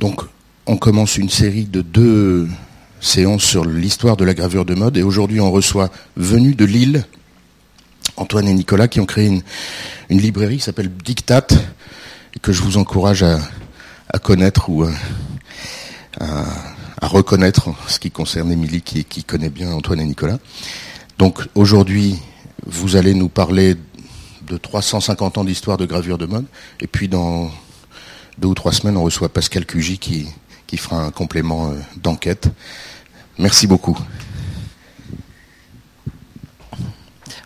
Donc, 0.00 0.22
on 0.66 0.76
commence 0.76 1.16
une 1.16 1.30
série 1.30 1.64
de 1.64 1.80
deux 1.80 2.48
séances 3.00 3.44
sur 3.44 3.64
l'histoire 3.64 4.16
de 4.16 4.24
la 4.24 4.34
gravure 4.34 4.64
de 4.64 4.74
mode 4.74 4.96
et 4.96 5.02
aujourd'hui 5.02 5.40
on 5.40 5.50
reçoit, 5.50 5.90
venu 6.16 6.54
de 6.54 6.64
Lille, 6.64 7.04
Antoine 8.16 8.48
et 8.48 8.54
Nicolas 8.54 8.88
qui 8.88 9.00
ont 9.00 9.06
créé 9.06 9.26
une, 9.26 9.42
librairie 10.10 10.56
qui 10.56 10.62
s'appelle 10.62 10.90
Dictat 10.90 11.46
et 12.34 12.38
que 12.40 12.52
je 12.52 12.62
vous 12.62 12.78
encourage 12.78 13.22
à, 13.22 13.38
connaître 14.22 14.68
ou 14.70 14.84
à, 16.20 16.44
reconnaître 17.02 17.70
ce 17.86 17.98
qui 17.98 18.10
concerne 18.10 18.50
Émilie 18.50 18.82
qui, 18.82 19.04
qui 19.04 19.24
connaît 19.24 19.50
bien 19.50 19.72
Antoine 19.72 20.00
et 20.00 20.04
Nicolas. 20.04 20.38
Donc 21.18 21.40
aujourd'hui, 21.54 22.16
vous 22.66 22.96
allez 22.96 23.14
nous 23.14 23.28
parler 23.28 23.76
de 24.46 24.56
350 24.56 25.38
ans 25.38 25.44
d'histoire 25.44 25.76
de 25.76 25.86
gravure 25.86 26.18
de 26.18 26.26
mode 26.26 26.46
et 26.80 26.86
puis 26.86 27.08
dans 27.08 27.50
deux 28.38 28.48
ou 28.48 28.54
trois 28.54 28.72
semaines, 28.72 28.96
on 28.96 29.04
reçoit 29.04 29.28
Pascal 29.28 29.64
Cugy 29.64 29.98
qui, 29.98 30.26
qui 30.66 30.76
fera 30.76 31.02
un 31.02 31.10
complément 31.10 31.70
euh, 31.70 31.74
d'enquête. 32.02 32.48
Merci 33.38 33.66
beaucoup. 33.66 33.98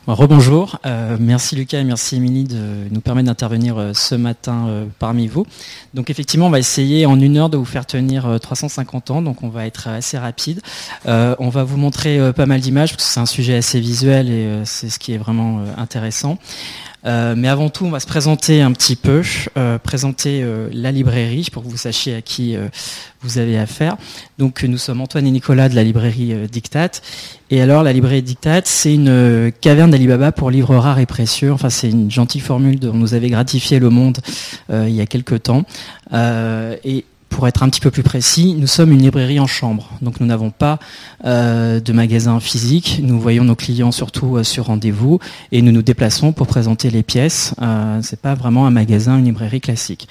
Rebonjour, 0.06 0.80
euh, 0.86 1.16
merci 1.20 1.54
Lucas 1.54 1.78
et 1.78 1.84
merci 1.84 2.16
Émilie 2.16 2.42
de 2.42 2.88
nous 2.90 3.00
permettre 3.00 3.26
d'intervenir 3.26 3.78
euh, 3.78 3.92
ce 3.94 4.16
matin 4.16 4.88
parmi 4.98 5.28
vous. 5.28 5.46
Donc 5.94 6.10
effectivement, 6.10 6.46
on 6.46 6.50
va 6.50 6.58
essayer 6.58 7.06
en 7.06 7.20
une 7.20 7.36
heure 7.36 7.48
de 7.48 7.56
vous 7.56 7.64
faire 7.64 7.86
tenir 7.86 8.38
350 8.40 9.12
ans, 9.12 9.22
donc 9.22 9.44
on 9.44 9.48
va 9.48 9.66
être 9.66 9.86
assez 9.86 10.18
rapide. 10.18 10.62
on 11.06 11.48
va 11.48 11.62
vous 11.62 11.76
montrer 11.76 12.32
pas 12.32 12.46
mal 12.46 12.60
d'images 12.60 12.90
parce 12.90 13.04
que 13.04 13.12
c'est 13.12 13.20
un 13.20 13.26
sujet 13.26 13.56
assez 13.56 13.78
visuel 13.78 14.30
et 14.30 14.62
c'est 14.64 14.88
ce 14.88 14.98
qui 14.98 15.12
est 15.12 15.18
vraiment 15.18 15.62
intéressant. 15.76 16.38
Euh, 17.06 17.34
mais 17.36 17.48
avant 17.48 17.70
tout, 17.70 17.86
on 17.86 17.90
va 17.90 18.00
se 18.00 18.06
présenter 18.06 18.60
un 18.60 18.72
petit 18.72 18.96
peu, 18.96 19.22
euh, 19.56 19.78
présenter 19.78 20.42
euh, 20.42 20.68
la 20.72 20.92
librairie 20.92 21.48
pour 21.50 21.62
que 21.62 21.68
vous 21.68 21.76
sachiez 21.76 22.14
à 22.14 22.22
qui 22.22 22.56
vous 23.22 23.38
avez 23.38 23.58
affaire. 23.58 23.96
Donc 24.38 24.62
nous 24.62 24.78
sommes 24.78 25.00
Antoine 25.00 25.26
et 25.26 25.30
Nicolas 25.30 25.68
de 25.68 25.74
la 25.74 25.84
librairie 25.84 26.34
Dictat. 26.48 26.90
Et 27.50 27.60
alors 27.60 27.82
la 27.82 27.92
librairie 27.92 28.22
Dictat, 28.22 28.62
c'est 28.64 28.94
une 28.94 29.52
caverne 29.60 29.90
d'Alibaba 29.90 30.32
pour 30.32 30.50
livres 30.50 30.76
rares 30.76 30.98
et 30.98 31.06
précieux. 31.06 31.52
Enfin 31.52 31.70
c'est 31.70 31.90
une 31.90 32.10
gentille 32.10 32.40
formule 32.40 32.78
dont 32.78 32.94
nous 32.94 33.14
avait 33.14 33.30
gratifié 33.30 33.78
le 33.78 33.90
monde 33.90 34.18
il 34.70 34.90
y 34.90 35.00
a 35.00 35.06
quelques 35.06 35.42
temps. 35.42 35.64
et 36.12 37.04
pour 37.30 37.48
être 37.48 37.62
un 37.62 37.70
petit 37.70 37.80
peu 37.80 37.90
plus 37.90 38.02
précis, 38.02 38.54
nous 38.58 38.66
sommes 38.66 38.92
une 38.92 39.00
librairie 39.00 39.40
en 39.40 39.46
chambre. 39.46 39.88
Donc 40.02 40.20
nous 40.20 40.26
n'avons 40.26 40.50
pas 40.50 40.78
euh, 41.24 41.80
de 41.80 41.92
magasin 41.92 42.38
physique. 42.40 43.00
Nous 43.02 43.18
voyons 43.18 43.44
nos 43.44 43.54
clients 43.54 43.92
surtout 43.92 44.36
euh, 44.36 44.42
sur 44.42 44.66
rendez-vous 44.66 45.20
et 45.52 45.62
nous 45.62 45.72
nous 45.72 45.80
déplaçons 45.80 46.32
pour 46.32 46.46
présenter 46.46 46.90
les 46.90 47.02
pièces. 47.02 47.54
Euh, 47.62 48.00
C'est 48.02 48.20
pas 48.20 48.34
vraiment 48.34 48.66
un 48.66 48.70
magasin, 48.70 49.16
une 49.18 49.24
librairie 49.24 49.60
classique. 49.60 50.08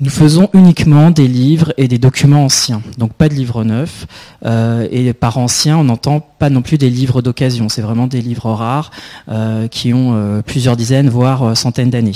Nous 0.00 0.10
faisons 0.10 0.48
uniquement 0.52 1.10
des 1.10 1.26
livres 1.26 1.74
et 1.76 1.88
des 1.88 1.98
documents 1.98 2.44
anciens, 2.44 2.82
donc 2.98 3.14
pas 3.14 3.28
de 3.28 3.34
livres 3.34 3.64
neufs. 3.64 4.06
Euh, 4.46 4.86
et 4.92 5.12
par 5.12 5.38
anciens, 5.38 5.76
on 5.76 5.82
n'entend 5.82 6.20
pas 6.20 6.50
non 6.50 6.62
plus 6.62 6.78
des 6.78 6.88
livres 6.88 7.20
d'occasion. 7.20 7.68
C'est 7.68 7.82
vraiment 7.82 8.06
des 8.06 8.22
livres 8.22 8.52
rares 8.52 8.92
euh, 9.28 9.66
qui 9.66 9.92
ont 9.92 10.14
euh, 10.14 10.40
plusieurs 10.40 10.76
dizaines, 10.76 11.08
voire 11.08 11.56
centaines 11.56 11.90
d'années. 11.90 12.12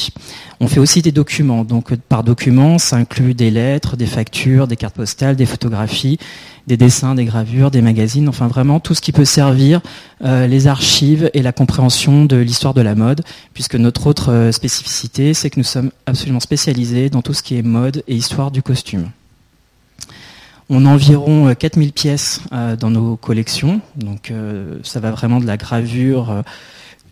On 0.61 0.69
fait 0.69 0.79
aussi 0.79 1.03
des 1.03 1.11
documents. 1.11 1.65
Donc 1.65 1.93
par 1.97 2.23
documents, 2.23 2.79
ça 2.79 2.95
inclut 2.95 3.35
des 3.35 3.51
lettres, 3.51 3.97
des 3.97 4.07
factures, 4.07 4.69
des 4.69 4.77
cartes 4.77 4.95
postales, 4.95 5.35
des 5.35 5.47
photographies 5.47 6.19
des 6.67 6.77
dessins, 6.77 7.15
des 7.15 7.25
gravures, 7.25 7.71
des 7.71 7.83
magazines, 7.83 8.29
enfin 8.29 8.47
vraiment 8.47 8.81
tout 8.81 8.95
ce 8.95 9.01
qui 9.01 9.13
peut 9.13 9.25
servir 9.25 9.81
euh, 10.25 10.47
les 10.47 10.67
archives 10.67 11.31
et 11.35 11.43
la 11.43 11.53
compréhension 11.53 12.25
de 12.25 12.37
l'histoire 12.37 12.75
de 12.75 12.81
la 12.81 12.95
mode, 12.95 13.23
puisque 13.55 13.75
notre 13.75 14.07
autre 14.07 14.33
euh, 14.33 14.53
spécificité, 14.53 15.35
c'est 15.35 15.51
que 15.51 15.59
nous 15.59 15.65
sommes 15.65 15.91
absolument 16.07 16.41
spécialisés 16.41 17.11
dans 17.11 17.23
tout 17.23 17.35
ce 17.35 17.43
qui 17.43 17.57
est 17.57 17.63
mode 17.63 18.05
et 18.07 18.15
histoire 18.15 18.51
du 18.51 18.63
costume. 18.63 19.11
On 20.71 20.87
a 20.87 20.89
environ 20.89 21.53
4000 21.55 21.89
euh, 21.89 21.93
pièces 21.93 22.41
dans 22.79 22.91
nos 22.91 23.17
collections, 23.17 23.81
donc 23.97 24.33
ça 24.85 25.01
va 25.01 25.11
vraiment 25.11 25.41
de 25.41 25.47
la 25.47 25.59
gravure 25.59 26.43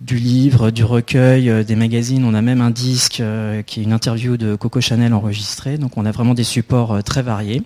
du 0.01 0.17
livre, 0.17 0.71
du 0.71 0.83
recueil, 0.83 1.65
des 1.67 1.77
magazines. 1.77 2.25
On 2.25 2.33
a 2.33 2.41
même 2.41 2.63
un 2.63 2.71
disque 2.71 3.23
qui 3.67 3.81
est 3.81 3.83
une 3.83 3.93
interview 3.93 4.39
de 4.39 4.55
Coco 4.55 4.81
Chanel 4.81 5.13
enregistrée. 5.13 5.77
Donc 5.77 5.99
on 5.99 6.07
a 6.07 6.11
vraiment 6.11 6.33
des 6.33 6.45
supports 6.45 7.03
très 7.05 7.23
variés 7.23 7.63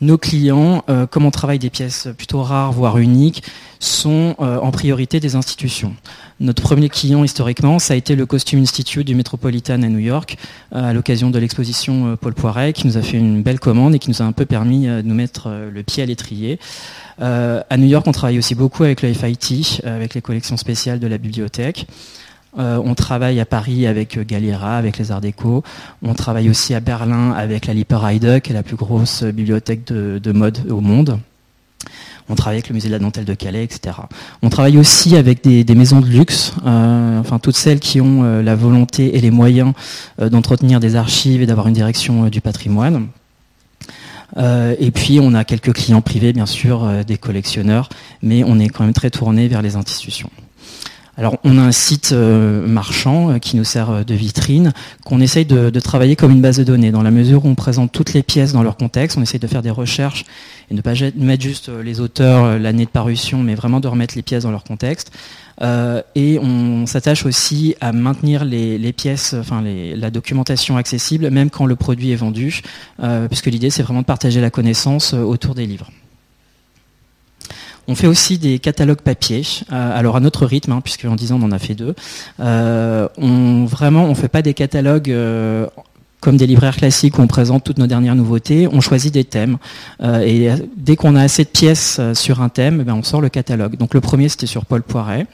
nos 0.00 0.18
clients, 0.18 0.84
euh, 0.88 1.06
comme 1.06 1.26
on 1.26 1.30
travaille 1.30 1.58
des 1.58 1.70
pièces 1.70 2.08
plutôt 2.16 2.42
rares, 2.42 2.72
voire 2.72 2.98
uniques, 2.98 3.42
sont 3.80 4.34
euh, 4.40 4.58
en 4.58 4.70
priorité 4.70 5.20
des 5.20 5.36
institutions. 5.36 5.94
Notre 6.40 6.62
premier 6.62 6.88
client 6.88 7.24
historiquement, 7.24 7.78
ça 7.78 7.94
a 7.94 7.96
été 7.96 8.16
le 8.16 8.26
Costume 8.26 8.60
Institute 8.60 9.06
du 9.06 9.14
Metropolitan 9.14 9.82
à 9.82 9.88
New 9.88 9.98
York, 9.98 10.36
euh, 10.74 10.90
à 10.90 10.92
l'occasion 10.92 11.30
de 11.30 11.38
l'exposition 11.38 12.16
Paul 12.20 12.34
Poiret, 12.34 12.72
qui 12.72 12.86
nous 12.86 12.96
a 12.96 13.02
fait 13.02 13.16
une 13.16 13.42
belle 13.42 13.60
commande 13.60 13.94
et 13.94 13.98
qui 13.98 14.10
nous 14.10 14.22
a 14.22 14.24
un 14.24 14.32
peu 14.32 14.46
permis 14.46 14.86
de 14.86 15.02
nous 15.02 15.14
mettre 15.14 15.48
le 15.72 15.82
pied 15.82 16.02
à 16.02 16.06
l'étrier. 16.06 16.58
à 17.20 17.76
New 17.76 17.86
York, 17.86 18.06
on 18.06 18.12
travaille 18.12 18.38
aussi 18.38 18.54
beaucoup 18.54 18.84
avec 18.84 19.02
le 19.02 19.12
FIT, 19.12 19.80
avec 19.84 20.14
les 20.14 20.20
collections 20.20 20.56
spéciales 20.56 21.00
de 21.00 21.06
la 21.06 21.18
bibliothèque. 21.18 21.86
Euh, 22.58 22.80
on 22.84 22.94
travaille 22.94 23.38
à 23.40 23.46
Paris 23.46 23.86
avec 23.86 24.18
euh, 24.18 24.24
Galliera, 24.24 24.76
avec 24.76 24.98
les 24.98 25.12
Arts 25.12 25.20
Déco. 25.20 25.62
On 26.02 26.14
travaille 26.14 26.50
aussi 26.50 26.74
à 26.74 26.80
Berlin 26.80 27.32
avec 27.32 27.66
la 27.66 27.74
Lippe 27.74 27.94
qui 28.42 28.50
est 28.50 28.54
la 28.54 28.62
plus 28.62 28.76
grosse 28.76 29.22
bibliothèque 29.22 29.84
de, 29.86 30.32
mode 30.32 30.58
au 30.70 30.80
monde. 30.80 31.18
On 32.28 32.34
travaille 32.34 32.56
avec 32.56 32.68
le 32.68 32.74
musée 32.74 32.88
de 32.88 32.92
la 32.92 32.98
dentelle 32.98 33.24
de 33.24 33.34
Calais, 33.34 33.64
etc. 33.64 33.96
On 34.42 34.50
travaille 34.50 34.76
aussi 34.76 35.16
avec 35.16 35.42
des, 35.42 35.74
maisons 35.74 36.00
de 36.00 36.06
luxe, 36.06 36.52
euh, 36.66 37.20
enfin 37.20 37.38
toutes 37.38 37.56
celles 37.56 37.80
qui 37.80 38.00
ont 38.00 38.22
la 38.42 38.54
volonté 38.54 39.16
et 39.16 39.20
les 39.20 39.30
moyens 39.30 39.72
d'entretenir 40.20 40.80
des 40.80 40.96
archives 40.96 41.40
et 41.40 41.46
d'avoir 41.46 41.68
une 41.68 41.74
direction 41.74 42.26
du 42.26 42.40
patrimoine. 42.42 43.06
et 44.36 44.90
puis 44.90 45.20
on 45.22 45.32
a 45.32 45.44
quelques 45.44 45.72
clients 45.72 46.02
privés, 46.02 46.34
bien 46.34 46.46
sûr, 46.46 46.86
des 47.06 47.16
collectionneurs, 47.16 47.88
mais 48.22 48.44
on 48.44 48.58
est 48.58 48.68
quand 48.68 48.84
même 48.84 48.92
très 48.92 49.10
tourné 49.10 49.48
vers 49.48 49.62
les 49.62 49.76
institutions. 49.76 50.30
Alors 51.18 51.36
on 51.42 51.58
a 51.58 51.62
un 51.62 51.72
site 51.72 52.12
euh, 52.12 52.64
marchand 52.64 53.32
euh, 53.32 53.38
qui 53.38 53.56
nous 53.56 53.64
sert 53.64 53.90
euh, 53.90 54.04
de 54.04 54.14
vitrine, 54.14 54.72
qu'on 55.04 55.20
essaye 55.20 55.44
de, 55.44 55.68
travailler 55.80 56.14
comme 56.14 56.30
une 56.30 56.40
base 56.40 56.58
de 56.58 56.64
données, 56.64 56.92
dans 56.92 57.02
la 57.02 57.10
mesure 57.10 57.44
où 57.44 57.48
on 57.48 57.56
présente 57.56 57.90
toutes 57.90 58.12
les 58.12 58.22
pièces 58.22 58.52
dans 58.52 58.62
leur 58.62 58.76
contexte, 58.76 59.18
on 59.18 59.22
essaye 59.22 59.40
de 59.40 59.46
faire 59.48 59.62
des 59.62 59.70
recherches 59.70 60.24
et 60.70 60.74
ne 60.74 60.80
pas 60.80 60.92
mettre 61.16 61.42
juste 61.42 61.70
les 61.70 61.98
auteurs, 61.98 62.58
l'année 62.58 62.84
de 62.84 62.90
parution, 62.90 63.42
mais 63.42 63.56
vraiment 63.56 63.80
de 63.80 63.88
remettre 63.88 64.14
les 64.14 64.22
pièces 64.22 64.44
dans 64.44 64.50
leur 64.50 64.64
contexte. 64.64 65.10
et 66.14 66.38
on 66.40 66.84
s'attache 66.84 67.24
aussi 67.24 67.74
à 67.80 67.92
maintenir 67.92 68.44
les, 68.44 68.92
pièces, 68.92 69.34
enfin 69.34 69.62
la 69.62 70.10
documentation 70.10 70.76
accessible, 70.76 71.30
même 71.30 71.48
quand 71.48 71.64
le 71.64 71.74
produit 71.74 72.10
est 72.10 72.16
vendu, 72.16 72.60
puisque 73.28 73.46
l'idée 73.46 73.70
c'est 73.70 73.82
vraiment 73.82 74.02
de 74.02 74.06
partager 74.06 74.42
la 74.42 74.50
connaissance 74.50 75.14
autour 75.14 75.54
des 75.54 75.64
livres. 75.64 75.90
On 77.90 77.94
fait 77.94 78.06
aussi 78.06 78.36
des 78.36 78.58
catalogues 78.58 79.00
papier, 79.00 79.42
euh, 79.72 79.98
alors 79.98 80.16
à 80.16 80.20
notre 80.20 80.44
rythme, 80.44 80.72
hein, 80.72 80.82
puisque 80.84 81.06
en 81.06 81.16
10 81.16 81.32
ans 81.32 81.40
on 81.40 81.46
en 81.46 81.52
a 81.52 81.58
fait 81.58 81.74
deux. 81.74 81.94
Euh, 82.38 83.08
on 83.16 83.64
vraiment, 83.64 84.04
on 84.04 84.14
fait 84.14 84.28
pas 84.28 84.42
des 84.42 84.52
catalogues 84.52 85.10
euh, 85.10 85.66
comme 86.20 86.36
des 86.36 86.46
libraires 86.46 86.76
classiques 86.76 87.18
où 87.18 87.22
on 87.22 87.26
présente 87.26 87.64
toutes 87.64 87.78
nos 87.78 87.86
dernières 87.86 88.14
nouveautés, 88.14 88.68
on 88.70 88.82
choisit 88.82 89.14
des 89.14 89.24
thèmes. 89.24 89.56
et 90.02 90.50
dès 90.76 90.96
qu'on 90.96 91.16
a 91.16 91.22
assez 91.22 91.44
de 91.44 91.48
pièces 91.48 92.00
sur 92.12 92.42
un 92.42 92.50
thème, 92.50 92.82
ben 92.82 92.92
on 92.92 93.02
sort 93.02 93.22
le 93.22 93.30
catalogue. 93.30 93.76
Donc 93.76 93.94
le 93.94 94.00
premier 94.00 94.28
c'était 94.28 94.46
sur 94.46 94.66
Paul 94.66 94.82
Poiret. 94.82 95.26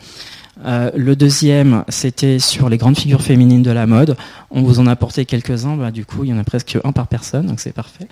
Euh, 0.65 0.91
le 0.95 1.17
deuxième, 1.17 1.85
c'était 1.89 2.39
sur 2.39 2.69
les 2.69 2.77
grandes 2.77 2.99
figures 2.99 3.23
féminines 3.23 3.63
de 3.63 3.71
la 3.71 3.87
mode. 3.87 4.17
On 4.51 4.63
vous 4.63 4.81
en 4.81 4.87
a 4.87 4.93
apporté 4.93 5.25
quelques-uns, 5.25 5.77
bah, 5.77 5.91
du 5.91 6.05
coup, 6.05 6.25
il 6.25 6.31
y 6.31 6.33
en 6.33 6.39
a 6.39 6.45
presque 6.45 6.79
un 6.85 6.93
par 6.93 7.07
personne, 7.07 7.47
donc 7.47 7.61
c'est 7.61 7.73
parfait. 7.73 8.07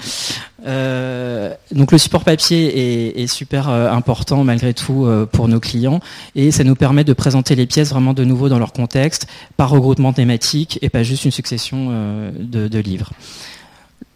Euh, 0.67 1.53
donc 1.73 1.93
le 1.93 1.99
support 1.99 2.25
papier 2.25 3.23
est, 3.23 3.27
super 3.27 3.69
euh, 3.69 3.91
important 3.91 4.45
malgré 4.45 4.75
tout 4.75 5.09
pour 5.33 5.49
nos 5.49 5.59
clients 5.59 6.01
et 6.37 6.51
ça 6.51 6.63
nous 6.65 6.77
permet 6.77 7.03
de 7.03 7.13
présenter 7.13 7.57
les 7.57 7.67
pièces 7.67 7.91
vraiment 7.91 8.15
de 8.15 8.25
nouveau 8.25 8.49
dans 8.49 8.59
leur 8.59 8.73
contexte, 8.73 9.27
par 9.57 9.71
regroupement 9.71 10.13
thématique 10.13 10.79
et 10.83 10.89
pas 10.89 11.03
juste 11.03 11.25
une 11.25 11.31
succession 11.31 11.91
de 12.39 12.79
livres 12.79 13.11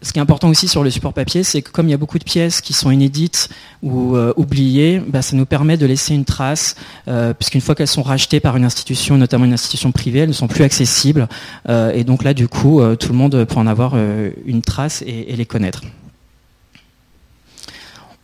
ce 0.01 0.13
qui 0.13 0.19
est 0.19 0.21
important 0.21 0.49
aussi 0.49 0.67
sur 0.67 0.83
le 0.83 0.89
support 0.89 1.13
papier, 1.13 1.43
c'est 1.43 1.61
que 1.61 1.71
comme 1.71 1.87
il 1.87 1.91
y 1.91 1.93
a 1.93 1.97
beaucoup 1.97 2.19
de 2.19 2.23
pièces 2.23 2.61
qui 2.61 2.73
sont 2.73 2.91
inédites 2.91 3.49
ou 3.81 4.15
euh, 4.15 4.33
oubliées, 4.37 5.01
bah, 5.05 5.21
ça 5.21 5.35
nous 5.35 5.45
permet 5.45 5.77
de 5.77 5.85
laisser 5.85 6.13
une 6.13 6.25
trace, 6.25 6.75
euh, 7.07 7.33
puisqu'une 7.33 7.61
fois 7.61 7.75
qu'elles 7.75 7.87
sont 7.87 8.03
rachetées 8.03 8.39
par 8.39 8.57
une 8.57 8.65
institution, 8.65 9.17
notamment 9.17 9.45
une 9.45 9.53
institution 9.53 9.91
privée, 9.91 10.19
elles 10.19 10.29
ne 10.29 10.33
sont 10.33 10.47
plus 10.47 10.63
accessibles. 10.63 11.27
Euh, 11.69 11.91
et 11.93 12.03
donc 12.03 12.23
là, 12.23 12.33
du 12.33 12.47
coup, 12.47 12.81
tout 12.95 13.11
le 13.11 13.17
monde 13.17 13.45
peut 13.45 13.55
en 13.55 13.67
avoir 13.67 13.95
une 14.45 14.61
trace 14.61 15.03
et, 15.05 15.35
les 15.35 15.45
connaître. 15.45 15.81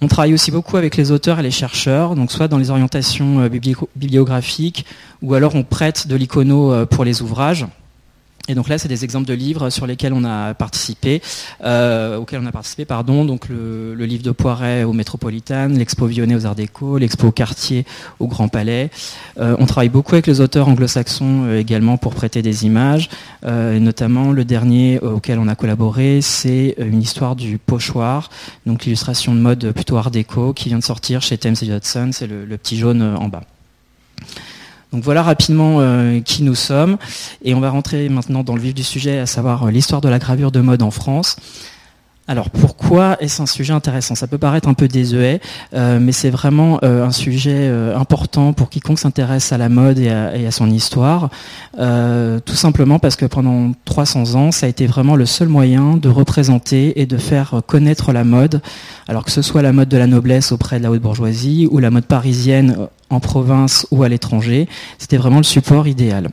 On 0.02 0.08
travaille 0.08 0.34
aussi 0.34 0.52
beaucoup 0.52 0.78
avec 0.78 0.98
les 0.98 1.12
auteurs 1.12 1.40
et 1.40 1.44
les 1.44 1.52
chercheurs, 1.52 2.16
donc 2.16 2.32
soit 2.32 2.48
dans 2.48 2.58
les 2.58 2.70
orientations 2.70 3.48
bibliographiques, 3.48 4.86
ou 5.22 5.34
alors 5.34 5.56
on 5.56 5.64
prête 5.64 6.08
de 6.08 6.16
l'icono 6.16 6.86
pour 6.88 7.06
les 7.06 7.22
ouvrages. 7.22 7.66
Et 8.50 8.56
donc 8.56 8.68
là, 8.68 8.78
c'est 8.78 8.90
des 8.90 9.06
exemples 9.06 9.26
de 9.26 9.34
livres 9.34 9.70
sur 9.70 9.88
lesquels 9.88 10.12
on 10.12 10.26
a 10.26 10.54
participé, 10.54 11.22
euh, 11.64 12.18
auxquels 12.18 12.42
on 12.44 12.46
a 12.46 12.52
participé, 12.52 12.84
pardon. 12.84 13.24
Donc 13.24 13.48
le, 13.48 13.96
livre 14.04 14.22
de 14.22 14.32
Poiret 14.32 14.84
au 14.84 14.92
Métropolitain, 14.92 15.70
l'expo 15.70 16.08
Vionnet 16.08 16.36
aux 16.36 16.46
Arts 16.46 16.56
Déco, 16.56 16.98
l'expo 16.98 17.32
Cartier 17.32 17.86
au 18.20 18.28
Grand 18.28 18.50
Palais. 18.50 18.90
Euh, 19.40 19.56
on 19.60 19.66
travaille 19.66 19.88
beaucoup 19.88 20.16
avec 20.16 20.28
les 20.28 20.42
auteurs 20.42 20.68
anglo-saxons 20.68 21.46
euh, 21.46 21.60
également 21.60 21.96
pour 21.96 22.14
prêter 22.16 22.42
des 22.42 22.66
images. 22.66 23.10
et 23.46 23.80
notamment 23.80 24.34
le 24.34 24.44
dernier 24.44 25.00
auquel 25.00 25.40
on 25.40 25.48
a 25.48 25.56
collaboré, 25.56 26.20
c'est 26.22 26.76
une 26.78 27.02
histoire 27.02 27.38
du 27.38 27.58
pochoir, 27.58 28.30
donc 28.66 28.84
l'illustration 28.84 29.34
de 29.34 29.40
mode 29.40 29.72
plutôt 29.72 29.96
Art 29.96 30.12
Déco 30.12 30.52
qui 30.52 30.68
vient 30.68 30.80
de 30.80 30.84
sortir 30.84 31.22
chez 31.22 31.38
Thames 31.38 31.56
Hudson. 31.62 32.10
C'est 32.12 32.28
le 32.28 32.58
petit 32.58 32.78
jaune 32.78 33.02
en 33.02 33.30
bas. 33.30 33.44
Donc 34.94 35.04
voilà 35.04 35.24
rapidement 35.24 35.78
euh, 35.80 36.22
qui 36.22 36.44
nous 36.44 36.56
sommes. 36.56 36.98
Et 37.44 37.56
on 37.56 37.60
va 37.60 37.72
rentrer 37.72 38.08
maintenant 38.10 38.44
dans 38.44 38.56
le 38.56 38.62
vif 38.62 38.76
du 38.76 38.84
sujet, 38.84 39.18
à 39.18 39.26
savoir 39.26 39.64
euh, 39.64 39.72
l'histoire 39.72 40.02
de 40.02 40.08
la 40.08 40.20
gravure 40.20 40.52
de 40.52 40.62
mode 40.62 40.84
en 40.84 40.92
France. 40.92 41.36
Alors 42.28 42.50
pourquoi 42.50 43.18
est-ce 43.20 43.42
un 43.42 43.46
sujet 43.46 43.74
intéressant? 43.74 44.16
Ça 44.16 44.28
peut 44.28 44.38
paraître 44.38 44.70
un 44.70 44.74
peu 44.74 44.88
désuet, 44.88 45.42
euh, 45.74 46.00
mais 46.00 46.14
c'est 46.14 46.30
vraiment 46.30 46.82
un 46.84 47.12
sujet 47.12 47.70
important 47.96 48.54
pour 48.54 48.70
quiconque 48.70 49.00
s'intéresse 49.00 49.52
à 49.52 49.58
la 49.58 49.68
mode 49.68 50.00
et 50.00 50.10
à, 50.10 50.52
son 50.52 50.70
histoire. 50.70 51.30
tout 51.76 52.56
simplement 52.56 53.00
parce 53.00 53.18
que 53.18 53.26
pendant 53.26 53.74
300 53.86 54.36
ans, 54.36 54.52
ça 54.52 54.68
a 54.68 54.70
été 54.70 54.88
vraiment 54.88 55.16
le 55.16 55.26
seul 55.26 55.50
moyen 55.50 55.98
de 55.98 56.08
représenter 56.08 57.02
et 57.02 57.06
de 57.06 57.18
faire 57.18 57.62
connaître 57.68 58.14
la 58.14 58.24
mode, 58.24 58.62
alors 59.08 59.26
que 59.26 59.32
ce 59.32 59.42
soit 59.42 59.62
la 59.62 59.74
mode 59.74 59.90
de 59.90 59.98
la 59.98 60.08
noblesse 60.08 60.54
auprès 60.54 60.78
de 60.78 60.84
la 60.84 60.92
haute 60.92 61.02
bourgeoisie 61.02 61.68
ou 61.70 61.80
la 61.80 61.92
mode 61.92 62.06
parisienne 62.06 62.88
en 63.10 63.20
province 63.20 63.86
ou 63.92 64.04
à 64.04 64.10
l'étranger. 64.10 64.68
C'était 64.98 65.18
vraiment 65.18 65.38
le 65.38 65.44
support 65.44 65.88
idéal. 65.88 66.30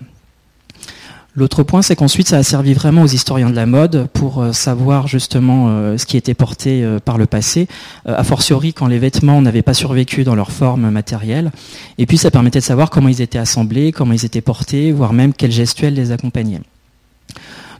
L'autre 1.40 1.62
point, 1.62 1.80
c'est 1.80 1.96
qu'ensuite, 1.96 2.28
ça 2.28 2.36
a 2.36 2.42
servi 2.42 2.74
vraiment 2.74 3.00
aux 3.00 3.06
historiens 3.06 3.48
de 3.48 3.56
la 3.56 3.64
mode 3.64 4.08
pour 4.12 4.42
euh, 4.42 4.52
savoir 4.52 5.08
justement 5.08 5.68
euh, 5.70 5.96
ce 5.96 6.04
qui 6.04 6.18
était 6.18 6.34
porté 6.34 6.84
euh, 6.84 6.98
par 7.02 7.16
le 7.16 7.24
passé, 7.24 7.66
a 8.04 8.22
fortiori 8.24 8.74
quand 8.74 8.86
les 8.86 8.98
vêtements 8.98 9.40
n'avaient 9.40 9.62
pas 9.62 9.72
survécu 9.72 10.22
dans 10.22 10.34
leur 10.34 10.52
forme 10.52 10.90
matérielle. 10.90 11.50
Et 11.96 12.04
puis, 12.04 12.18
ça 12.18 12.30
permettait 12.30 12.58
de 12.58 12.64
savoir 12.64 12.90
comment 12.90 13.08
ils 13.08 13.22
étaient 13.22 13.38
assemblés, 13.38 13.90
comment 13.90 14.12
ils 14.12 14.26
étaient 14.26 14.42
portés, 14.42 14.92
voire 14.92 15.14
même 15.14 15.32
quels 15.32 15.50
gestuels 15.50 15.94
les 15.94 16.12
accompagnaient. 16.12 16.60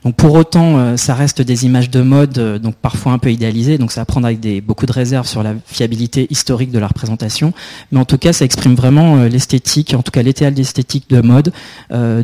Donc 0.04 0.16
pour 0.16 0.32
autant, 0.32 0.96
ça 0.96 1.14
reste 1.14 1.42
des 1.42 1.66
images 1.66 1.90
de 1.90 2.00
mode, 2.00 2.58
donc 2.62 2.74
parfois 2.76 3.12
un 3.12 3.18
peu 3.18 3.30
idéalisées, 3.30 3.76
donc 3.76 3.92
ça 3.92 4.00
va 4.00 4.06
prendre 4.06 4.26
avec 4.26 4.64
beaucoup 4.64 4.86
de 4.86 4.92
réserves 4.92 5.26
sur 5.26 5.42
la 5.42 5.52
fiabilité 5.66 6.26
historique 6.30 6.70
de 6.70 6.78
la 6.78 6.86
représentation, 6.86 7.52
mais 7.92 8.00
en 8.00 8.06
tout 8.06 8.16
cas, 8.16 8.32
ça 8.32 8.46
exprime 8.46 8.74
vraiment 8.74 9.16
l'esthétique, 9.24 9.92
en 9.92 10.00
tout 10.00 10.10
cas 10.10 10.22
l'étal 10.22 10.54
d'esthétique 10.54 11.10
de 11.10 11.20
mode 11.20 11.52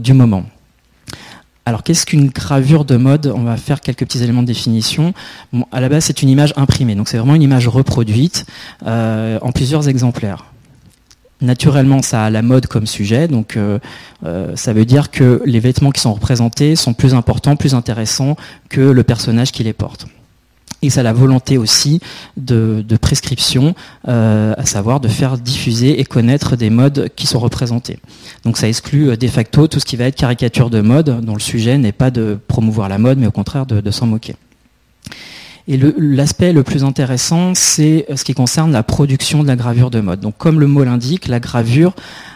du 0.01 0.15
moment. 0.15 0.47
Alors 1.67 1.83
qu'est-ce 1.83 2.07
qu'une 2.07 2.29
gravure 2.29 2.85
de 2.85 2.97
mode? 2.97 3.33
On 3.35 3.43
va 3.43 3.57
faire 3.57 3.81
quelques 3.81 4.07
petits 4.07 4.23
éléments 4.23 4.43
de 4.43 4.47
définition. 4.47 5.13
à 5.73 5.81
la 5.81 5.89
base, 5.89 6.05
c'est 6.05 6.23
une 6.23 6.29
image 6.29 6.55
imprimée, 6.57 6.95
donc 6.95 7.09
c'est 7.09 7.19
vraiment 7.19 7.35
une 7.35 7.43
image 7.43 7.69
reproduite 7.69 8.47
en 8.85 9.53
plusieurs 9.53 9.89
exemplaires. 9.89 10.47
Naturellement, 11.43 12.01
ça 12.01 12.25
a 12.25 12.31
la 12.31 12.41
mode 12.41 12.67
comme 12.67 12.87
sujet, 12.87 13.29
donc 13.29 13.57
euh, 13.57 13.79
euh, 14.25 14.57
ça 14.57 14.73
veut 14.73 14.87
dire 14.87 15.11
que 15.11 15.43
les 15.45 15.61
vêtements 15.61 15.91
qui 15.91 16.01
sont 16.01 16.15
représentés 16.15 16.77
sont 16.77 16.95
plus 16.95 17.13
importants, 17.13 17.57
plus 17.57 17.75
intéressants 17.75 18.37
que 18.71 18.81
le 18.81 19.03
personnage 19.03 19.53
qui 19.53 19.63
les 19.63 19.75
porte. 19.75 20.07
Et 20.87 20.91
ça 20.91 21.01
a 21.01 21.03
la 21.03 21.13
volonté 21.13 21.59
aussi 21.59 22.01
de, 22.37 22.85
prescription, 23.01 23.75
euh, 24.09 24.55
à 24.57 24.67
savoir 24.67 25.01
de 25.01 25.09
faire 25.09 25.37
diffuser 25.37 26.01
et 26.01 26.05
connaître 26.05 26.57
des 26.57 26.71
modes 26.71 27.11
qui 27.17 27.27
sont 27.27 27.39
représentés. 27.39 27.99
Donc 28.45 28.57
ça 28.57 28.69
exclut 28.69 29.17
de 29.17 29.27
facto 29.29 29.67
tout 29.67 29.81
ce 29.81 29.85
qui 29.85 29.97
va 29.97 30.05
être 30.05 30.17
caricature 30.17 30.71
de 30.71 30.81
mode, 30.81 31.21
dont 31.25 31.35
le 31.35 31.41
sujet 31.41 31.77
n'est 31.79 31.93
pas 31.93 32.11
de 32.11 32.39
promouvoir 32.49 32.89
la 32.89 32.99
mode, 32.99 33.19
mais 33.19 33.27
au 33.27 33.33
contraire 33.33 33.67
de 33.67 33.91
s'en 33.91 34.07
moquer. 34.07 34.37
Et 35.69 35.77
l'aspect 35.99 36.53
le, 36.53 36.63
plus 36.63 36.85
intéressant, 36.85 37.53
c'est 37.55 38.07
ce 38.15 38.23
qui 38.25 38.35
concerne 38.35 38.71
la 38.71 38.85
production 38.85 39.43
de 39.43 39.49
la 39.49 39.57
gravure 39.57 39.91
de 39.91 40.01
mode. 40.01 40.21
Donc 40.21 40.37
comme 40.39 40.61
le 40.61 40.69
mot 40.69 40.85
l'indique, 40.85 41.27
la 41.27 41.41
gravure 41.41 41.95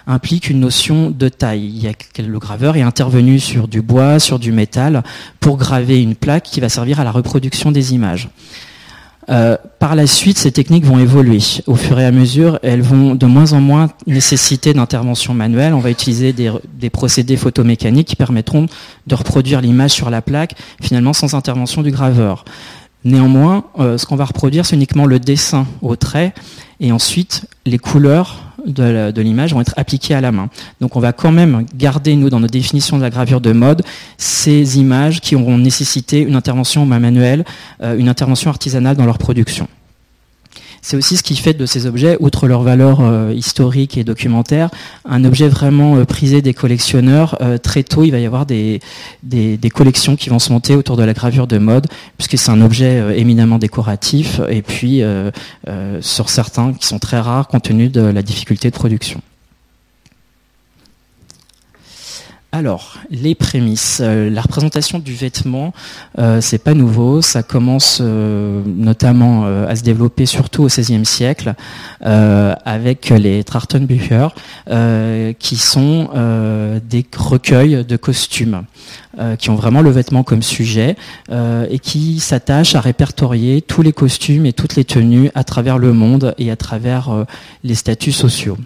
implique 0.09 0.51
une 0.51 0.59
notion 0.59 1.11
de 1.11 1.29
taille. 1.29 1.93
le 2.19 2.39
graveur 2.41 2.77
est 2.77 2.83
intervenu 2.83 3.39
sur 3.39 3.69
du 3.69 3.83
bois, 3.83 4.19
sur 4.19 4.41
du 4.41 4.51
métal, 4.51 5.05
pour 5.39 5.59
graver 5.59 6.03
une 6.03 6.17
plaque 6.17 6.45
qui 6.45 6.61
va 6.61 6.69
servir 6.69 6.99
à 6.99 7.05
la 7.05 7.13
reproduction 7.13 7.71
des 7.71 7.95
images. 7.95 8.29
Euh, 9.29 9.57
par 9.79 9.95
la 9.95 10.09
suite, 10.09 10.39
ces 10.39 10.51
techniques 10.51 10.85
vont 10.85 10.99
évoluer. 10.99 11.39
Au 11.67 11.77
fur 11.77 12.01
et 12.01 12.05
à 12.05 12.11
mesure, 12.11 12.59
elles 12.63 12.83
vont 12.83 13.15
de 13.15 13.27
moins 13.27 13.53
en 13.53 13.61
moins 13.61 13.89
nécessiter 14.09 14.75
d'intervention 14.75 15.35
manuelle. 15.35 15.73
On 15.73 15.79
va 15.79 15.91
utiliser 15.91 16.33
des, 16.33 16.91
procédés 16.91 17.37
photomécaniques 17.37 18.09
qui 18.09 18.17
permettront 18.17 18.67
de 19.07 19.15
reproduire 19.15 19.61
l'image 19.61 19.93
sur 19.93 20.11
la 20.11 20.21
plaque, 20.21 20.57
finalement 20.83 21.13
sans 21.13 21.35
intervention 21.35 21.83
du 21.83 21.93
graveur. 21.93 22.45
Néanmoins, 23.05 23.65
euh, 23.79 23.97
ce 23.97 24.05
qu'on 24.07 24.17
va 24.17 24.27
reproduire, 24.27 24.67
c'est 24.67 24.77
uniquement 24.77 25.07
le 25.07 25.19
dessin 25.19 25.67
au 25.81 25.97
trait, 25.97 26.35
et 26.81 26.93
ensuite 26.93 27.47
les 27.65 27.79
couleurs 27.79 28.51
de 28.67 29.21
l'image 29.23 29.55
vont 29.55 29.61
être 29.63 29.73
appliquées 29.79 30.15
à 30.15 30.21
la 30.21 30.33
main. 30.33 30.51
Donc 30.81 30.97
on 30.97 31.01
va 31.01 31.13
quand 31.13 31.33
même 31.33 31.65
garder, 31.75 32.15
nous, 32.17 32.29
dans 32.29 32.41
nos 32.41 32.47
définitions 32.47 32.99
de 32.99 33.03
la 33.03 33.11
gravure 33.11 33.41
de 33.41 33.53
mode, 33.53 33.83
ces 34.19 34.79
images 34.79 35.21
qui 35.21 35.35
auront 35.35 35.57
nécessité 35.57 36.21
une 36.21 36.37
intervention 36.37 36.85
manuelle, 36.85 37.45
euh, 37.83 37.97
une 37.97 38.09
intervention 38.09 38.51
artisanale 38.51 38.97
dans 38.97 39.07
leur 39.07 39.19
production. 39.19 39.67
C'est 40.83 40.97
aussi 40.97 41.17
ce 41.17 41.23
qui 41.23 41.37
fait 41.37 41.55
de 41.55 41.67
ces 41.67 41.87
objets, 41.87 42.17
outre 42.21 42.47
leur 42.47 42.63
valeur 42.63 43.01
euh, 43.01 43.33
historique 43.35 43.99
et 43.99 44.05
documentaire, 44.05 44.71
un 45.05 45.25
objet 45.25 45.49
vraiment 45.49 45.97
euh, 45.97 46.05
prisé 46.05 46.43
des 46.43 46.55
collectionneurs. 46.55 47.37
Euh, 47.41 47.59
très 47.59 47.83
tôt, 47.83 48.03
il 48.05 48.11
va 48.11 48.19
y 48.19 48.27
avoir 48.27 48.47
des, 48.47 48.81
des, 49.23 49.71
collections 49.71 50.17
qui 50.17 50.31
vont 50.31 50.39
se 50.39 50.53
monter 50.53 50.75
autour 50.75 50.97
de 50.97 51.05
la 51.05 51.13
gravure 51.13 51.47
de 51.47 51.59
mode, 51.59 51.87
puisque 52.17 52.39
c'est 52.39 52.51
un 52.51 52.61
objet 52.61 53.19
éminemment 53.19 53.59
décoratif, 53.59 54.41
et 54.49 54.63
puis 54.63 55.03
sur 56.01 56.29
certains 56.29 56.73
qui 56.73 56.87
sont 56.87 56.99
très 56.99 57.21
rares 57.21 57.49
compte 57.49 57.63
tenu 57.63 57.89
de 57.89 58.01
la 58.01 58.23
difficulté 58.23 58.71
de 58.71 58.75
production. 58.75 59.23
Alors, 62.53 62.99
les 63.11 63.37
prémices. 63.37 64.01
Euh, 64.03 64.29
la 64.29 64.41
représentation 64.41 64.99
du 64.99 65.15
vêtement, 65.15 65.73
euh, 66.19 66.41
c'est 66.41 66.59
pas 66.59 66.75
nouveau. 66.75 67.23
Ça 67.23 67.45
commence 67.45 68.01
euh, 68.01 68.61
notamment 68.67 69.45
à 69.45 69.77
se 69.77 69.85
développer 69.85 70.27
surtout 70.27 70.65
au 70.65 70.67
XVIe 70.67 71.05
siècle 71.05 71.55
avec 72.01 73.11
les 73.11 73.45
Trachtenbücher, 73.45 74.29
qui 75.39 75.57
sont 75.57 76.09
des 76.89 77.07
recueils 77.17 77.85
de 77.85 77.97
costumes. 77.97 78.65
qui 79.39 79.51
ont 79.51 79.55
vraiment 79.55 79.83
le 79.83 79.91
vêtement 79.91 80.23
comme 80.23 80.43
sujet 80.43 80.97
et 81.31 81.79
qui 81.79 82.21
s'attachent 82.21 82.75
à 82.75 82.81
répertorier 82.81 83.63
tous 83.63 83.83
les 83.83 83.93
costumes 83.93 84.47
et 84.47 84.53
toutes 84.53 84.77
les 84.77 84.85
tenues 84.85 85.31
à 85.35 85.45
travers 85.45 85.79
le 85.79 85.93
monde 85.93 86.35
et 86.39 86.51
à 86.51 86.57
travers 86.57 87.27
les 87.65 87.75
statuts 87.75 88.13
sociaux. 88.13 88.57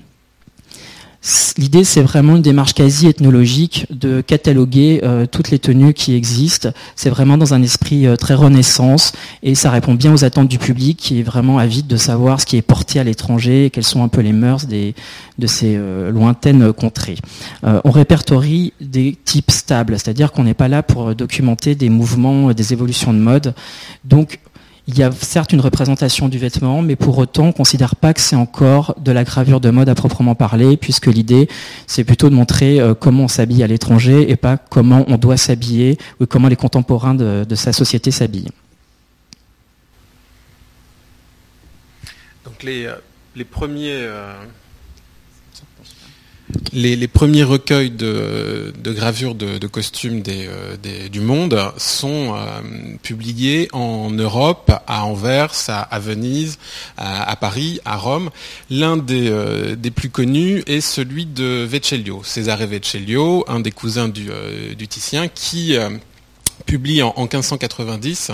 L'idée, 1.57 1.85
c'est 1.85 2.03
vraiment 2.03 2.37
une 2.37 2.43
démarche 2.43 2.75
quasi 2.75 3.07
ethnologique 3.07 3.87
de 3.89 4.21
cataloguer 4.21 5.01
euh, 5.05 5.25
toutes 5.25 5.51
les 5.51 5.59
tenues 5.59 5.95
qui 5.95 6.15
existent. 6.15 6.69
C'est 6.97 7.09
vraiment 7.09 7.39
dans 7.39 7.55
un 7.55 7.63
esprit 7.63 8.07
euh, 8.07 8.17
très 8.17 8.35
renaissance 8.35 9.13
et 9.43 9.55
ça 9.55 9.71
répond 9.71 9.95
bien 9.95 10.13
aux 10.13 10.25
attentes 10.25 10.49
du 10.49 10.59
public 10.59 10.99
qui 10.99 11.21
est 11.21 11.23
vraiment 11.23 11.57
avide 11.57 11.87
de 11.87 11.97
savoir 11.97 12.43
ce 12.43 12.47
qui 12.47 12.59
est 12.59 12.63
porté 12.63 13.01
à 13.01 13.05
l'étranger 13.05 13.67
et 13.67 13.71
quelles 13.71 13.85
sont 13.85 14.03
un 14.03 14.09
peu 14.09 14.21
les 14.21 14.35
mœurs 14.35 14.67
des, 14.67 14.95
de 15.39 15.47
ces 15.47 15.77
euh, 15.77 16.11
lointaines 16.11 16.73
contrées. 16.75 17.17
on 17.63 17.91
répertorie 17.91 18.75
des 18.81 19.17
types 19.25 19.51
stables, 19.51 19.95
c'est-à-dire 19.95 20.31
qu'on 20.31 20.45
n'est 20.45 20.55
pas 20.55 20.69
là 20.69 20.83
pour 20.83 21.15
documenter 21.15 21.75
des 21.75 21.89
mouvements, 21.89 22.53
des 22.53 22.73
évolutions 22.73 23.15
de 23.15 23.19
mode. 23.19 23.55
Donc, 24.05 24.41
il 24.87 24.99
y 24.99 25.03
a 25.03 25.11
certes 25.13 25.53
une 25.53 25.61
représentation 25.61 26.29
du 26.29 26.39
vêtement, 26.39 26.83
mais 26.83 26.95
pour 26.95 27.17
autant, 27.17 27.45
on 27.45 27.49
ne 27.49 27.53
considère 27.53 27.97
pas 27.97 28.13
que 28.13 28.21
c'est 28.21 28.37
encore 28.37 28.95
de 29.01 29.13
la 29.13 29.25
gravure 29.25 29.61
de 29.61 29.71
mode 29.71 29.89
à 29.89 29.95
proprement 29.95 30.35
parler, 30.35 30.77
puisque 30.77 31.07
l'idée, 31.07 31.49
c'est 31.87 32.05
plutôt 32.05 32.29
de 32.29 32.35
montrer 32.35 32.81
euh, 32.81 32.93
comment 32.95 33.25
on 33.25 33.29
s'habille 33.29 33.63
à 33.63 33.67
l'étranger 33.67 34.31
et 34.31 34.37
pas 34.37 34.59
comment 34.59 35.05
on 35.09 35.17
doit 35.17 35.39
s'habiller 35.39 35.97
ou 36.21 36.27
comment 36.27 36.49
les 36.49 36.57
contemporains 36.57 37.15
de, 37.15 37.55
sa 37.55 37.73
société 37.73 38.11
s'habillent. 38.11 38.51
Donc 42.45 42.63
les, 42.63 42.85
euh, 42.85 43.45
premiers... 43.51 44.03
Euh, 44.03 44.35
les, 46.73 47.09
premiers 47.09 47.43
recueils 47.43 47.91
de, 47.91 48.73
gravures 48.85 49.35
de, 49.35 49.67
costumes 49.67 50.23
euh, 50.29 51.09
du 51.09 51.21
monde 51.21 51.73
sont 51.77 52.35
euh, 52.35 52.61
publiés 53.03 53.69
en 53.73 54.11
Europe, 54.11 54.73
à 54.87 55.05
Anvers, 55.05 55.53
à, 55.69 55.99
Venise, 55.99 56.59
à, 56.97 57.35
Paris, 57.37 57.81
à 57.85 57.97
Rome. 57.97 58.31
L'un 58.71 58.99
euh, 59.11 59.77
des, 59.77 59.91
plus 59.91 60.11
connus 60.11 60.63
est 60.67 60.81
celui 60.81 61.27
de 61.27 61.65
Vecellio, 61.65 62.23
Cesare 62.25 62.67
Vecellio, 62.67 63.45
un 63.49 63.61
des 63.61 63.73
cousins 63.73 64.09
du, 64.09 64.31
Titien, 64.89 65.29
qui 65.29 65.77
publie 66.67 67.03
en, 67.03 67.15
1590 67.17 68.33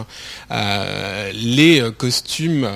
les 1.32 1.82
costumes 1.96 2.68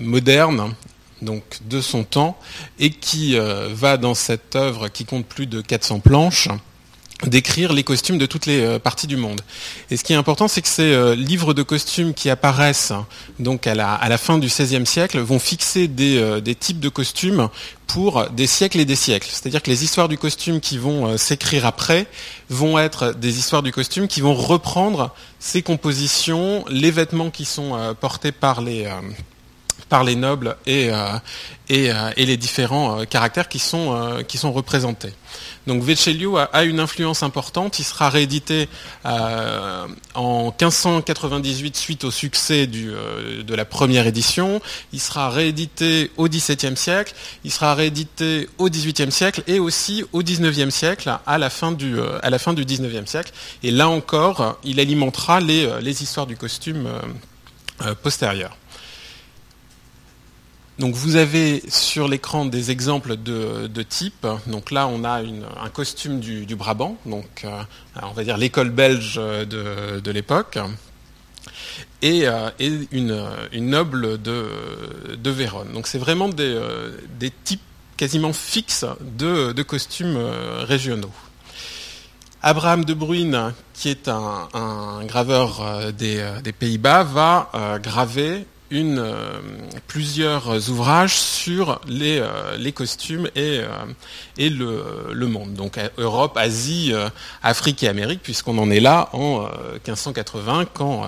modernes 0.00 0.74
donc 1.22 1.42
de 1.68 1.80
son 1.80 2.04
temps, 2.04 2.36
et 2.78 2.90
qui 2.90 3.38
euh, 3.38 3.68
va 3.72 3.96
dans 3.96 4.14
cette 4.14 4.56
œuvre 4.56 4.88
qui 4.88 5.04
compte 5.04 5.26
plus 5.26 5.46
de 5.46 5.60
400 5.60 6.00
planches, 6.00 6.48
décrire 7.26 7.72
les 7.72 7.84
costumes 7.84 8.18
de 8.18 8.26
toutes 8.26 8.44
les 8.44 8.60
euh, 8.60 8.78
parties 8.78 9.06
du 9.06 9.16
monde. 9.16 9.40
Et 9.90 9.96
ce 9.96 10.04
qui 10.04 10.12
est 10.12 10.16
important, 10.16 10.48
c'est 10.48 10.60
que 10.60 10.68
ces 10.68 10.92
euh, 10.92 11.14
livres 11.14 11.54
de 11.54 11.62
costumes 11.62 12.12
qui 12.12 12.28
apparaissent 12.28 12.92
donc 13.38 13.66
à 13.66 13.74
la, 13.74 14.18
fin 14.18 14.38
du 14.38 14.48
XVIe 14.48 14.84
siècle 14.84 15.18
vont 15.20 15.38
fixer 15.38 15.88
des, 15.88 16.40
des, 16.42 16.54
types 16.54 16.80
de 16.80 16.88
costumes 16.88 17.48
pour 17.86 18.28
des 18.30 18.46
siècles 18.46 18.80
et 18.80 18.84
des 18.84 18.96
siècles. 18.96 19.28
C'est-à-dire 19.30 19.62
que 19.62 19.70
les 19.70 19.84
histoires 19.84 20.08
du 20.08 20.18
costume 20.18 20.60
qui 20.60 20.76
vont 20.76 21.16
s'écrire 21.16 21.66
après 21.66 22.06
vont 22.50 22.78
être 22.78 23.14
des 23.14 23.38
histoires 23.38 23.62
du 23.62 23.72
costume 23.72 24.08
qui 24.08 24.20
vont 24.20 24.34
reprendre 24.34 25.14
ces 25.38 25.62
compositions, 25.62 26.64
les 26.68 26.90
vêtements 26.90 27.30
qui 27.30 27.44
sont 27.44 27.94
portés 28.00 28.32
par 28.32 28.60
les 28.60 28.86
par 29.94 30.02
les 30.02 30.16
nobles 30.16 30.56
et, 30.66 30.90
et, 31.68 31.90
et 32.16 32.26
les 32.26 32.36
différents 32.36 33.04
caractères 33.04 33.48
qui 33.48 33.60
sont, 33.60 33.92
représentés. 34.52 35.12
Donc 35.66 35.82
Vecellio 35.82 36.36
a, 36.36 36.64
une 36.64 36.80
influence 36.80 37.22
importante. 37.22 37.78
Il 37.78 37.84
sera 37.84 38.10
réédité 38.10 38.68
euh, 39.06 39.86
en 40.14 40.46
1598 40.46 41.76
suite 41.76 42.04
au 42.04 42.10
succès 42.10 42.68
euh, 42.74 43.42
de 43.42 43.54
la 43.54 43.64
première 43.64 44.06
édition. 44.06 44.60
Il 44.92 45.00
sera 45.00 45.30
réédité 45.30 46.10
au 46.16 46.28
XVIIe 46.28 46.76
siècle. 46.76 47.14
Il 47.44 47.50
sera 47.50 47.74
réédité 47.74 48.48
au 48.58 48.68
XVIIIe 48.68 49.12
siècle 49.12 49.42
et 49.46 49.58
aussi 49.58 50.04
au 50.12 50.22
XIXe 50.22 50.74
siècle 50.74 51.10
à 51.26 51.38
la 51.38 51.50
fin 51.50 51.72
du 51.72 51.98
euh, 51.98 52.18
XIXe 52.20 53.08
siècle. 53.10 53.32
Et 53.62 53.70
là 53.70 53.88
encore, 53.88 54.58
il 54.64 54.80
alimentera 54.80 55.40
les, 55.40 55.68
les 55.80 56.02
histoires 56.02 56.26
du 56.26 56.36
costume 56.36 56.88
postérieures. 58.02 58.56
Donc 60.78 60.94
vous 60.94 61.14
avez 61.14 61.62
sur 61.68 62.08
l'écran 62.08 62.46
des 62.46 62.72
exemples 62.72 63.16
de, 63.16 63.68
de, 63.68 63.82
type. 63.82 64.26
Donc 64.48 64.72
là, 64.72 64.88
on 64.88 65.04
a 65.04 65.20
un 65.20 65.68
costume 65.72 66.18
du, 66.18 66.56
Brabant, 66.56 66.96
donc 67.06 67.42
euh, 67.44 67.62
on 68.02 68.12
va 68.12 68.24
dire 68.24 68.36
l'école 68.36 68.70
belge 68.70 69.14
de, 69.14 70.10
l'époque, 70.10 70.58
et, 72.02 72.26
euh, 72.26 72.50
une, 72.90 73.70
noble 73.70 74.20
de, 74.20 74.48
de 75.16 75.30
Vérone. 75.30 75.72
Donc 75.72 75.86
c'est 75.86 75.98
vraiment 75.98 76.28
des, 76.28 76.54
euh, 76.54 76.90
types 77.44 77.60
quasiment 77.96 78.32
fixes 78.32 78.84
de, 79.00 79.62
costumes 79.62 80.18
régionaux. 80.62 81.12
Abraham 82.42 82.84
de 82.84 82.94
Bruyne, 82.94 83.54
qui 83.74 83.90
est 83.90 84.08
un, 84.08 85.04
graveur 85.04 85.92
des 85.92 86.52
Pays-Bas, 86.58 87.04
va 87.04 87.78
graver 87.80 88.44
euh, 88.72 89.40
plusieurs 89.86 90.70
ouvrages 90.70 91.14
sur 91.14 91.80
les, 91.86 92.18
euh, 92.18 92.70
costumes 92.72 93.28
et, 93.36 93.60
euh, 93.60 95.10
le, 95.12 95.26
monde. 95.26 95.54
Donc 95.54 95.78
Europe, 95.98 96.36
Asie, 96.36 96.92
Afrique 97.42 97.82
et 97.82 97.88
Amérique, 97.88 98.20
puisqu'on 98.22 98.58
en 98.58 98.70
est 98.70 98.80
là 98.80 99.10
en 99.12 99.46
1580 99.86 100.66
quand 100.72 101.04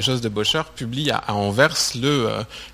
Jos 0.00 0.18
de 0.18 0.28
Bocher 0.28 0.62
publie 0.74 1.10
à, 1.10 1.34
Anvers 1.34 1.76
le, 2.00 2.28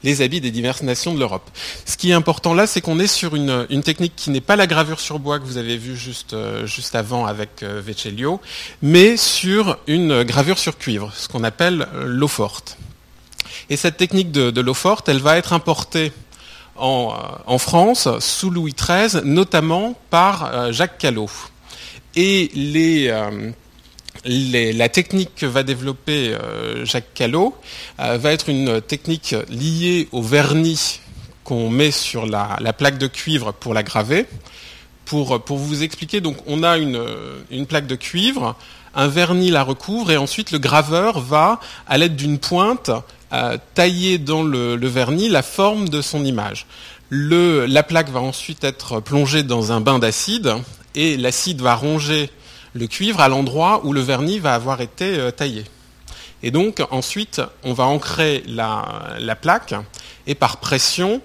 les 0.05 0.23
habits 0.23 0.41
des 0.41 0.51
diverses 0.51 0.83
nations 0.83 1.13
de 1.15 1.19
l'Europe. 1.19 1.51
Ce 1.87 1.97
qui 1.97 2.11
est 2.11 2.15
important 2.15 2.55
là, 2.55 2.67
c'est 2.67 2.81
qu'on 2.81 2.99
est 2.99 3.07
sur 3.07 3.35
une, 3.35 3.83
technique 3.83 4.15
qui 4.15 4.31
n'est 4.31 4.41
pas 4.41 4.57
la 4.57 4.67
gravure 4.67 5.01
sur 5.01 5.19
bois 5.19 5.39
que 5.39 5.45
vous 5.45 5.57
avez 5.57 5.77
vu 5.77 5.97
juste, 5.97 6.37
juste 6.67 6.95
avant 6.95 7.27
avec 7.27 7.63
Vecellio, 7.63 8.41
mais 8.83 9.17
sur 9.17 9.79
une 9.87 10.23
gravure 10.23 10.59
sur 10.59 10.79
cuivre, 10.79 11.13
ce 11.17 11.27
qu'on 11.29 11.43
appelle 11.43 11.89
l'eau 12.05 12.29
forte. 12.29 12.77
Et 13.71 13.77
cette 13.77 13.97
technique 13.97 14.33
de, 14.33 14.61
l'eau 14.61 14.75
forte, 14.75 15.09
elle 15.09 15.21
va 15.21 15.39
être 15.39 15.53
importée 15.53 16.13
en, 16.77 17.15
euh, 17.49 17.59
France 17.59 18.09
sous 18.19 18.51
Louis 18.51 18.75
XIII, 18.75 19.23
notamment 19.25 19.95
par 20.11 20.53
euh, 20.53 20.73
Jacques 20.73 20.99
Callot. 20.99 21.31
Et 22.17 22.51
euh, 22.57 23.51
la 24.25 24.89
technique 24.89 25.37
que 25.37 25.47
va 25.47 25.63
développer 25.63 26.35
Jacques 26.83 27.15
Callot 27.15 27.55
va 27.99 28.33
être 28.33 28.49
une 28.49 28.81
technique 28.81 29.37
liée 29.49 30.09
au 30.11 30.21
vernis 30.21 30.99
qu'on 31.45 31.71
met 31.71 31.93
sur 31.93 32.27
la, 32.27 32.59
plaque 32.77 32.99
de 32.99 33.07
cuivre 33.07 33.53
pour 33.53 33.73
la 33.73 33.85
graver. 33.85 34.27
Pour, 35.05 35.41
vous 35.49 35.83
expliquer, 35.85 36.21
donc 36.21 36.37
on 36.47 36.65
a 36.65 36.77
une 36.79 37.67
plaque 37.69 37.87
de 37.87 37.95
cuivre, 37.95 38.57
un 38.95 39.07
vernis 39.07 39.51
la 39.51 39.63
recouvre 39.63 40.11
et 40.11 40.17
ensuite 40.17 40.51
le 40.51 40.59
graveur 40.59 41.21
va, 41.21 41.61
à 41.87 41.97
l'aide 41.97 42.17
d'une 42.17 42.39
pointe, 42.39 42.91
tailler 43.75 44.19
dans 44.19 44.43
le, 44.43 44.75
vernis 44.89 45.29
la 45.29 45.43
forme 45.43 45.89
de 45.89 46.03
son 46.03 46.25
image. 46.25 46.67
la 47.11 47.83
plaque 47.83 48.11
va 48.11 48.21
ensuite 48.21 48.65
être 48.65 49.01
plongée 49.01 49.43
dans 49.43 49.73
un 49.73 49.81
bain 49.81 49.99
d'acide 49.99 50.55
et 50.95 51.17
l'acide 51.17 51.61
va 51.61 51.75
ronger 51.75 52.31
le 52.75 52.87
cuivre 52.87 53.21
à 53.21 53.29
l'endroit 53.29 53.81
où 53.85 53.93
le 53.93 54.01
vernis 54.01 54.39
va 54.39 54.55
avoir 54.55 54.81
été 54.81 55.19
euh, 55.19 55.31
taillé. 55.31 55.65
Et 56.43 56.51
donc 56.51 56.83
ensuite, 56.91 57.43
on 57.65 57.73
va 57.73 57.85
ancrer 57.85 58.43
la, 58.47 59.37
plaque 59.41 59.75
et 60.27 60.35
par 60.35 60.59
pression, 60.59 61.21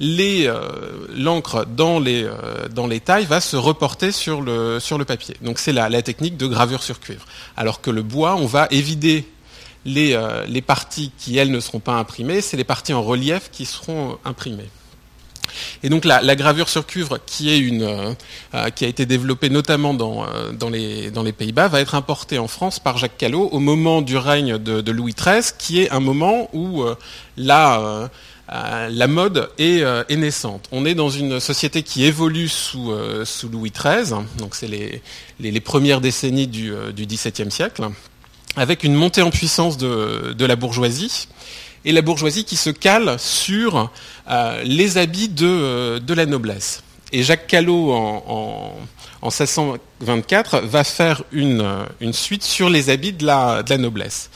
euh, 0.00 1.06
l'encre 1.14 1.66
dans, 1.66 1.98
les, 1.98 2.24
euh, 2.24 2.68
dans 2.70 2.86
les 2.86 3.00
tailles 3.00 3.26
va 3.26 3.40
se 3.40 3.56
reporter 3.56 4.12
sur 4.12 4.40
le, 4.40 4.78
sur 4.78 4.96
le 4.96 5.04
papier. 5.04 5.36
Donc 5.42 5.58
c'est 5.58 5.72
la, 5.72 5.88
la 5.88 6.02
technique 6.02 6.36
de 6.36 6.46
gravure 6.46 6.82
sur 6.82 7.00
cuivre. 7.00 7.24
Alors 7.56 7.80
que 7.80 7.90
le 7.90 8.02
bois, 8.02 8.36
on 8.36 8.46
va 8.46 8.68
évider 8.70 9.26
euh, 9.86 10.44
les, 10.46 10.62
parties 10.62 11.10
qui, 11.16 11.38
elles, 11.38 11.50
ne 11.50 11.60
seront 11.60 11.80
pas 11.80 11.94
imprimées, 11.94 12.40
c'est 12.40 12.56
les 12.56 12.64
parties 12.64 12.92
en 12.92 13.02
relief 13.02 13.50
qui 13.50 13.64
seront 13.64 14.18
imprimées. 14.24 14.68
Et 15.82 15.88
donc 15.88 16.04
la, 16.04 16.36
gravure 16.36 16.68
sur 16.68 16.86
cuivre, 16.86 17.18
qui, 17.24 17.80
euh, 17.82 18.12
euh, 18.54 18.64
a 18.64 18.68
été 18.68 19.06
développée 19.06 19.48
notamment 19.48 19.94
dans, 19.94 20.26
les, 20.70 21.32
Pays-Bas, 21.32 21.68
va 21.68 21.80
être 21.80 21.94
importée 21.94 22.38
en 22.38 22.46
France 22.46 22.78
par 22.78 22.98
Jacques 22.98 23.16
Callot 23.16 23.48
au 23.50 23.58
moment 23.58 24.02
du 24.02 24.16
règne 24.16 24.58
de, 24.58 24.92
Louis 24.92 25.14
XIII, 25.14 25.52
qui 25.58 25.80
est 25.80 25.90
un 25.90 26.00
moment 26.00 26.50
où 26.52 26.84
la, 27.36 28.10
mode 29.08 29.50
est, 29.58 30.16
naissante. 30.16 30.68
On 30.72 30.84
est 30.84 30.94
dans 30.94 31.10
une 31.10 31.40
société 31.40 31.82
qui 31.82 32.04
évolue 32.04 32.48
sous, 32.48 32.92
Louis 33.50 33.72
XIII, 33.72 34.20
donc 34.38 34.54
c'est 34.54 34.68
les, 34.68 35.02
les, 35.40 35.60
premières 35.60 36.02
décennies 36.02 36.46
du, 36.46 36.72
du 36.94 37.06
XVIIe 37.06 37.50
siècle 37.50 37.88
avec 38.56 38.84
une 38.84 38.94
montée 38.94 39.22
en 39.22 39.30
puissance 39.30 39.76
de, 39.76 40.44
la 40.44 40.56
bourgeoisie, 40.56 41.28
et 41.84 41.92
la 41.92 42.02
bourgeoisie 42.02 42.44
qui 42.44 42.56
se 42.56 42.70
cale 42.70 43.16
sur 43.18 43.90
euh, 44.28 44.62
les 44.64 44.98
habits 44.98 45.28
de, 45.28 45.98
de, 45.98 46.14
la 46.14 46.26
noblesse. 46.26 46.82
Et 47.12 47.22
Jacques 47.22 47.46
Callot, 47.46 47.92
en, 47.92 48.76
en, 49.22 49.28
1624, 49.28 50.60
va 50.60 50.84
faire 50.84 51.22
une, 51.32 51.66
une, 52.00 52.12
suite 52.12 52.42
sur 52.42 52.68
les 52.68 52.90
habits 52.90 53.12
de 53.12 53.24
la, 53.24 53.62
noblesse. 53.78 54.30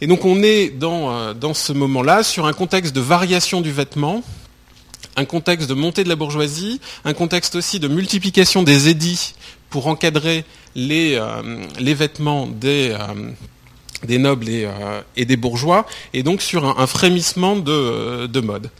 Et 0.00 0.06
donc 0.06 0.24
on 0.24 0.42
est 0.42 0.70
dans, 0.70 1.10
euh, 1.10 1.54
ce 1.54 1.72
moment-là 1.72 2.22
sur 2.22 2.46
un 2.46 2.52
contexte 2.52 2.94
de 2.94 3.00
variation 3.00 3.60
du 3.60 3.72
vêtement, 3.72 4.22
un 5.16 5.24
contexte 5.24 5.68
de 5.68 5.74
montée 5.74 6.04
de 6.04 6.08
la 6.08 6.16
bourgeoisie, 6.16 6.80
un 7.04 7.14
contexte 7.14 7.54
aussi 7.54 7.78
de 7.78 7.88
multiplication 7.88 8.62
des 8.62 8.88
édits 8.88 9.34
pour 9.70 9.86
encadrer 9.86 10.44
euh, 10.76 11.64
les 11.78 11.94
vêtements 11.94 12.46
des, 12.46 12.96
des 14.04 14.18
nobles 14.18 14.46
euh, 14.48 15.00
et, 15.16 15.24
des 15.24 15.36
bourgeois, 15.36 15.86
et 16.12 16.22
donc 16.22 16.42
sur 16.42 16.78
un, 16.78 16.86
frémissement 16.86 17.56
de, 17.56 18.40
mode. 18.40 18.70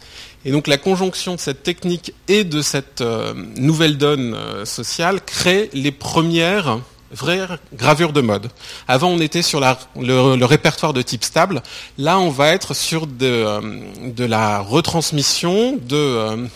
Et 0.44 0.52
donc 0.52 0.66
la 0.66 0.76
conjonction 0.76 1.34
de 1.34 1.40
cette 1.40 1.62
technique 1.62 2.12
et 2.28 2.44
de 2.44 2.60
cette 2.60 3.00
euh, 3.00 3.32
nouvelle 3.56 3.96
donne 3.96 4.34
euh, 4.34 4.64
sociale 4.64 5.20
crée 5.24 5.70
les 5.72 5.92
premières 5.92 6.80
vraies 7.12 7.46
gravures 7.72 8.12
de 8.12 8.20
mode. 8.20 8.50
Avant, 8.88 9.08
on 9.08 9.20
était 9.20 9.42
sur 9.42 9.60
le, 9.60 10.44
répertoire 10.44 10.92
de 10.92 11.00
type 11.00 11.24
stable. 11.24 11.62
Là, 11.96 12.18
on 12.18 12.28
va 12.28 12.48
être 12.48 12.74
sur 12.74 13.06
de, 13.06 14.24
la 14.24 14.58
retransmission, 14.58 15.78
de, 15.80 16.48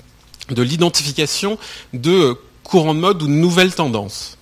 de 0.51 0.63
l'identification 0.63 1.59
de 1.93 2.37
courants 2.65 2.95
de 2.95 3.01
mode 3.01 3.23
ou 3.23 3.27
de 3.27 3.33
nouvelles 3.33 3.75
tendances. 3.75 4.38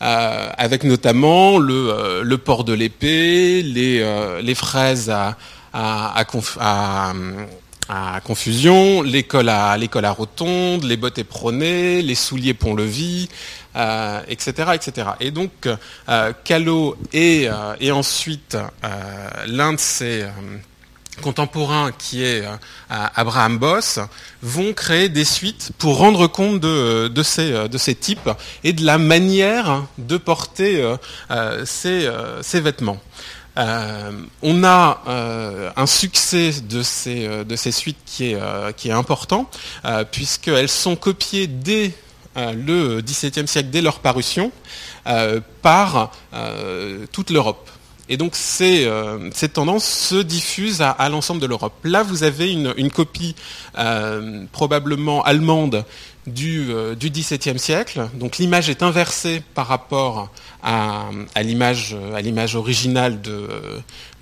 Euh, 0.00 0.50
avec 0.56 0.84
notamment 0.84 1.58
le, 1.58 1.90
euh, 1.90 2.22
le, 2.22 2.38
port 2.38 2.62
de 2.62 2.72
l'épée, 2.72 3.62
les, 3.62 4.00
euh, 4.00 4.40
les, 4.40 4.54
fraises 4.54 5.10
à, 5.10 5.36
à, 5.72 6.24
à, 6.60 7.12
à 7.88 8.20
confusion, 8.20 9.02
l'école 9.02 9.48
à, 9.48 9.76
l'école 9.76 10.04
à 10.04 10.12
rotonde, 10.12 10.84
les 10.84 10.96
bottes 10.96 11.18
éperonnées, 11.18 12.00
les 12.02 12.14
souliers 12.14 12.54
pont-levis, 12.54 13.28
etc., 14.28 14.72
etc. 14.74 15.08
Et 15.20 15.30
donc, 15.32 15.68
Callot 16.44 16.96
et, 17.12 17.48
et 17.80 17.92
ensuite 17.92 18.56
l'un 19.46 19.72
de 19.72 19.78
ses 19.78 20.26
contemporains 21.18 21.92
qui 21.92 22.24
est 22.24 22.44
euh, 22.44 22.56
Abraham 22.88 23.58
Boss 23.58 23.98
vont 24.42 24.72
créer 24.72 25.08
des 25.08 25.24
suites 25.24 25.70
pour 25.78 25.98
rendre 25.98 26.26
compte 26.26 26.60
de, 26.60 27.08
euh, 27.08 27.68
de 27.68 27.78
ces 27.78 27.94
types 27.94 28.30
et 28.64 28.72
de 28.72 28.84
la 28.84 28.98
manière 28.98 29.84
de 29.98 30.16
porter 30.16 30.96
euh, 31.30 31.64
ces, 31.64 32.60
vêtements. 32.60 33.00
on 33.56 34.64
a 34.64 35.72
un 35.76 35.86
succès 35.86 36.60
de 36.62 36.82
ces, 36.82 37.44
de 37.44 37.56
ces 37.56 37.72
suites 37.72 37.98
qui 38.06 38.32
est, 38.32 38.38
qui 38.76 38.88
est 38.88 38.92
important, 38.92 39.50
puisqu'elles 40.12 40.68
sont 40.68 40.96
copiées 40.96 41.46
dès 41.46 41.92
le 42.36 43.00
XVIIe 43.00 43.48
siècle 43.48 43.70
dès 43.70 43.82
leur 43.82 43.98
parution 43.98 44.52
par 45.62 46.12
toute 47.12 47.30
l'Europe. 47.30 47.68
Et 48.08 48.16
donc 48.16 48.34
ces, 48.34 48.90
cette 49.34 49.54
tendance 49.54 49.84
se 49.84 50.16
diffuse 50.16 50.80
à, 50.80 51.08
l'ensemble 51.08 51.40
de 51.40 51.46
l'Europe. 51.46 51.74
Là, 51.84 52.02
vous 52.02 52.22
avez 52.22 52.50
une, 52.52 52.90
copie 52.90 53.34
probablement 54.52 55.22
allemande 55.22 55.84
du, 56.26 56.68
du 56.98 57.10
XVIIe 57.10 57.58
siècle. 57.58 58.08
Donc 58.14 58.38
l'image 58.38 58.70
est 58.70 58.82
inversée 58.82 59.42
par 59.54 59.66
rapport 59.66 60.30
à, 60.62 61.10
l'image 61.42 61.94
originale 62.54 63.20
de, 63.20 63.48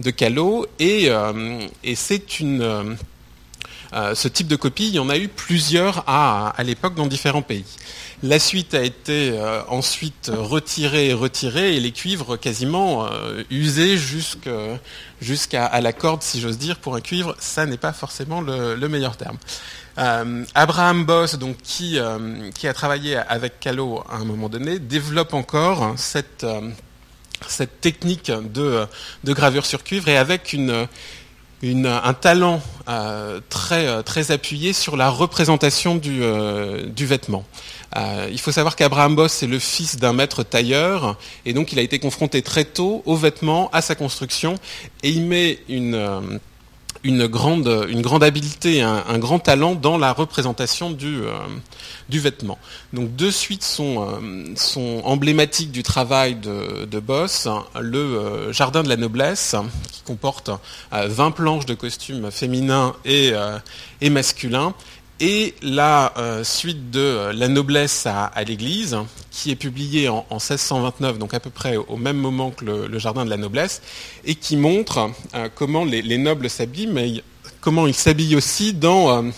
de 0.01 0.11
Callot. 0.11 0.67
Et, 0.79 1.11
c'est 1.95 2.41
une 2.41 2.63
euh, 2.63 2.95
ce 3.93 4.29
type 4.29 4.49
de 4.49 4.57
copie, 4.57 4.89
il 4.89 4.95
y 4.95 4.99
en 4.99 5.09
a 5.09 5.17
eu 5.17 5.29
plusieurs 5.29 6.05
à, 6.07 6.55
l'époque 6.65 6.95
dans 6.95 7.07
différents 7.07 7.43
pays. 7.43 7.65
La 8.23 8.39
suite 8.39 8.73
a 8.75 8.83
été 8.83 9.33
euh, 9.35 9.61
ensuite 9.69 10.31
retirée 10.35 11.09
et 11.09 11.13
retirée 11.13 11.77
et 11.77 11.81
les 11.81 11.93
cuivres 11.93 12.39
quasiment 12.39 13.07
euh, 13.07 13.43
usés 13.51 13.99
jusqu'à 13.99 15.81
la 15.81 15.93
corde, 15.93 16.23
si 16.23 16.41
j'ose 16.41 16.57
dire, 16.57 16.79
pour 16.79 16.95
un 16.95 17.03
cuivre, 17.03 17.37
ça 17.39 17.67
n'est 17.67 17.77
pas 17.77 17.93
forcément 17.93 18.41
le, 18.41 18.89
meilleur 18.89 19.17
terme. 19.17 19.37
Abraham 20.55 21.05
Boss, 21.05 21.37
donc, 21.37 21.57
qui, 21.63 21.99
a 21.99 22.75
travaillé 22.75 23.17
avec 23.17 23.61
Callot 23.61 24.03
à 24.11 24.17
un 24.17 24.25
moment 24.25 24.49
donné, 24.49 24.79
développe 24.79 25.35
encore 25.35 25.95
cette, 25.97 26.47
technique 27.81 28.31
de 28.31 28.89
gravure 29.25 29.67
sur 29.67 29.85
cuivre 29.85 30.09
et 30.09 30.17
avec 30.17 30.53
une, 30.53 30.87
un 31.63 32.15
talent 32.15 32.61
euh, 32.89 33.41
très, 33.49 33.87
euh, 33.87 34.03
très 34.03 34.31
appuyé 34.31 34.73
sur 34.73 34.97
la 34.97 35.09
représentation 35.11 35.97
du, 35.97 36.23
euh, 36.23 36.87
du 36.87 37.07
vêtement. 37.07 37.45
il 38.31 38.39
faut 38.39 38.53
savoir 38.53 38.77
qu'Abraham 38.77 39.17
Boss 39.17 39.43
est 39.43 39.47
le 39.47 39.59
fils 39.59 39.97
d'un 39.97 40.13
maître 40.13 40.43
tailleur 40.43 41.19
et 41.47 41.53
donc 41.53 41.73
il 41.73 41.79
a 41.79 41.83
été 41.83 41.99
confronté 41.99 42.43
très 42.43 42.65
tôt 42.65 43.03
aux 43.07 43.17
vêtements, 43.17 43.71
à 43.73 43.81
sa 43.81 43.95
construction 43.95 44.57
et 45.03 45.11
il 45.11 45.23
met 45.23 45.59
une 45.69 46.39
une 47.07 47.27
grande, 47.27 47.69
habileté, 48.23 48.83
un, 48.83 49.19
grand 49.19 49.39
talent 49.39 49.75
dans 49.75 49.97
la 49.97 50.13
représentation 50.13 50.91
du, 50.91 51.23
euh, 51.23 51.31
vêtement. 52.11 52.59
Donc 52.93 53.15
deux 53.15 53.31
suites 53.31 53.63
sont, 53.63 54.03
euh, 54.03 54.55
sont 54.57 55.01
emblématiques 55.05 55.71
du 55.71 55.83
travail 55.83 56.35
de, 56.35 56.85
de 56.85 57.01
Boss. 57.01 57.49
Le 57.81 57.99
euh, 57.99 58.53
Jardin 58.53 58.83
de 58.83 58.89
la 58.89 58.97
noblesse, 58.97 59.55
qui 59.93 60.03
comporte 60.03 60.51
20 60.91 61.31
planches 61.31 61.67
de 61.67 61.75
costumes 61.75 62.31
féminins 62.31 62.95
et 63.05 63.33
masculins, 64.11 64.75
et 65.21 65.55
la 65.63 66.13
euh, 66.19 66.45
suite 66.45 66.91
de 66.91 67.01
euh, 67.01 67.33
La 67.33 67.49
noblesse 67.49 68.07
à, 68.07 68.31
l'Église, 68.47 68.97
qui 69.31 69.51
est 69.51 69.57
publiée 69.57 70.09
en, 70.09 70.25
1629, 70.31 71.19
donc 71.19 71.35
à 71.35 71.41
peu 71.41 71.51
près 71.51 71.77
au 71.77 71.97
même 71.97 72.17
moment 72.19 72.51
que 72.51 72.65
le, 72.65 72.99
Jardin 72.99 73.25
de 73.25 73.31
la 73.31 73.37
noblesse, 73.37 73.83
et 74.25 74.35
qui 74.35 74.57
montre 74.57 75.11
euh, 75.35 75.49
comment 75.55 75.85
les, 75.85 76.19
nobles 76.19 76.51
s'habillent, 76.51 76.87
mais 76.89 77.23
comment 77.61 77.87
ils 77.87 77.95
s'habillent 77.95 78.37
aussi 78.37 78.73
dans 78.73 79.31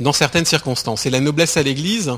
dans 0.00 0.12
certaines 0.12 0.44
circonstances. 0.44 1.06
Et 1.06 1.10
la 1.10 1.20
noblesse 1.20 1.56
à 1.56 1.62
l'Église, 1.62 2.12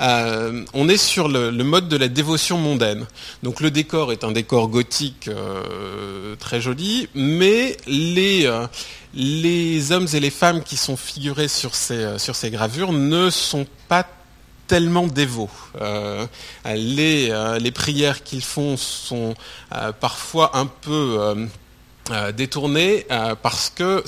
euh, 0.00 0.64
on 0.74 0.88
est 0.88 0.96
sur 0.96 1.28
le, 1.28 1.50
mode 1.62 1.88
de 1.88 1.96
la 1.96 2.08
dévotion 2.08 2.58
mondaine. 2.58 3.06
Donc 3.42 3.60
le 3.60 3.70
décor 3.70 4.12
est 4.12 4.24
un 4.24 4.32
décor 4.32 4.68
gothique 4.68 5.28
euh, 5.28 6.36
très 6.36 6.60
joli, 6.60 7.08
mais 7.14 7.76
les, 7.86 8.46
euh, 8.46 8.66
les 9.14 9.92
hommes 9.92 10.08
et 10.12 10.20
les 10.20 10.30
femmes 10.30 10.62
qui 10.62 10.76
sont 10.76 10.96
figurés 10.96 11.48
sur 11.48 11.74
ces, 11.74 12.18
sur 12.18 12.34
ces 12.34 12.50
gravures 12.50 12.92
ne 12.92 13.30
sont 13.30 13.66
pas 13.88 14.06
tellement 14.66 15.08
dévots. 15.08 15.50
les, 16.64 17.58
les 17.60 17.70
prières 17.72 18.22
qu'ils 18.22 18.42
font 18.42 18.76
sont 18.76 19.34
parfois 19.98 20.56
un 20.56 20.66
peu 20.66 21.48
euh, 22.10 22.32
détournés 22.32 23.06
euh, 23.10 23.36
parce 23.40 23.70
que 23.70 24.02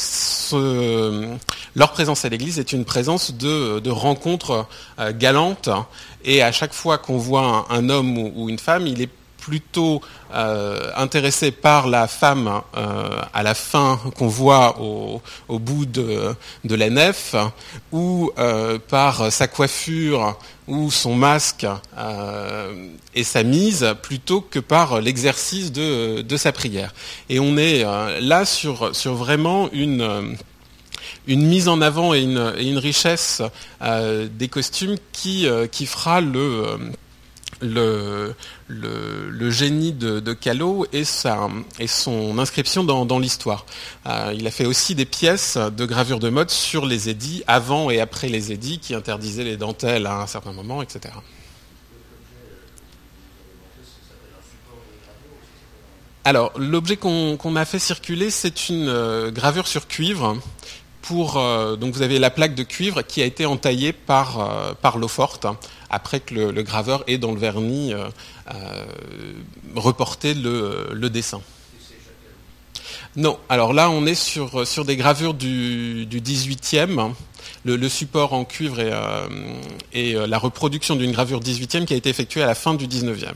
leur 1.77 1.93
présence 1.93 2.25
à 2.25 2.29
l'église 2.29 2.59
est 2.59 2.73
une 2.73 2.85
présence 2.85 3.33
de, 3.35 3.91
rencontres 3.91 4.67
euh, 4.99 5.13
galantes. 5.13 5.69
Et 6.25 6.43
à 6.43 6.51
chaque 6.51 6.73
fois 6.73 6.99
qu'on 6.99 7.19
voit 7.19 7.67
un, 7.71 7.89
homme 7.89 8.19
ou, 8.19 8.49
une 8.49 8.59
femme, 8.59 8.87
il 8.87 9.03
est 9.03 9.11
plutôt 9.43 10.01
intéressé 10.97 11.51
par 11.51 11.89
la 11.89 12.07
femme 12.07 12.63
à 12.75 13.43
la 13.43 13.55
fin 13.55 14.01
qu'on 14.17 14.29
voit 14.29 14.79
au, 14.81 15.21
bout 15.59 15.85
de, 15.85 16.35
la 16.65 16.91
nef 16.91 17.35
ou 17.93 18.31
par 18.89 19.33
sa 19.33 19.49
coiffure 19.49 20.37
ou 20.69 20.91
son 20.91 21.15
masque 21.15 21.67
euh, 21.99 22.89
et 23.15 23.25
sa 23.25 23.43
mise 23.43 23.95
plutôt 24.03 24.41
que 24.41 24.59
par 24.59 25.01
l'exercice 25.01 25.73
de, 25.73 26.37
sa 26.37 26.53
prière. 26.53 26.95
Et 27.29 27.41
on 27.41 27.57
est 27.57 27.85
euh, 27.85 28.21
là 28.21 28.45
sur, 28.45 28.95
sur 28.95 29.15
vraiment 29.15 29.69
une, 29.73 30.01
euh, 30.01 30.23
une 31.27 31.47
mise 31.47 31.69
en 31.69 31.81
avant 31.81 32.15
et 32.15 32.23
une, 32.23 32.55
une 32.59 32.79
richesse 32.79 33.43
des 33.81 34.49
costumes 34.49 34.97
qui, 35.13 35.47
qui 35.71 35.87
fera 35.87 36.21
le 36.21 36.79
le, 37.63 39.51
génie 39.51 39.93
de, 39.93 40.33
Callot 40.33 40.87
et, 40.93 41.05
son 41.05 42.39
inscription 42.39 42.85
dans, 42.85 43.19
l'histoire. 43.19 43.67
Euh, 44.07 44.35
il 44.37 44.47
a 44.47 44.51
fait 44.51 44.67
aussi 44.67 44.95
des 44.95 45.05
pièces 45.05 45.57
de 45.57 45.87
gravure 45.87 46.19
de 46.19 46.29
mode 46.29 46.51
sur 46.51 46.87
les 46.87 47.09
édits, 47.09 47.43
avant 47.47 47.91
et 47.91 48.01
après 48.01 48.29
les 48.29 48.53
édits, 48.53 48.79
qui 48.79 48.95
interdisaient 48.95 49.45
les 49.45 49.57
dentelles 49.57 50.07
à 50.07 50.21
un 50.21 50.27
certain 50.27 50.53
moment, 50.53 50.83
etc. 50.83 51.15
Alors, 56.25 56.53
l'objet 56.57 56.97
qu'on 56.97 57.57
a 57.57 57.65
fait 57.65 57.81
circuler, 57.81 58.31
c'est 58.31 58.69
une 58.69 58.89
euh, 58.89 59.31
gravure 59.31 59.67
sur 59.67 59.89
cuivre. 59.89 60.39
Pour, 61.01 61.37
euh, 61.37 61.75
donc 61.75 61.95
vous 61.95 62.03
avez 62.03 62.21
la 62.21 62.31
plaque 62.31 62.55
de 62.55 62.63
cuivre 62.63 63.03
qui 63.03 63.21
a 63.23 63.25
été 63.25 63.45
entaillée 63.45 63.93
par, 63.93 64.77
par 64.81 64.99
l'eau 64.99 65.09
forte 65.09 65.49
après 65.93 66.21
que 66.21 66.35
le, 66.35 66.63
graveur 66.63 67.05
ait 67.07 67.19
dans 67.19 67.33
le 67.33 67.39
vernis 67.39 67.93
euh, 67.93 68.09
euh, 68.53 68.85
reporté 69.77 70.35
le, 70.35 71.09
dessin. 71.09 71.41
Non, 73.15 73.39
alors 73.51 73.75
là 73.75 73.91
on 73.91 74.07
est 74.07 74.15
sur, 74.15 74.67
sur 74.67 74.87
des 74.87 74.97
gravures 74.97 75.35
du, 75.35 76.07
du 76.07 76.21
18e. 76.21 77.13
Le, 77.65 77.89
support 77.89 78.33
en 78.33 78.45
cuivre 78.45 78.81
et, 78.81 80.17
euh, 80.17 80.27
la 80.27 80.39
reproduction 80.39 80.97
d'une 80.97 81.13
gravure 81.13 81.41
18e 81.41 81.85
qui 81.85 81.95
a 81.95 81.97
été 81.97 82.09
effectuée 82.09 82.43
à 82.43 82.47
la 82.47 82.57
fin 82.57 82.75
du 82.75 82.89
19e. 82.89 83.35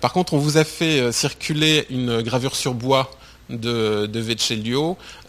par 0.00 0.12
contre, 0.12 0.32
on 0.32 0.38
vous 0.38 0.56
a 0.56 0.64
fait 0.64 1.12
circuler 1.12 1.86
une 1.90 2.22
gravure 2.22 2.56
sur 2.56 2.72
bois 2.72 3.10
de, 3.50 4.06
de 4.06 4.28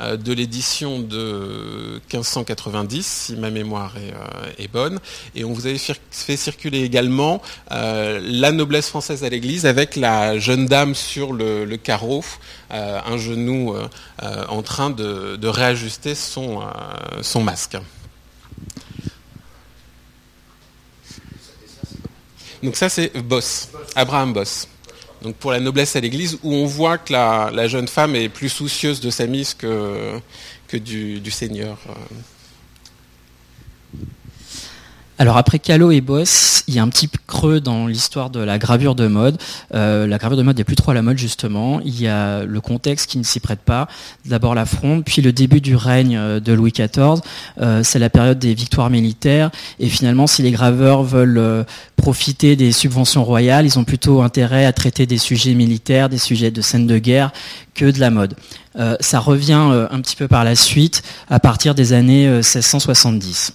euh, 0.01 0.17
de 0.17 0.33
l'édition 0.33 0.99
de 0.99 2.01
1590, 2.11 3.05
si 3.05 3.35
ma 3.35 3.49
mémoire 3.49 3.93
euh, 3.97 4.51
est, 4.57 4.67
bonne. 4.67 4.99
Et 5.35 5.43
on 5.43 5.53
vous 5.53 5.67
avait 5.67 5.77
fait 6.11 6.37
circuler 6.37 6.83
également 6.83 7.41
euh, 7.71 8.19
la 8.23 8.51
noblesse 8.51 8.89
française 8.89 9.23
à 9.23 9.29
l'église 9.29 9.65
avec 9.65 9.95
la 9.95 10.37
jeune 10.37 10.65
dame 10.65 10.95
sur 10.95 11.33
le, 11.33 11.65
carreau, 11.77 12.23
un 12.69 13.17
genou 13.17 13.75
en 14.21 14.61
train 14.61 14.89
de, 14.89 15.47
réajuster 15.47 16.15
son, 16.15 16.61
son 17.21 17.41
masque. 17.41 17.77
Donc 22.61 22.75
ça 22.75 22.89
c'est 22.89 23.17
Boss, 23.23 23.69
Abraham 23.95 24.33
Boss 24.33 24.67
donc 25.21 25.35
pour 25.35 25.51
la 25.51 25.59
noblesse 25.59 25.95
à 25.95 25.99
l'église, 25.99 26.37
où 26.43 26.53
on 26.53 26.65
voit 26.65 26.97
que 26.97 27.13
la, 27.13 27.67
jeune 27.67 27.87
femme 27.87 28.15
est 28.15 28.29
plus 28.29 28.49
soucieuse 28.49 28.99
de 28.99 29.09
sa 29.09 29.27
mise 29.27 29.53
que, 29.53 30.19
du, 30.73 31.19
du 31.19 31.31
Seigneur. 31.31 31.77
Alors 35.21 35.35
après 35.35 35.59
Callot 35.59 35.91
et 35.91 35.99
Boss, 35.99 36.63
il 36.69 36.75
y 36.75 36.79
a 36.79 36.81
un 36.81 36.87
petit 36.87 37.09
creux 37.27 37.59
dans 37.59 37.87
l'histoire 37.87 38.29
de 38.29 38.39
la 38.39 38.57
gravure 38.57 38.95
de 38.95 39.05
mode. 39.07 39.37
Euh, 39.73 40.07
la 40.07 40.17
gravure 40.17 40.37
de 40.37 40.43
mode 40.43 40.57
n'est 40.57 40.63
plus 40.63 40.77
trop 40.77 40.91
à 40.91 40.93
la 40.93 41.01
mode 41.01 41.17
justement. 41.17 41.81
Il 41.83 41.99
y 41.99 42.07
a 42.07 42.45
le 42.45 42.61
contexte 42.61 43.09
qui 43.09 43.17
ne 43.17 43.23
s'y 43.23 43.41
prête 43.41 43.59
pas. 43.59 43.89
D'abord 44.25 44.55
la 44.55 44.65
fronde, 44.65 45.03
puis 45.03 45.21
le 45.21 45.33
début 45.33 45.59
du 45.59 45.75
règne 45.75 46.15
euh, 46.15 46.39
de 46.39 46.53
Louis 46.53 46.71
XIV. 46.71 47.19
Euh, 47.59 47.83
c'est 47.83 47.99
la 47.99 48.09
période 48.09 48.39
des 48.39 48.53
victoires 48.53 48.89
militaires. 48.89 49.51
Et 49.81 49.89
finalement, 49.89 50.25
si 50.25 50.41
les 50.41 50.51
graveurs 50.51 51.03
veulent 51.03 51.65
profiter 51.97 52.55
des 52.55 52.71
subventions 52.71 53.25
royales, 53.25 53.65
ils 53.65 53.77
ont 53.77 53.83
plutôt 53.83 54.21
intérêt 54.21 54.63
à 54.63 54.71
traiter 54.71 55.05
des 55.05 55.17
sujets 55.17 55.53
militaires, 55.53 56.07
des 56.07 56.17
sujets 56.17 56.49
de 56.49 56.61
scènes 56.61 56.87
de 56.87 56.97
guerre 56.97 57.33
que 57.75 57.91
de 57.91 57.99
la 57.99 58.09
mode. 58.09 58.35
ça 59.01 59.19
revient 59.19 59.87
un 59.91 59.99
petit 59.99 60.15
peu 60.15 60.29
par 60.29 60.45
la 60.45 60.55
suite, 60.55 61.03
à 61.29 61.41
partir 61.41 61.75
des 61.75 61.91
années 61.91 62.27
1670. 62.27 63.53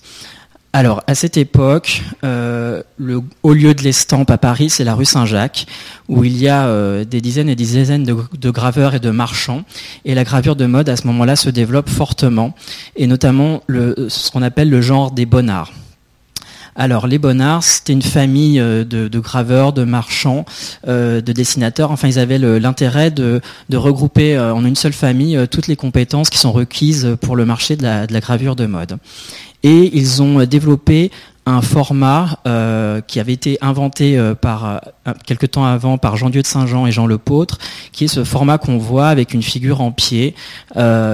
Alors, 0.76 1.04
à 1.06 1.14
cette 1.14 1.36
époque, 1.36 2.02
euh, 2.24 2.82
le 2.98 3.20
haut 3.44 3.52
lieu 3.52 3.74
de 3.74 3.82
l'estampe 3.82 4.28
à 4.32 4.38
Paris, 4.38 4.70
c'est 4.70 4.82
la 4.82 4.96
rue 4.96 5.04
Saint-Jacques, 5.04 5.66
où 6.08 6.24
il 6.24 6.36
y 6.36 6.48
a 6.48 6.66
euh, 6.66 7.04
des 7.04 7.20
dizaines 7.20 7.48
et 7.48 7.54
des 7.54 7.62
dizaines 7.62 8.02
de, 8.02 8.50
graveurs 8.50 8.96
et 8.96 8.98
de 8.98 9.10
marchands. 9.10 9.62
Et 10.04 10.16
la 10.16 10.24
gravure 10.24 10.56
de 10.56 10.66
mode, 10.66 10.88
à 10.88 10.96
ce 10.96 11.06
moment-là, 11.06 11.36
se 11.36 11.48
développe 11.48 11.88
fortement, 11.88 12.56
et 12.96 13.06
notamment 13.06 13.62
ce 13.68 14.32
qu'on 14.32 14.42
appelle 14.42 14.68
le 14.68 14.80
genre 14.80 15.12
des 15.12 15.26
bonnards. 15.26 15.72
alors, 16.74 17.06
les 17.06 17.18
Bonnards, 17.18 17.62
c'était 17.62 17.92
une 17.92 18.02
famille 18.02 18.58
euh, 18.58 18.82
de, 18.82 19.20
graveurs, 19.20 19.72
de 19.74 19.84
marchands, 19.84 20.44
de 20.88 21.20
dessinateurs. 21.20 21.92
Enfin, 21.92 22.08
ils 22.08 22.18
avaient 22.18 22.38
l'intérêt 22.38 23.12
de, 23.12 23.40
regrouper 23.72 24.36
en 24.36 24.64
une 24.64 24.74
seule 24.74 24.92
famille 24.92 25.38
toutes 25.52 25.68
les 25.68 25.76
compétences 25.76 26.30
qui 26.30 26.38
sont 26.38 26.50
requises 26.50 27.16
pour 27.20 27.36
le 27.36 27.46
marché 27.46 27.76
de 27.76 27.84
la 27.84 28.20
gravure 28.20 28.56
de 28.56 28.66
mode. 28.66 28.98
Et 29.64 29.90
ils 29.96 30.22
ont 30.22 30.44
développé 30.44 31.10
un 31.46 31.60
format 31.60 32.38
euh, 32.46 33.00
qui 33.02 33.20
avait 33.20 33.32
été 33.32 33.58
inventé 33.60 34.16
euh, 34.16 34.34
par 34.34 34.64
euh, 34.64 35.12
quelque 35.26 35.44
temps 35.46 35.66
avant 35.66 35.98
par 35.98 36.16
Jean 36.16 36.30
Dieu 36.30 36.40
de 36.40 36.46
Saint-Jean 36.46 36.86
et 36.86 36.92
Jean 36.92 37.06
Lepôtre, 37.06 37.58
qui 37.92 38.04
est 38.04 38.08
ce 38.08 38.24
format 38.24 38.56
qu'on 38.56 38.78
voit 38.78 39.08
avec 39.08 39.34
une 39.34 39.42
figure 39.42 39.80
en 39.80 39.92
pied 39.92 40.34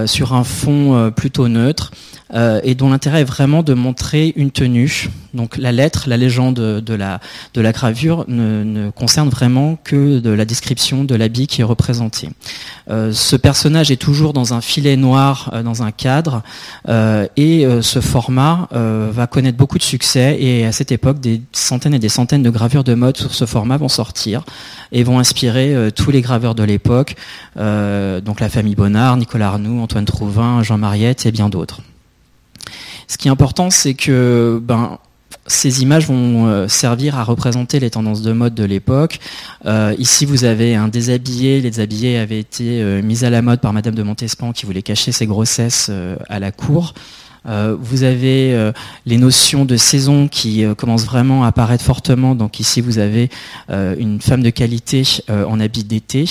sur 0.06 0.34
un 0.34 0.44
fond 0.44 1.12
plutôt 1.14 1.48
neutre 1.48 1.90
et 2.62 2.74
dont 2.74 2.90
l'intérêt 2.90 3.22
est 3.22 3.24
vraiment 3.24 3.62
de 3.62 3.74
montrer 3.74 4.32
une 4.36 4.50
tenue. 4.50 5.10
Donc 5.34 5.56
la 5.56 5.72
lettre, 5.72 6.04
la 6.08 6.16
légende 6.16 6.54
de 6.54 6.94
la, 6.94 7.20
de 7.54 7.60
la 7.60 7.72
gravure 7.72 8.24
ne, 8.28 8.62
ne 8.64 8.90
concerne 8.90 9.28
vraiment 9.28 9.76
que 9.82 10.20
de 10.20 10.30
la 10.30 10.44
description 10.44 11.04
de 11.04 11.14
l'habit 11.14 11.46
qui 11.46 11.60
est 11.60 11.64
représenté. 11.64 12.28
ce 12.88 13.36
personnage 13.36 13.90
est 13.90 14.00
toujours 14.00 14.32
dans 14.32 14.54
un 14.54 14.60
filet 14.60 14.96
noir, 14.96 15.52
dans 15.64 15.82
un 15.82 15.90
cadre, 15.90 16.42
et 16.88 17.66
ce 17.82 18.00
format 18.00 18.68
va 18.72 19.26
connaître 19.26 19.58
beaucoup 19.58 19.78
de 19.78 19.82
succès 19.82 20.19
et 20.20 20.64
à 20.64 20.72
cette 20.72 20.92
époque, 20.92 21.20
des 21.20 21.42
centaines 21.52 21.94
et 21.94 21.98
des 21.98 22.08
centaines 22.08 22.42
de 22.42 22.50
gravures 22.50 22.84
de 22.84 22.94
mode 22.94 23.16
sur 23.16 23.34
ce 23.34 23.46
format 23.46 23.76
vont 23.76 23.88
sortir 23.88 24.44
et 24.92 25.02
vont 25.02 25.18
inspirer 25.18 25.74
euh, 25.74 25.90
tous 25.90 26.10
les 26.10 26.20
graveurs 26.20 26.54
de 26.54 26.62
l'époque, 26.62 27.16
euh, 27.56 28.20
donc 28.20 28.40
la 28.40 28.48
famille 28.48 28.74
Bonnard, 28.74 29.16
Nicolas 29.16 29.48
Arnoux, 29.48 29.80
Antoine 29.80 30.04
Trouvin, 30.04 30.62
Jean 30.62 30.78
Mariette 30.78 31.26
et 31.26 31.32
bien 31.32 31.48
d'autres. 31.48 31.80
Ce 33.08 33.18
qui 33.18 33.28
est 33.28 33.30
important, 33.30 33.70
c'est 33.70 33.94
que 33.94 34.60
ben, 34.62 34.98
ces 35.46 35.82
images 35.82 36.06
vont 36.06 36.46
euh, 36.46 36.68
servir 36.68 37.18
à 37.18 37.24
représenter 37.24 37.80
les 37.80 37.90
tendances 37.90 38.22
de 38.22 38.32
mode 38.32 38.54
de 38.54 38.64
l'époque. 38.64 39.18
ici, 39.98 40.24
vous 40.24 40.44
avez 40.44 40.76
un 40.76 40.88
déshabillé. 40.88 41.60
Les 41.60 41.70
déshabillés 41.70 42.18
avaient 42.18 42.40
été 42.40 43.02
mis 43.02 43.24
à 43.24 43.30
la 43.30 43.42
mode 43.42 43.60
par 43.60 43.72
Madame 43.72 43.94
de 43.94 44.02
Montespan 44.02 44.52
qui 44.52 44.66
voulait 44.66 44.82
cacher 44.82 45.12
ses 45.12 45.26
grossesses 45.26 45.90
à 46.28 46.38
la 46.38 46.52
cour. 46.52 46.94
Euh, 47.46 47.76
vous 47.78 48.02
avez 48.02 48.54
euh, 48.54 48.72
les 49.06 49.16
notions 49.16 49.64
de 49.64 49.76
saison 49.76 50.28
qui 50.28 50.64
euh, 50.64 50.74
commencent 50.74 51.06
vraiment 51.06 51.44
à 51.44 51.48
apparaître 51.48 51.84
fortement. 51.84 52.34
Donc 52.34 52.60
ici, 52.60 52.80
vous 52.80 52.98
avez 52.98 53.30
une 53.68 54.20
femme 54.20 54.42
de 54.42 54.50
qualité 54.50 55.02
en 55.28 55.60
habit 55.60 55.84
d'été. 55.84 56.24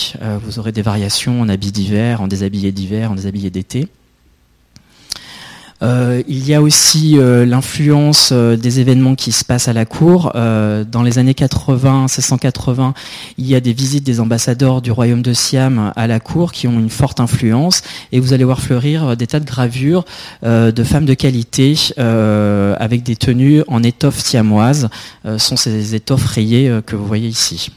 vous 0.44 0.60
aurez 0.60 0.72
des 0.72 0.82
variations 0.82 1.42
en 1.42 1.50
habit 1.50 1.72
d'hiver, 1.72 2.22
en 2.22 2.28
déshabillé 2.28 2.72
d'hiver, 2.72 3.12
en 3.12 3.16
déshabillé 3.16 3.50
d'été. 3.50 3.88
Euh, 5.82 6.22
il 6.28 6.48
y 6.48 6.54
a 6.54 6.62
aussi 6.62 7.18
euh, 7.18 7.46
l'influence 7.46 8.32
euh, 8.34 8.58
des 8.58 8.80
événements 8.80 9.16
qui 9.16 9.32
se 9.32 9.46
passent 9.46 9.68
à 9.68 9.74
la 9.74 9.86
cour. 9.86 10.32
dans 10.34 11.04
les 11.04 11.20
années 11.20 11.34
80, 11.34 12.02
1680, 12.02 12.94
il 13.38 13.48
y 13.48 13.56
a 13.56 13.60
des 13.60 13.74
visites 13.74 14.04
des 14.04 14.20
ambassadeurs 14.20 14.82
du 14.82 14.92
royaume 14.92 15.22
de 15.22 15.34
Siam 15.34 15.92
à 15.96 16.08
la 16.08 16.20
cour 16.20 16.52
qui 16.52 16.68
ont 16.68 16.80
une 16.80 16.90
forte 16.90 17.20
influence 17.20 17.82
et 18.12 18.20
vous 18.20 18.34
allez 18.34 18.44
voir 18.44 18.60
fleurir 18.60 19.16
des 19.16 19.28
tas 19.28 19.40
de 19.40 19.46
gravures 19.46 20.06
de 20.44 20.84
femmes 20.84 21.06
de 21.06 21.14
qualité 21.14 21.76
avec 21.98 23.04
des 23.04 23.16
tenues 23.16 23.64
en 23.68 23.84
étoffe 23.84 24.20
siamoise. 24.20 24.90
sont 25.38 25.58
ces 25.58 25.96
étoffes 25.96 26.26
rayées 26.26 26.80
que 26.86 26.96
vous 26.96 27.06
voyez 27.06 27.28
ici. 27.28 27.72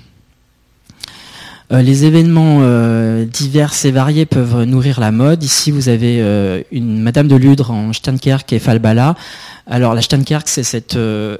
Euh, 1.72 1.80
les 1.80 2.04
événements 2.04 2.58
euh, 2.60 3.24
divers 3.24 3.72
et 3.84 3.90
variés 3.90 4.26
peuvent 4.26 4.64
nourrir 4.64 5.00
la 5.00 5.10
mode. 5.10 5.42
Ici, 5.42 5.70
vous 5.70 5.88
avez 5.88 6.20
euh, 6.20 6.60
une 6.70 7.00
Madame 7.00 7.28
de 7.28 7.36
Ludre 7.36 7.70
en 7.70 7.92
Steinkerk 7.92 8.52
et 8.52 8.58
Falbala. 8.58 9.14
Alors, 9.66 9.94
la 9.94 10.02
Steinkerk, 10.02 10.48
c'est 10.48 10.64
cette, 10.64 10.98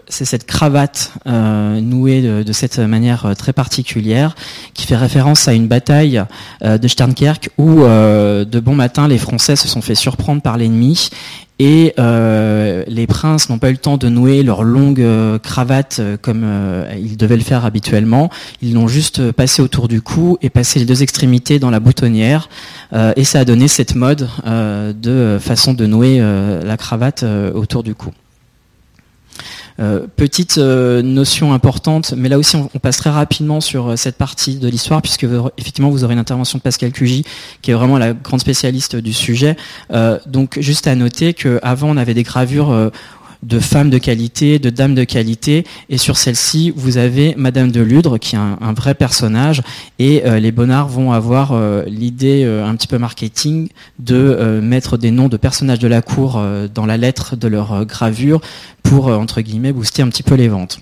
c'est 0.09 0.25
cette 0.25 0.47
cravate 0.47 1.12
nouée 1.27 2.23
de, 2.23 2.53
cette 2.53 2.79
manière 2.79 3.35
très 3.37 3.53
particulière, 3.53 4.37
qui 4.75 4.87
fait 4.87 4.97
référence 4.97 5.49
à 5.49 5.55
une 5.55 5.66
bataille 5.66 6.23
de 6.62 6.88
Steinkerk 6.88 7.51
où, 7.59 7.81
de 7.81 8.61
bon 8.61 8.77
matin, 8.77 9.09
les 9.09 9.18
Français 9.18 9.57
se 9.57 9.66
sont 9.66 9.83
fait 9.83 9.97
surprendre 9.97 10.40
par 10.40 10.57
l'ennemi 10.57 11.11
et 11.59 11.95
euh, 11.99 12.83
les 12.88 13.07
princes 13.07 13.49
n'ont 13.49 13.59
pas 13.59 13.69
eu 13.69 13.73
le 13.73 13.79
temps 13.79 13.97
de 13.97 14.09
nouer 14.09 14.43
leur 14.43 14.65
longue 14.65 15.01
euh, 15.01 15.38
cravate 15.38 15.99
euh, 16.01 16.17
comme 16.21 16.45
ils 16.99 17.17
devaient 17.17 17.37
le 17.37 17.43
faire 17.43 17.65
habituellement. 17.65 18.31
Ils 18.62 18.75
l'ont 18.75 18.88
juste 18.88 19.33
passé 19.33 19.62
autour 19.62 19.88
du 19.88 20.03
cou 20.03 20.38
et 20.43 20.51
passé 20.51 20.79
les 20.79 20.87
deux 20.87 21.03
extrémités 21.03 21.59
dans 21.59 21.71
la 21.71 21.81
boutonnière. 21.81 22.49
et 23.17 23.25
ça 23.25 23.41
a 23.41 23.45
donné 23.45 23.69
cette 23.69 23.95
mode 23.95 24.29
de 24.45 25.38
façon 25.41 25.75
de 25.75 25.87
nouer 25.87 26.21
la 26.21 26.77
cravate 26.77 27.25
autour 27.55 27.83
du 27.83 27.95
cou. 27.95 28.11
Euh, 29.83 30.07
petite 30.14 30.59
euh, 30.59 31.03
notion 31.03 31.53
importante, 31.53 32.14
mais 32.16 32.29
là 32.29 32.38
aussi 32.38 32.55
on, 32.57 32.68
passe 32.79 32.99
très 32.99 33.11
rapidement 33.11 33.61
sur 33.61 33.88
euh, 33.88 33.97
cette 33.97 34.16
partie 34.16 34.57
de 34.57 34.68
l'histoire, 34.68 35.03
puisque 35.03 35.27
effectivement 35.59 35.90
vous 35.90 36.05
aurez 36.05 36.12
une 36.12 36.21
intervention 36.21 36.59
de 36.59 36.62
Pascal 36.62 36.92
Cugy, 36.92 37.25
qui 37.62 37.73
est 37.73 37.75
vraiment 37.75 37.99
la 37.99 38.12
grande 38.12 38.38
spécialiste 38.38 38.95
du 38.95 39.12
sujet. 39.12 39.57
donc 40.27 40.59
juste 40.61 40.87
à 40.87 40.95
noter 40.95 41.35
qu'avant 41.35 41.90
on 41.90 41.97
avait 41.97 42.14
des 42.14 42.23
gravures 42.23 42.90
de 43.42 43.59
femmes 43.59 43.90
de 43.90 43.98
qualité, 43.98 44.59
de 44.59 44.70
dames 44.70 44.94
de 44.94 45.05
qualité. 45.05 45.64
Et 45.88 45.98
sur 45.98 46.16
celle-ci, 46.16 46.72
vous 46.74 46.96
avez 46.96 47.35
Madame 47.37 47.72
de 47.72 47.81
Ludre, 47.81 48.18
qui 48.18 48.37
est 48.37 48.38
un, 48.38 48.72
vrai 48.72 48.94
personnage. 48.94 49.62
Et 49.98 50.24
euh, 50.24 50.38
les 50.38 50.52
Bonnards 50.52 50.88
vont 50.88 51.12
avoir 51.12 51.52
euh, 51.52 51.83
l'idée 51.87 52.44
euh, 52.44 52.64
un 52.64 52.74
petit 52.76 52.87
peu 52.87 52.98
marketing 52.98 53.68
de 53.98 54.61
mettre 54.62 54.96
des 54.96 55.11
noms 55.11 55.28
de 55.28 55.37
personnages 55.37 55.78
de 55.78 55.88
la 55.88 56.02
cour 56.02 56.42
dans 56.74 56.87
la 56.87 56.96
lettre 56.96 57.37
de 57.37 57.48
leur 57.48 57.85
gravure 57.85 58.40
pour, 58.83 59.07
entre 59.09 59.40
guillemets, 59.40 59.72
booster 59.72 60.02
un 60.02 60.09
petit 60.09 60.22
peu 60.22 60.35
les 60.35 60.48
ventes. 60.48 60.81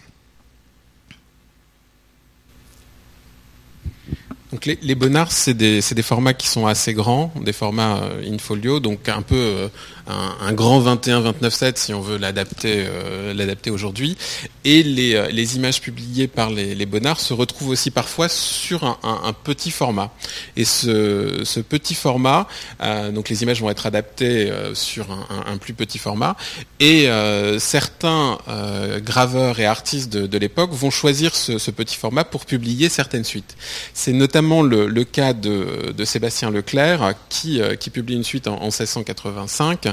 Donc 4.52 4.66
les, 4.66 4.78
les 4.82 4.94
Bonnards, 4.94 5.32
c'est 5.32 5.54
des, 5.54 5.82
formats 6.02 6.34
qui 6.34 6.48
sont 6.48 6.66
assez 6.66 6.92
grands, 6.92 7.32
des 7.44 7.52
formats 7.52 8.00
in 8.26 8.38
folio, 8.38 8.80
donc 8.80 9.08
un 9.08 9.22
peu 9.22 9.68
un, 10.10 10.52
grand 10.52 10.80
21-29-7 10.82 11.72
si 11.76 11.94
on 11.94 12.00
veut 12.00 12.18
l'adapter 12.18 12.84
euh, 12.86 13.72
aujourd'hui. 13.72 14.16
Et 14.64 14.82
les, 14.82 15.14
euh, 15.14 15.28
les, 15.28 15.56
images 15.56 15.80
publiées 15.80 16.28
par 16.28 16.50
les, 16.50 16.74
les, 16.74 16.86
Bonnards 16.86 17.20
se 17.20 17.32
retrouvent 17.32 17.70
aussi 17.70 17.90
parfois 17.90 18.28
sur 18.28 18.84
un, 18.84 19.32
petit 19.44 19.70
format. 19.70 20.12
Et 20.56 20.64
ce, 20.64 21.60
petit 21.60 21.94
format, 21.94 22.46
euh, 22.82 23.10
donc 23.10 23.28
les 23.28 23.42
images 23.42 23.60
vont 23.60 23.70
être 23.70 23.86
adaptées 23.86 24.52
sur 24.74 25.06
un, 25.10 25.56
plus 25.58 25.74
petit 25.74 25.98
format. 25.98 26.36
Et 26.78 27.08
certains 27.58 28.38
graveurs 28.98 29.60
et 29.60 29.66
artistes 29.66 30.10
de, 30.10 30.38
l'époque 30.38 30.72
vont 30.72 30.90
choisir 30.90 31.34
ce, 31.34 31.70
petit 31.70 31.96
format 31.96 32.24
pour 32.24 32.46
publier 32.46 32.88
certaines 32.88 33.24
suites. 33.24 33.56
C'est 33.94 34.12
notamment 34.12 34.62
le, 34.62 35.04
cas 35.04 35.32
de, 35.32 35.94
Sébastien 36.04 36.50
Leclerc 36.50 37.14
qui, 37.28 37.60
publie 37.90 38.14
une 38.14 38.24
suite 38.24 38.46
en, 38.46 38.56
en 38.56 38.70
1685 38.70 39.86
euh, 39.86 39.92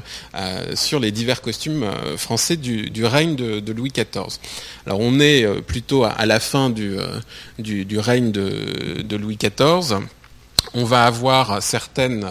sur 0.75 0.99
les 0.99 1.11
divers 1.11 1.41
costumes 1.41 1.83
euh, 1.83 2.17
français 2.17 2.57
du, 2.57 3.05
règne 3.05 3.35
de, 3.35 3.71
Louis 3.71 3.91
XIV. 3.91 4.39
Alors 4.85 4.99
on 4.99 5.19
est 5.19 5.43
euh, 5.43 5.61
plutôt 5.61 6.03
à, 6.03 6.25
la 6.25 6.39
fin 6.39 6.69
du, 6.69 6.97
du, 7.59 7.99
règne 7.99 8.31
de, 8.31 9.15
Louis 9.15 9.37
XIV 9.37 9.99
on 10.73 10.83
va 10.83 11.05
avoir 11.05 11.63
certaines 11.63 12.27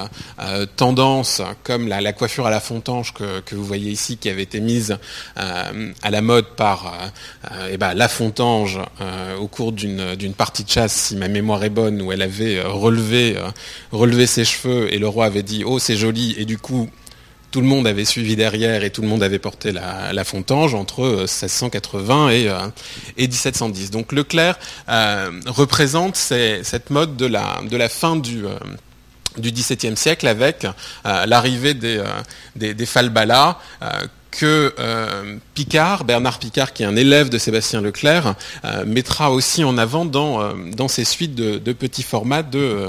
tendances 0.76 1.40
comme 1.64 1.88
la, 1.88 2.12
coiffure 2.12 2.46
à 2.46 2.50
la 2.50 2.60
fontange 2.60 3.14
que, 3.14 3.54
vous 3.54 3.64
voyez 3.64 3.90
ici 3.90 4.18
qui 4.18 4.28
avait 4.28 4.42
été 4.42 4.60
mise 4.60 4.98
à 5.36 6.10
la 6.10 6.20
mode 6.20 6.44
par 6.54 6.92
eh 7.70 7.78
ben, 7.78 7.94
la 7.94 8.08
fontange 8.08 8.78
au 9.40 9.48
cours 9.48 9.72
d'une 9.72 10.34
partie 10.36 10.64
de 10.64 10.70
chasse 10.70 10.92
si 10.92 11.16
ma 11.16 11.28
mémoire 11.28 11.64
est 11.64 11.70
bonne 11.70 12.02
où 12.02 12.12
elle 12.12 12.22
avait 12.22 12.60
relevé, 12.60 13.36
relevé 13.90 14.26
ses 14.26 14.44
cheveux 14.44 14.92
et 14.92 14.98
le 14.98 15.08
roi 15.08 15.24
avait 15.24 15.42
dit 15.42 15.64
oh 15.64 15.78
c'est 15.78 15.96
joli 15.96 16.34
et 16.36 16.44
du 16.44 16.58
coup 16.58 16.90
tout 17.50 17.60
le 17.60 17.66
monde 17.66 17.86
avait 17.86 18.04
suivi 18.04 18.36
derrière 18.36 18.84
et 18.84 18.90
tout 18.90 19.02
le 19.02 19.08
monde 19.08 19.22
avait 19.22 19.38
porté 19.38 19.72
la, 19.72 20.24
fontange 20.24 20.74
entre 20.74 21.02
1680 21.20 22.30
et, 22.30 22.48
1710. 23.18 23.86
Euh, 23.86 23.92
Donc 23.92 24.12
Leclerc 24.12 24.58
euh, 24.88 25.30
représente 25.46 26.16
cette 26.16 26.90
mode 26.90 27.16
de 27.16 27.26
la, 27.26 27.88
fin 27.88 28.16
du, 28.16 28.44
euh, 28.44 28.50
XVIIe 29.38 29.96
siècle 29.96 30.26
avec 30.26 30.66
l'arrivée 31.04 31.74
des 31.74 32.86
falbalas 32.86 33.58
que 34.30 34.74
euh, 34.78 35.36
Picard, 35.54 36.04
Bernard 36.04 36.38
Picard, 36.38 36.72
qui 36.72 36.82
est 36.82 36.86
un 36.86 36.96
élève 36.96 37.28
de 37.28 37.38
Sébastien 37.38 37.80
Leclerc, 37.80 38.34
euh, 38.64 38.84
mettra 38.84 39.30
aussi 39.30 39.64
en 39.64 39.78
avant 39.78 40.04
dans, 40.04 40.40
euh, 40.40 40.52
dans 40.76 40.88
ses 40.88 41.04
suites 41.04 41.34
de, 41.34 41.72
petits 41.72 42.02
formats 42.02 42.42
de, 42.42 42.88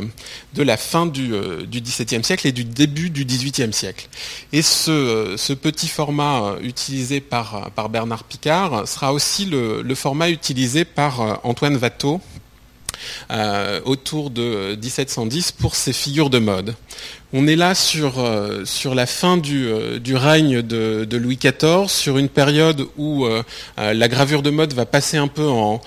de 0.54 0.64
la 0.64 0.78
fin 0.78 1.06
du, 1.06 1.34
XVIIe 1.70 2.24
siècle 2.24 2.48
et 2.48 2.52
du 2.52 2.64
début 2.64 3.10
du 3.10 3.26
XVIIIe 3.26 3.74
siècle. 3.74 4.08
Et 4.54 4.62
ce, 4.62 5.36
ce 5.38 5.54
petit 5.54 5.88
format 5.88 6.56
utilisé 6.62 7.22
par, 7.22 7.72
par 7.72 7.90
Bernard 7.90 8.24
Picard 8.24 8.88
sera 8.88 9.14
aussi 9.14 9.46
le, 9.46 9.96
format 9.96 10.30
utilisé 10.30 10.86
par 10.86 11.40
Antoine 11.44 11.78
Watteau 11.78 12.22
autour 13.86 14.30
de 14.30 14.78
1710 14.82 15.52
pour 15.54 15.76
ces 15.76 15.94
figures 15.94 16.30
de 16.30 16.40
mode. 16.40 16.76
On 17.34 17.46
est 17.46 17.58
là 17.58 17.76
sur, 17.76 18.20
euh, 18.20 18.64
la 18.96 19.06
fin 19.06 19.36
du, 19.36 19.68
euh, 19.68 20.00
règne 20.14 20.62
de, 20.62 21.18
Louis 21.18 21.36
XIV, 21.36 21.90
sur 21.90 22.18
une 22.18 22.30
période 22.30 22.86
où 22.98 23.26
euh, 23.26 23.44
la 23.76 24.08
gravure 24.08 24.42
de 24.42 24.50
mode 24.50 24.74
va 24.74 24.86
passer 24.86 25.18
un 25.18 25.28
peu 25.28 25.46
en, 25.46 25.82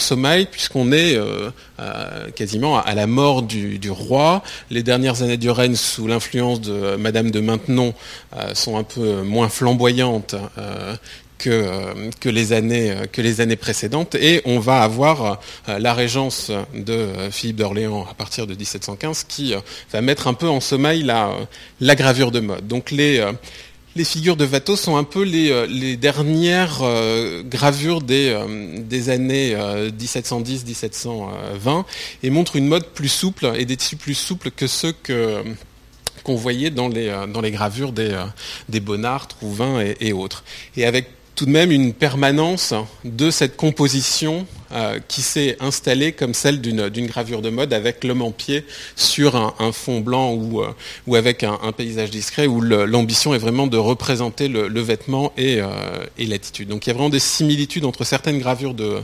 sommeil, 0.00 0.46
puisqu'on 0.50 0.90
est 0.90 1.16
quasiment 2.34 2.80
à 2.80 2.94
la 2.94 3.06
mort 3.06 3.42
du, 3.42 3.90
roi. 3.90 4.42
Les 4.70 4.82
dernières 4.82 5.22
années 5.22 5.36
du 5.36 5.50
règne 5.50 5.76
sous 5.76 6.08
l'influence 6.08 6.60
de 6.60 6.96
Madame 6.96 7.30
de 7.30 7.38
Maintenon 7.40 7.94
sont 8.54 8.76
un 8.76 8.82
peu 8.82 9.22
moins 9.22 9.48
flamboyantes 9.48 10.34
euh, 11.46 12.10
que, 12.20 12.28
les 12.28 12.52
années, 12.52 12.90
euh, 12.90 13.06
que 13.10 13.22
les 13.22 13.40
années 13.40 13.56
précédentes. 13.56 14.14
Et 14.14 14.42
on 14.44 14.58
va 14.58 14.82
avoir 14.82 15.40
euh, 15.68 15.78
la 15.78 15.94
régence 15.94 16.50
de 16.74 17.08
Philippe 17.30 17.56
d'Orléans 17.56 18.06
à 18.10 18.14
partir 18.14 18.46
de 18.46 18.54
1715 18.54 19.24
qui 19.24 19.54
va 19.92 20.00
mettre 20.00 20.26
un 20.26 20.32
peu 20.34 20.48
en 20.48 20.60
sommeil 20.60 21.02
la, 21.02 21.36
la 21.80 21.94
gravure 21.94 22.30
de 22.30 22.40
mode. 22.40 22.66
Donc 22.66 22.90
les, 22.90 23.24
les 23.96 24.04
figures 24.04 24.36
de 24.36 24.46
Watteau 24.46 24.76
sont 24.76 24.96
un 24.96 25.04
peu 25.04 25.22
les, 25.22 25.66
les 25.68 25.96
dernières 25.96 26.82
gravures 27.44 28.02
des, 28.02 28.36
des 28.78 29.10
années 29.10 29.54
1710-1720 29.54 31.84
et 32.22 32.30
montrent 32.30 32.56
une 32.56 32.66
mode 32.66 32.86
plus 32.88 33.08
souple 33.08 33.52
et 33.56 33.64
des 33.64 33.76
tissus 33.76 33.96
plus 33.96 34.14
souples 34.14 34.50
que 34.50 34.66
ceux 34.66 34.92
que 34.92 35.42
qu'on 36.22 36.36
voyait 36.36 36.70
dans 36.70 36.88
les, 36.88 37.14
dans 37.32 37.40
les 37.42 37.50
gravures 37.50 37.92
des, 37.92 38.18
des 38.70 38.80
Bonnard, 38.80 39.28
Trouvin 39.28 39.82
et, 39.82 39.94
et 40.00 40.14
autres. 40.14 40.42
Et 40.76 40.86
avec 40.86 41.08
tout 41.34 41.46
de 41.46 41.50
même 41.50 41.72
une 41.72 41.92
permanence 41.92 42.74
de 43.04 43.30
cette 43.30 43.56
composition 43.56 44.46
euh, 44.72 44.98
qui 45.08 45.22
s'est 45.22 45.56
installée 45.60 46.12
comme 46.12 46.34
celle 46.34 46.60
d'une 46.60 47.06
gravure 47.06 47.42
de 47.42 47.50
mode 47.50 47.72
avec 47.72 48.02
l'homme 48.02 48.22
en 48.22 48.30
pied 48.30 48.64
sur 48.96 49.36
un, 49.36 49.72
fond 49.72 50.00
blanc 50.00 50.32
ou, 50.32 50.62
euh, 50.62 51.16
avec 51.16 51.44
un, 51.44 51.72
paysage 51.76 52.10
discret 52.10 52.46
où 52.46 52.60
l'ambition 52.60 53.34
est 53.34 53.38
vraiment 53.38 53.66
de 53.66 53.76
représenter 53.76 54.48
le, 54.48 54.80
vêtement 54.80 55.32
euh, 55.38 56.04
et, 56.18 56.26
l'attitude. 56.26 56.68
Donc 56.68 56.86
il 56.86 56.90
y 56.90 56.92
a 56.92 56.94
vraiment 56.94 57.10
des 57.10 57.20
similitudes 57.20 57.84
entre 57.84 58.04
certaines 58.04 58.38
gravures 58.38 58.74
de, 58.74 58.98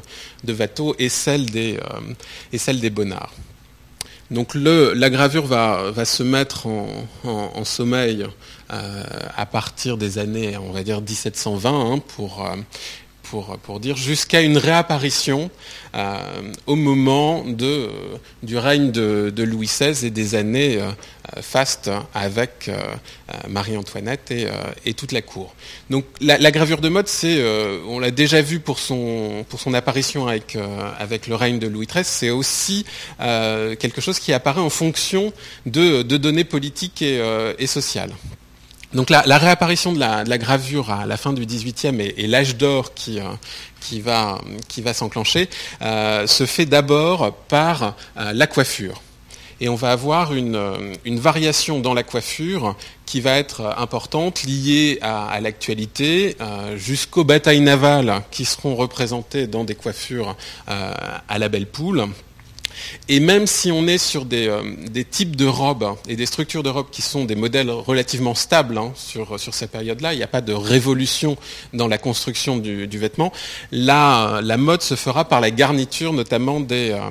de 0.44 0.52
et 0.98 1.08
celles 1.08 1.50
des, 1.50 2.90
et. 2.90 3.32
Donc 4.30 4.54
la 4.54 5.10
gravure 5.10 5.46
va, 5.46 5.92
se 6.04 6.22
mettre 6.22 6.66
en, 6.66 7.64
sommeil 7.64 8.26
à 8.70 9.46
partir 9.46 9.96
des 9.96 10.18
années, 10.18 10.56
on 10.56 10.70
va 10.70 10.82
dire 10.82 11.00
1720, 11.00 11.70
hein, 11.70 12.02
pour, 12.16 12.44
euh, 12.44 12.54
pour, 13.24 13.58
pour, 13.58 13.80
dire, 13.80 13.96
jusqu'à 13.96 14.42
une 14.42 14.58
réapparition 14.58 15.50
euh, 15.94 16.18
au 16.66 16.76
moment 16.76 17.44
de, 17.44 17.88
du 18.42 18.58
règne 18.58 18.92
de, 18.92 19.32
de, 19.34 19.42
Louis 19.42 19.66
XVI 19.66 20.06
et 20.06 20.10
des 20.10 20.34
années 20.36 20.78
fastes 21.40 21.90
avec 22.14 22.70
Marie-Antoinette 23.48 24.30
et, 24.30 24.48
et, 24.84 24.94
toute 24.94 25.12
la 25.12 25.22
cour. 25.22 25.54
Donc 25.90 26.04
la, 26.20 26.38
la 26.38 26.50
gravure 26.50 26.80
de 26.80 26.88
mode, 26.88 27.06
c'est, 27.08 27.40
on 27.88 27.98
l'a 28.00 28.10
déjà 28.10 28.42
vu 28.42 28.58
pour 28.60 28.78
son, 28.78 29.44
pour 29.48 29.60
son 29.60 29.74
apparition 29.74 30.26
avec, 30.26 30.58
avec 30.98 31.26
le 31.28 31.34
règne 31.36 31.58
de 31.58 31.68
Louis 31.68 31.86
XIII, 31.86 32.04
c'est 32.04 32.30
aussi 32.30 32.84
quelque 33.18 34.00
chose 34.00 34.18
qui 34.18 34.32
apparaît 34.32 34.60
en 34.60 34.70
fonction 34.70 35.32
de, 35.66 36.02
de 36.02 36.16
données 36.16 36.44
politiques 36.44 37.02
et, 37.02 37.20
et 37.58 37.66
sociales. 37.68 38.12
Donc 38.92 39.08
la, 39.08 39.38
réapparition 39.38 39.92
de 39.92 40.00
la, 40.00 40.38
gravure 40.38 40.90
à 40.90 41.06
la 41.06 41.16
fin 41.16 41.32
du 41.32 41.46
XVIIIe 41.46 42.00
et, 42.00 42.24
et 42.24 42.26
l'âge 42.26 42.56
d'or 42.56 42.92
qui, 42.92 43.20
euh, 43.20 44.00
va, 44.02 44.94
s'enclencher 44.94 45.48
euh, 45.80 46.26
se 46.26 46.44
fait 46.44 46.66
d'abord 46.66 47.32
par 47.48 47.94
euh, 48.16 48.32
la 48.32 48.46
coiffure. 48.48 49.00
Et 49.60 49.68
on 49.68 49.74
va 49.76 49.92
avoir 49.92 50.32
une, 50.32 50.58
variation 51.04 51.80
dans 51.80 51.92
la 51.94 52.02
coiffure 52.02 52.76
qui 53.04 53.20
va 53.20 53.38
être 53.38 53.74
importante, 53.76 54.42
liée 54.42 54.98
à 55.02 55.38
l'actualité, 55.42 56.34
jusqu'aux 56.76 57.24
batailles 57.24 57.60
navales 57.60 58.22
qui 58.30 58.46
seront 58.46 58.74
représentées 58.74 59.46
dans 59.46 59.64
des 59.64 59.74
coiffures 59.74 60.34
à 60.66 61.38
la 61.38 61.48
belle 61.50 61.66
poule. 61.66 62.06
Et 63.08 63.20
même 63.20 63.46
si 63.46 63.72
on 63.72 63.86
est 63.86 63.98
sur 63.98 64.24
des, 64.24 64.48
euh, 64.48 64.62
types 65.10 65.36
de 65.36 65.46
robes 65.46 65.96
et 66.08 66.16
des 66.16 66.26
structures 66.26 66.62
de 66.62 66.70
robes 66.70 66.90
qui 66.90 67.02
sont 67.02 67.24
des 67.24 67.34
modèles 67.34 67.70
relativement 67.70 68.34
stables 68.34 68.78
hein, 68.78 68.92
sur, 68.94 69.38
sur 69.38 69.54
ces 69.54 69.66
périodes-là, 69.66 70.14
il 70.14 70.16
n'y 70.16 70.22
a 70.22 70.28
pas 70.28 70.40
de 70.40 70.52
révolution 70.52 71.36
dans 71.72 71.88
la 71.88 71.98
construction 71.98 72.56
du, 72.56 72.86
vêtement, 72.98 73.32
la, 73.72 74.40
la 74.42 74.56
mode 74.56 74.82
se 74.82 74.94
fera 74.94 75.24
par 75.24 75.40
la 75.40 75.50
garniture 75.50 76.12
notamment 76.12 76.60
des, 76.60 76.90
euh, 76.90 77.10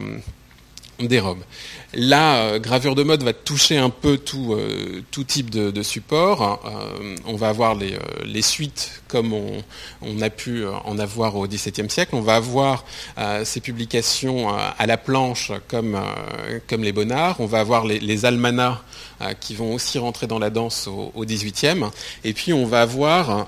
des 1.07 1.19
robes. 1.19 1.43
La 1.93 2.35
euh, 2.35 2.59
gravure 2.59 2.93
de 2.93 3.03
mode 3.03 3.23
va 3.23 3.33
toucher 3.33 3.77
un 3.77 3.89
peu 3.89 4.17
tout, 4.17 4.53
euh, 4.53 5.01
type 5.27 5.49
de, 5.49 5.81
support. 5.81 6.61
Euh, 6.65 7.15
on 7.25 7.35
va 7.35 7.49
avoir 7.49 7.75
les, 7.75 8.41
suites 8.41 9.01
comme 9.07 9.33
on, 9.33 10.21
a 10.21 10.29
pu 10.29 10.65
en 10.85 10.99
avoir 10.99 11.35
au 11.35 11.47
XVIIe 11.47 11.89
siècle. 11.89 12.15
On 12.15 12.21
va 12.21 12.35
avoir 12.35 12.85
ces 13.43 13.59
publications 13.59 14.49
à 14.49 14.85
la 14.85 14.97
planche 14.97 15.51
comme, 15.67 15.97
les 16.77 16.91
Bonnards. 16.91 17.39
On 17.39 17.45
va 17.45 17.59
avoir 17.59 17.85
les, 17.85 17.99
les 17.99 18.25
almanachs 18.25 18.77
qui 19.39 19.55
vont 19.55 19.73
aussi 19.73 19.97
rentrer 19.97 20.27
dans 20.27 20.39
la 20.39 20.49
danse 20.49 20.87
au, 20.87 21.11
au 21.15 21.25
XVIIIe. 21.25 21.85
Et 22.23 22.33
puis 22.33 22.53
on 22.53 22.65
va 22.65 22.81
avoir 22.81 23.47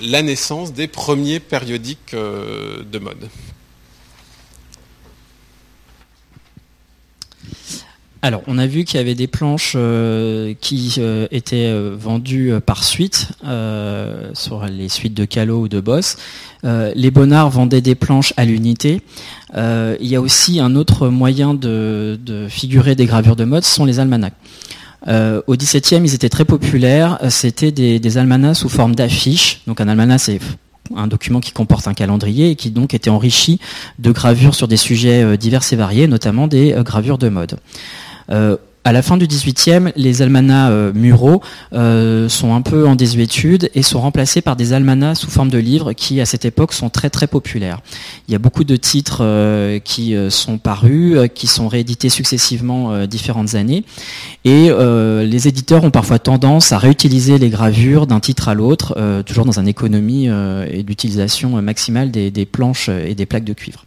la 0.00 0.22
naissance 0.22 0.72
des 0.72 0.86
premiers 0.86 1.40
périodiques 1.40 2.14
de 2.14 2.98
mode. 2.98 3.28
Alors, 8.24 8.40
on 8.46 8.56
a 8.56 8.66
vu 8.66 8.84
qu'il 8.84 8.96
y 8.96 9.02
avait 9.02 9.14
des 9.14 9.26
planches 9.26 9.74
euh, 9.76 10.54
qui 10.58 10.94
euh, 10.96 11.26
étaient 11.30 11.66
euh, 11.66 11.94
vendues 11.94 12.54
par 12.64 12.82
suite, 12.82 13.28
sur 14.32 14.64
les 14.64 14.88
suites 14.88 15.12
de 15.12 15.26
Calo 15.26 15.60
ou 15.60 15.68
de 15.68 15.78
Boss. 15.78 16.16
les 16.62 17.10
Bonnards 17.10 17.50
vendaient 17.50 17.82
des 17.82 17.94
planches 17.94 18.32
à 18.38 18.46
l'unité. 18.46 19.02
il 19.54 20.06
y 20.06 20.16
a 20.16 20.22
aussi 20.22 20.58
un 20.58 20.74
autre 20.74 21.08
moyen 21.08 21.52
de, 21.52 22.18
figurer 22.48 22.94
des 22.94 23.04
gravures 23.04 23.36
de 23.36 23.44
mode, 23.44 23.62
ce 23.62 23.74
sont 23.74 23.84
les 23.84 24.00
almanachs. 24.00 24.32
au 25.06 25.54
XVIIe, 25.54 26.00
ils 26.02 26.14
étaient 26.14 26.30
très 26.30 26.46
populaires. 26.46 27.18
C'était 27.28 27.72
des, 27.72 28.00
des 28.00 28.16
almanachs 28.16 28.56
sous 28.56 28.70
forme 28.70 28.94
d'affiches. 28.94 29.60
Donc 29.66 29.82
un 29.82 29.88
almanach, 29.88 30.22
c'est 30.22 30.40
un 30.94 31.06
document 31.06 31.40
qui 31.40 31.52
comporte 31.52 31.88
un 31.88 31.94
calendrier 31.94 32.50
et 32.50 32.56
qui 32.56 32.70
donc 32.70 32.94
était 32.94 33.10
enrichi 33.10 33.60
de 33.98 34.10
gravures 34.10 34.54
sur 34.54 34.68
des 34.68 34.76
sujets 34.76 35.36
divers 35.36 35.62
et 35.72 35.76
variés, 35.76 36.06
notamment 36.06 36.46
des 36.46 36.74
gravures 36.84 37.18
de 37.18 37.28
mode. 37.28 37.58
Euh, 38.84 38.90
à 38.90 38.92
la 38.92 39.02
fin 39.02 39.16
du 39.16 39.26
XVIIIe, 39.26 39.92
les 39.96 40.22
almanachs 40.22 40.70
euh, 40.70 40.92
muraux 40.94 41.40
euh, 41.72 42.28
sont 42.28 42.54
un 42.54 42.62
peu 42.62 42.86
en 42.86 42.94
désuétude 42.94 43.70
et 43.74 43.82
sont 43.82 44.00
remplacés 44.00 44.40
par 44.40 44.56
des 44.56 44.72
almanachs 44.72 45.16
sous 45.16 45.30
forme 45.30 45.50
de 45.50 45.58
livres 45.58 45.92
qui, 45.92 46.20
à 46.20 46.26
cette 46.26 46.44
époque, 46.44 46.72
sont 46.72 46.90
très 46.90 47.10
très 47.10 47.26
populaires. 47.26 47.80
Il 48.28 48.32
y 48.32 48.34
a 48.34 48.38
beaucoup 48.38 48.64
de 48.64 48.76
titres 48.76 49.22
qui 49.84 50.14
sont 50.30 50.58
parus, 50.58 51.18
qui 51.34 51.46
sont 51.46 51.68
réédités 51.68 52.08
successivement 52.08 53.06
différentes 53.06 53.54
années, 53.54 53.84
et 54.44 54.70
les 54.70 55.48
éditeurs 55.48 55.84
ont 55.84 55.90
parfois 55.90 56.18
tendance 56.18 56.72
à 56.72 56.78
réutiliser 56.78 57.38
les 57.38 57.50
gravures 57.50 58.06
d'un 58.06 58.20
titre 58.20 58.48
à 58.48 58.54
l'autre, 58.54 58.96
toujours 59.26 59.44
dans 59.44 59.58
une 59.58 59.68
économie 59.68 60.28
et 60.70 60.82
d'utilisation 60.82 61.60
maximale 61.60 62.10
des 62.10 62.46
planches 62.46 62.88
et 62.88 63.14
des 63.14 63.26
plaques 63.26 63.44
de 63.44 63.52
cuivre. 63.52 63.84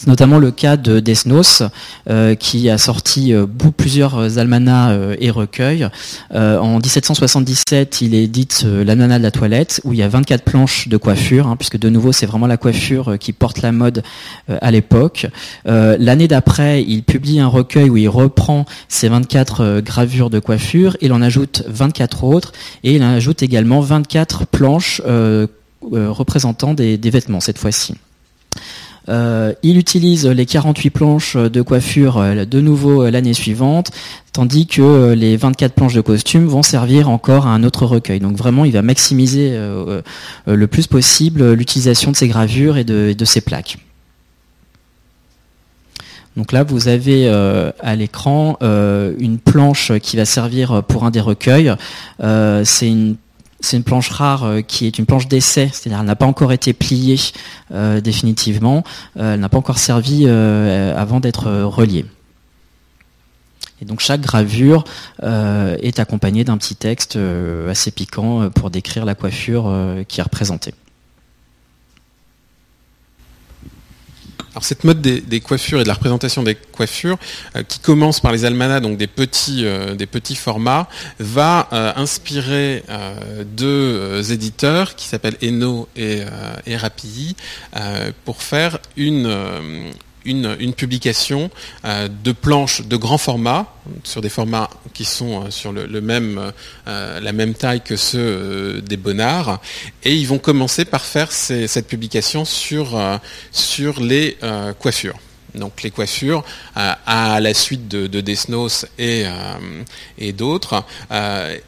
C'est 0.00 0.06
notamment 0.06 0.38
le 0.38 0.50
cas 0.50 0.78
de 0.78 0.98
Desnos, 0.98 1.62
euh, 2.08 2.34
qui 2.34 2.70
a 2.70 2.78
sorti 2.78 3.34
euh, 3.34 3.44
plusieurs 3.76 4.38
almanachs 4.38 4.92
euh, 4.92 5.16
et 5.20 5.30
recueils. 5.30 5.86
en 6.32 6.78
1777, 6.78 8.00
il 8.00 8.14
édite 8.14 8.64
l'almanach 8.64 9.18
de 9.18 9.22
la 9.22 9.30
toilette, 9.30 9.82
où 9.84 9.92
il 9.92 9.98
y 9.98 10.02
a 10.02 10.08
24 10.08 10.42
planches 10.42 10.88
de 10.88 10.96
coiffure, 10.96 11.48
hein, 11.48 11.56
puisque 11.56 11.78
de 11.78 11.90
nouveau, 11.90 12.12
c'est 12.12 12.24
vraiment 12.24 12.46
la 12.46 12.56
coiffure 12.56 13.18
qui 13.20 13.34
porte 13.34 13.60
la 13.60 13.72
mode 13.72 14.02
à 14.48 14.70
l'époque. 14.70 15.26
L'année 15.66 16.28
d'après, 16.28 16.82
il 16.82 17.02
publie 17.02 17.38
un 17.40 17.46
recueil 17.46 17.90
où 17.90 17.98
il 17.98 18.08
reprend 18.08 18.64
ces 18.88 19.10
24 19.10 19.80
gravures 19.80 20.30
de 20.30 20.38
coiffure, 20.38 20.96
il 21.02 21.12
en 21.12 21.20
ajoute 21.20 21.62
24 21.68 22.24
autres, 22.24 22.52
et 22.84 22.94
il 22.94 23.02
en 23.02 23.10
ajoute 23.12 23.42
également 23.42 23.80
24 23.80 24.46
planches 24.46 25.02
représentant 25.82 26.72
des 26.72 27.10
vêtements 27.10 27.40
cette 27.40 27.58
fois-ci. 27.58 27.94
Euh, 29.08 29.52
il 29.62 29.78
utilise 29.78 30.26
les 30.26 30.46
48 30.46 30.90
planches 30.90 31.36
de 31.36 31.62
coiffure 31.62 32.18
euh, 32.18 32.44
de 32.44 32.60
nouveau 32.60 33.02
euh, 33.02 33.10
l'année 33.10 33.34
suivante, 33.34 33.90
tandis 34.32 34.66
que 34.66 35.12
les 35.12 35.36
24 35.36 35.74
planches 35.74 35.94
de 35.94 36.00
costume 36.00 36.46
vont 36.46 36.62
servir 36.62 37.08
encore 37.08 37.46
à 37.46 37.50
un 37.50 37.64
autre 37.64 37.86
recueil. 37.86 38.20
Donc 38.20 38.36
vraiment, 38.36 38.64
il 38.64 38.72
va 38.72 38.82
maximiser 38.82 39.58
le 40.46 40.66
plus 40.66 40.86
possible 40.86 41.52
l'utilisation 41.52 42.12
de 42.12 42.16
ces 42.16 42.28
gravures 42.28 42.76
et 42.76 42.84
de, 42.84 43.12
de 43.12 43.24
ces 43.24 43.40
plaques. 43.40 43.78
Donc 46.36 46.52
là, 46.52 46.62
vous 46.62 46.86
avez 46.86 47.28
à 47.28 47.96
l'écran 47.96 48.56
une 48.60 49.38
planche 49.38 49.90
qui 49.98 50.16
va 50.16 50.24
servir 50.24 50.84
pour 50.84 51.04
un 51.04 51.10
des 51.10 51.20
recueils. 51.20 51.74
C'est 52.20 52.88
une 52.88 53.16
c'est 53.60 53.76
une 53.76 53.84
planche 53.84 54.08
rare 54.10 54.46
qui 54.66 54.86
est 54.86 54.98
une 54.98 55.06
planche 55.06 55.28
d'essai, 55.28 55.70
c'est-à-dire 55.72 56.00
elle 56.00 56.06
n'a 56.06 56.16
pas 56.16 56.26
encore 56.26 56.52
été 56.52 56.72
pliée 56.72 57.18
définitivement, 58.02 58.84
elle 59.16 59.40
n'a 59.40 59.48
pas 59.48 59.58
encore 59.58 59.78
servi 59.78 60.26
avant 60.26 61.20
d'être 61.20 61.50
reliée. 61.64 62.06
Et 63.82 63.84
donc 63.84 64.00
chaque 64.00 64.20
gravure 64.20 64.84
est 65.22 65.98
accompagnée 65.98 66.44
d'un 66.44 66.58
petit 66.58 66.76
texte 66.76 67.18
assez 67.68 67.90
piquant 67.90 68.50
pour 68.50 68.70
décrire 68.70 69.04
la 69.04 69.14
coiffure 69.14 69.72
qui 70.08 70.20
est 70.20 70.22
représentée. 70.22 70.74
Alors 74.52 74.64
cette 74.64 74.82
mode 74.82 75.00
des, 75.00 75.40
coiffures 75.40 75.80
et 75.80 75.84
de 75.84 75.88
la 75.88 75.94
représentation 75.94 76.42
des 76.42 76.56
coiffures, 76.56 77.18
euh, 77.56 77.62
qui 77.62 77.78
commence 77.78 78.20
par 78.20 78.32
les 78.32 78.44
almanachs, 78.44 78.82
donc 78.82 78.96
des 78.96 79.06
petits, 79.06 79.64
euh, 79.64 79.94
des 79.94 80.06
petits 80.06 80.34
formats, 80.34 80.88
va 81.18 81.68
euh, 81.72 81.92
inspirer 81.96 82.82
deux 83.44 84.32
éditeurs 84.32 84.96
qui 84.96 85.06
s'appellent 85.06 85.36
Eno 85.42 85.88
et, 85.96 86.22
et 86.66 86.76
pour 88.24 88.42
faire 88.42 88.78
une 88.96 89.92
une, 90.24 90.74
publication 90.74 91.50
euh, 91.84 92.08
de 92.08 92.32
planches 92.32 92.82
de 92.82 92.96
grand 92.96 93.18
format, 93.18 93.74
sur 94.04 94.20
des 94.20 94.28
formats 94.28 94.70
qui 94.94 95.04
sont 95.04 95.44
euh, 95.44 95.50
sur 95.50 95.72
le, 95.72 96.00
même, 96.00 96.52
euh, 96.88 97.20
la 97.20 97.32
même 97.32 97.54
taille 97.54 97.80
que 97.80 97.96
ceux 97.96 98.82
des 98.82 98.96
Bonnards, 98.96 99.60
et 100.04 100.14
ils 100.14 100.26
vont 100.26 100.38
commencer 100.38 100.84
par 100.84 101.04
faire 101.04 101.32
cette 101.32 101.86
publication 101.86 102.44
sur, 102.44 102.98
les 104.00 104.36
coiffures. 104.78 105.18
Donc 105.54 105.82
les 105.82 105.90
coiffures 105.90 106.44
à 106.74 107.40
la 107.40 107.54
suite 107.54 107.88
de, 107.88 108.06
de 108.06 108.20
Desnos 108.20 108.86
et, 108.98 109.24
et 110.18 110.32
d'autres, 110.32 110.84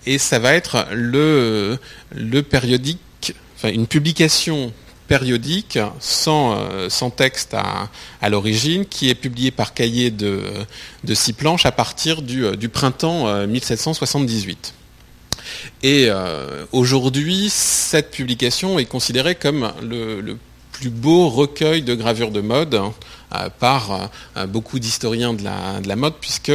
et 0.06 0.18
ça 0.18 0.38
va 0.38 0.54
être 0.54 0.86
le, 0.92 1.78
le 2.14 2.42
périodique, 2.42 3.34
enfin 3.56 3.70
une 3.70 3.86
publication 3.86 4.72
périodique 5.12 5.78
sans, 6.00 6.56
euh, 6.56 7.10
texte 7.14 7.54
à, 7.54 8.30
l'origine, 8.30 8.86
qui 8.86 9.10
est 9.10 9.14
publié 9.14 9.50
par 9.50 9.74
cahier 9.74 10.10
de, 10.10 10.40
six 11.12 11.34
planches 11.34 11.66
à 11.66 11.70
partir 11.70 12.22
du, 12.22 12.46
euh, 12.46 12.56
printemps 12.72 13.46
1778. 13.46 14.72
Euh, 15.84 16.64
Et 16.66 16.68
aujourd'hui, 16.72 17.50
cette 17.50 18.10
publication 18.10 18.78
est 18.78 18.86
considérée 18.86 19.34
comme 19.34 19.70
le, 19.82 20.38
plus 20.72 20.88
beau 20.88 21.28
recueil 21.28 21.82
de 21.82 21.94
gravures 21.94 22.30
de 22.30 22.40
mode 22.40 22.80
par 23.60 24.10
beaucoup 24.48 24.78
d'historiens 24.78 25.34
de 25.34 25.44
la, 25.44 25.80
de 25.82 25.88
la, 25.88 25.96
mode, 25.96 26.14
puisque 26.22 26.52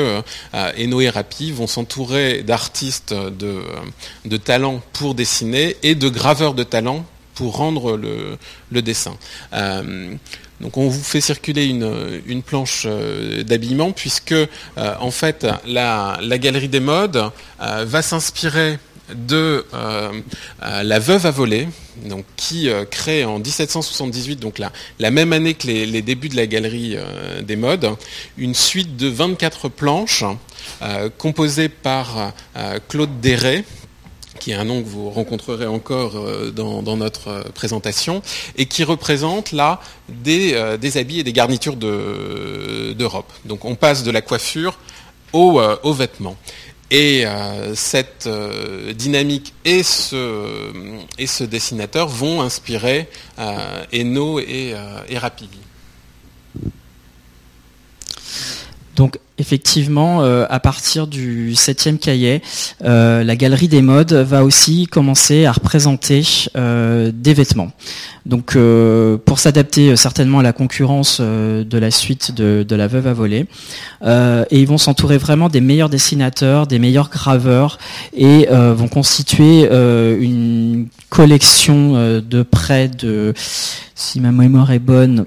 Eno 0.53 0.99
et 0.99 1.09
Rapi 1.09 1.51
vont 1.51 1.67
s'entourer 1.67 2.41
d'artistes 2.41 3.13
de, 3.13 3.61
de 4.25 4.37
talent 4.37 4.81
pour 4.93 5.13
dessiner 5.13 5.77
et 5.83 5.93
de 5.93 6.09
graveurs 6.09 6.55
de 6.55 6.63
talent 6.63 7.05
pour 7.37 7.55
rendre 7.55 7.97
le, 7.97 8.81
dessin. 8.81 9.15
Euh, 9.53 10.13
donc 10.59 10.75
on 10.75 10.89
vous 10.89 11.03
fait 11.03 11.21
circuler 11.21 11.65
une, 11.65 12.41
planche 12.41 12.85
euh, 12.87 13.43
d'habillement 13.43 13.91
puisque 13.91 14.31
euh, 14.31 14.47
en 14.75 15.11
fait 15.11 15.45
la, 15.67 16.17
galerie 16.39 16.67
des 16.67 16.79
modes 16.79 17.23
va 17.59 18.01
s'inspirer 18.01 18.79
de 19.13 19.65
La 20.61 20.99
Veuve 20.99 21.25
à 21.25 21.31
voler, 21.31 21.67
donc, 22.03 22.25
qui 22.35 22.69
crée 22.91 23.23
en 23.23 23.39
1778, 23.39 24.37
donc 24.37 24.59
la, 24.59 24.73
la 24.99 25.11
même 25.11 25.31
année 25.31 25.53
que 25.53 25.67
les, 25.67 25.85
les 25.85 26.01
débuts 26.01 26.27
de 26.27 26.35
la 26.35 26.45
galerie 26.45 26.97
des 27.41 27.55
modes, 27.55 27.89
une 28.37 28.53
suite 28.53 28.97
de 28.97 29.07
24 29.07 29.69
planches 29.69 30.25
composées 31.17 31.69
par 31.69 32.33
Claude 32.89 33.21
Déret, 33.21 33.63
qui 34.39 34.51
est 34.51 34.55
un 34.55 34.63
nom 34.63 34.81
que 34.81 34.87
vous 34.87 35.09
rencontrerez 35.09 35.67
encore 35.67 36.15
euh, 36.15 36.51
dans, 36.51 36.97
notre 36.97 37.27
euh, 37.29 37.43
présentation, 37.53 38.21
et 38.57 38.65
qui 38.65 38.83
représente 38.83 39.51
là 39.51 39.81
des, 40.09 40.53
euh, 40.53 40.77
habits 40.95 41.19
et 41.19 41.23
des 41.23 41.33
garnitures 41.33 41.75
d'Europe. 41.75 43.31
Donc 43.45 43.65
on 43.65 43.75
passe 43.75 44.03
de 44.03 44.11
la 44.11 44.21
coiffure 44.21 44.77
aux, 45.33 45.93
vêtements. 45.93 46.37
Et 46.89 47.25
cette 47.73 48.29
dynamique 48.95 49.53
et 49.65 49.83
ce, 49.83 51.43
dessinateur 51.43 52.07
vont 52.07 52.41
inspirer 52.41 53.09
Eno 53.93 54.39
et, 54.39 54.73
et. 55.09 55.17
Donc 58.97 59.19
effectivement, 59.37 60.23
euh, 60.23 60.47
à 60.49 60.59
partir 60.59 61.05
du 61.05 61.53
septième 61.53 61.99
cahier, 61.99 62.41
euh, 62.83 63.23
la 63.23 63.35
galerie 63.35 63.67
des 63.67 63.83
modes 63.83 64.11
va 64.11 64.43
aussi 64.43 64.87
commencer 64.87 65.45
à 65.45 65.51
représenter 65.51 66.23
euh, 66.57 67.11
des 67.13 67.35
vêtements. 67.35 67.71
Donc 68.25 68.57
pour 69.25 69.39
s'adapter 69.39 69.95
certainement 69.95 70.39
à 70.39 70.43
la 70.43 70.51
concurrence 70.51 71.21
de 71.21 71.77
la 71.77 71.91
suite 71.91 72.33
de, 72.33 72.65
de, 72.67 72.75
la 72.75 72.87
veuve 72.87 73.07
à 73.07 73.13
voler. 73.13 73.45
et 74.03 74.59
ils 74.59 74.67
vont 74.67 74.77
s'entourer 74.77 75.17
vraiment 75.17 75.47
des 75.47 75.61
meilleurs 75.61 75.87
dessinateurs, 75.87 76.67
des 76.67 76.77
meilleurs 76.77 77.09
graveurs 77.09 77.77
et 78.13 78.49
vont 78.49 78.89
constituer 78.89 79.61
une 79.71 80.87
collection 81.09 81.93
de 82.19 82.43
près 82.43 82.87
de 82.87 83.33
si 83.97 84.21
ma 84.21 84.31
mémoire 84.31 84.71
est 84.71 84.79
bonne, 84.79 85.25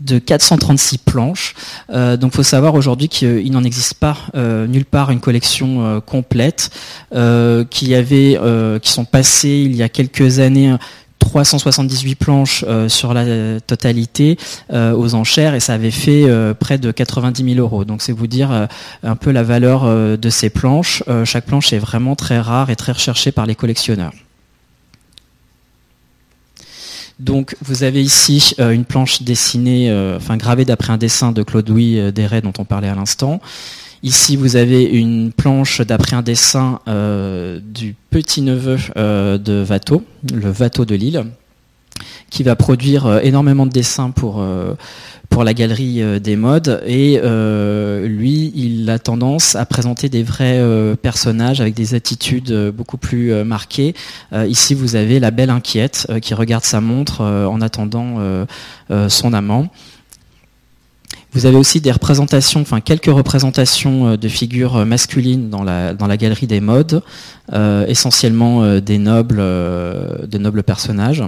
de 0.00 0.18
436 0.18 0.98
planches. 0.98 1.54
Euh, 1.90 2.16
donc, 2.16 2.34
faut 2.34 2.42
savoir 2.42 2.74
aujourd'hui 2.74 3.08
qu'il 3.08 3.50
n'en 3.52 3.62
existe 3.62 3.94
pas 3.94 4.16
euh, 4.34 4.66
nulle 4.66 4.84
part 4.84 5.10
une 5.10 5.20
collection 5.20 5.86
euh, 5.86 6.00
complète, 6.00 6.70
euh, 7.14 7.64
qui 7.64 7.94
avait, 7.94 8.38
qui 8.82 8.92
sont 8.92 9.04
passées 9.04 9.62
il 9.64 9.76
y 9.76 9.82
a 9.82 9.88
quelques 9.88 10.40
années. 10.40 10.74
378 11.20 12.14
planches 12.14 12.64
sur 12.86 13.12
la 13.12 13.60
totalité 13.60 14.38
aux 14.72 15.14
enchères 15.14 15.54
et 15.54 15.60
ça 15.60 15.74
avait 15.74 15.90
fait 15.90 16.26
près 16.58 16.78
de 16.78 16.92
90 16.92 17.54
000 17.54 17.58
euros. 17.58 17.84
Donc 17.84 18.02
c'est 18.02 18.12
vous 18.12 18.28
dire 18.28 18.68
un 19.02 19.16
peu 19.16 19.32
la 19.32 19.42
valeur 19.42 20.16
de 20.16 20.30
ces 20.30 20.48
planches. 20.48 21.02
chaque 21.24 21.46
planche 21.46 21.72
est 21.72 21.78
vraiment 21.78 22.14
très 22.14 22.38
rare 22.38 22.70
et 22.70 22.76
très 22.76 22.92
recherchée 22.92 23.32
par 23.32 23.46
les 23.46 23.56
collectionneurs. 23.56 24.12
Donc 27.18 27.56
vous 27.62 27.82
avez 27.82 28.00
ici 28.00 28.54
euh, 28.60 28.70
une 28.70 28.84
planche 28.84 29.22
dessinée, 29.22 29.90
euh, 29.90 30.16
enfin 30.16 30.36
gravée 30.36 30.64
d'après 30.64 30.92
un 30.92 30.98
dessin 30.98 31.32
de 31.32 31.42
Claude-Louis 31.42 31.98
euh, 31.98 32.12
Desrets 32.12 32.42
dont 32.42 32.52
on 32.58 32.64
parlait 32.64 32.88
à 32.88 32.94
l'instant. 32.94 33.40
Ici 34.04 34.36
vous 34.36 34.54
avez 34.54 34.84
une 34.84 35.32
planche 35.32 35.80
d'après 35.80 36.14
un 36.14 36.22
dessin 36.22 36.78
du 36.86 37.96
petit-neveu 38.10 38.76
de 38.94 39.64
Watteau, 39.68 40.04
le 40.32 40.52
Watteau 40.52 40.84
de 40.84 40.94
Lille, 40.94 41.24
qui 42.30 42.44
va 42.44 42.54
produire 42.54 43.18
énormément 43.24 43.66
de 43.66 43.72
dessins 43.72 44.12
pour 44.12 44.40
pour 45.28 45.44
la 45.44 45.54
galerie 45.54 46.02
euh, 46.02 46.18
des 46.18 46.36
modes 46.36 46.82
et 46.86 47.20
euh, 47.22 48.06
lui 48.06 48.52
il 48.54 48.88
a 48.90 48.98
tendance 48.98 49.54
à 49.56 49.66
présenter 49.66 50.08
des 50.08 50.22
vrais 50.22 50.58
euh, 50.58 50.96
personnages 50.96 51.60
avec 51.60 51.74
des 51.74 51.94
attitudes 51.94 52.52
beaucoup 52.70 52.96
plus 52.96 53.32
marquées. 53.44 53.94
ici 54.46 54.74
vous 54.74 54.96
avez 54.96 55.20
la 55.20 55.30
belle 55.30 55.50
inquiète 55.50 56.06
qui 56.22 56.34
regarde 56.34 56.64
sa 56.64 56.80
montre 56.80 57.22
en 57.22 57.60
attendant 57.60 58.18
son 59.08 59.32
amant. 59.32 59.68
Vous 61.32 61.46
avez 61.46 61.56
aussi 61.56 61.80
des 61.80 61.90
représentations, 61.90 62.60
enfin 62.60 62.80
quelques 62.80 63.06
représentations 63.06 64.16
de 64.16 64.28
figures 64.28 64.86
masculines 64.86 65.50
dans 65.50 65.62
la, 65.62 65.94
dans 65.94 66.06
la 66.06 66.16
galerie 66.16 66.46
des 66.46 66.60
modes, 66.60 67.02
essentiellement 67.52 68.78
des 68.80 68.98
nobles, 68.98 69.42
des 70.26 70.38
nobles 70.38 70.62
personnages. 70.62 71.22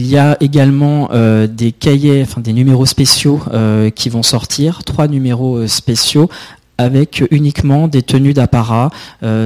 Il 0.00 0.06
y 0.06 0.16
a 0.16 0.38
également 0.40 1.10
euh, 1.12 1.46
des 1.46 1.72
cahiers, 1.72 2.22
enfin 2.22 2.40
des 2.40 2.54
numéros 2.54 2.86
spéciaux 2.86 3.38
euh, 3.52 3.90
qui 3.90 4.08
vont 4.08 4.22
sortir, 4.22 4.82
trois 4.82 5.08
numéros 5.08 5.58
euh, 5.58 5.66
spéciaux 5.66 6.30
avec 6.78 7.22
uniquement 7.30 7.86
des 7.86 8.00
tenues 8.00 8.32
d'apparat 8.32 8.88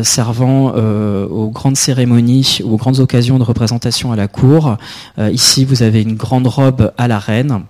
servant 0.05 0.73
aux 0.73 1.51
grandes 1.51 1.77
cérémonies 1.77 2.61
ou 2.63 2.75
aux 2.75 2.77
grandes 2.77 3.01
occasions 3.01 3.41
de 3.41 3.43
représentation 3.43 4.13
à 4.13 4.17
la 4.17 4.29
cour. 4.29 4.77
ici, 5.19 5.65
vous 5.65 5.83
avez 5.83 6.01
une 6.03 6.15
grande 6.15 6.47
robe 6.47 6.93
à 6.97 7.09
la 7.09 7.19
reine. 7.19 7.63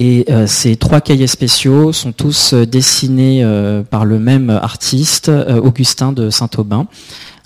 Et 0.00 0.26
ces 0.48 0.74
trois 0.74 1.00
cahiers 1.00 1.28
spéciaux 1.28 1.92
sont 1.92 2.10
tous 2.10 2.54
dessinés 2.54 3.46
par 3.88 4.04
le 4.04 4.18
même 4.18 4.50
artiste, 4.50 5.30
Augustin 5.62 6.10
de 6.10 6.28
Saint-Aubin. 6.30 6.88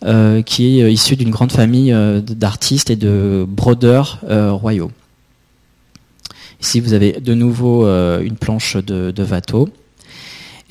Euh, 0.03 0.41
qui 0.41 0.79
est 0.79 0.83
euh, 0.83 0.91
issu 0.91 1.15
d'une 1.15 1.29
grande 1.29 1.53
famille 1.53 1.93
euh, 1.93 2.23
d'artistes 2.23 2.89
et 2.89 2.97
de 2.97 3.45
brodeurs 3.47 4.21
royaux. 4.27 4.91
Ici, 6.63 6.81
vous 6.81 6.95
avez 6.95 7.13
de 7.13 7.35
nouveau 7.35 7.87
une 7.87 8.37
planche 8.37 8.77
de, 8.77 9.11
de. 9.11 9.25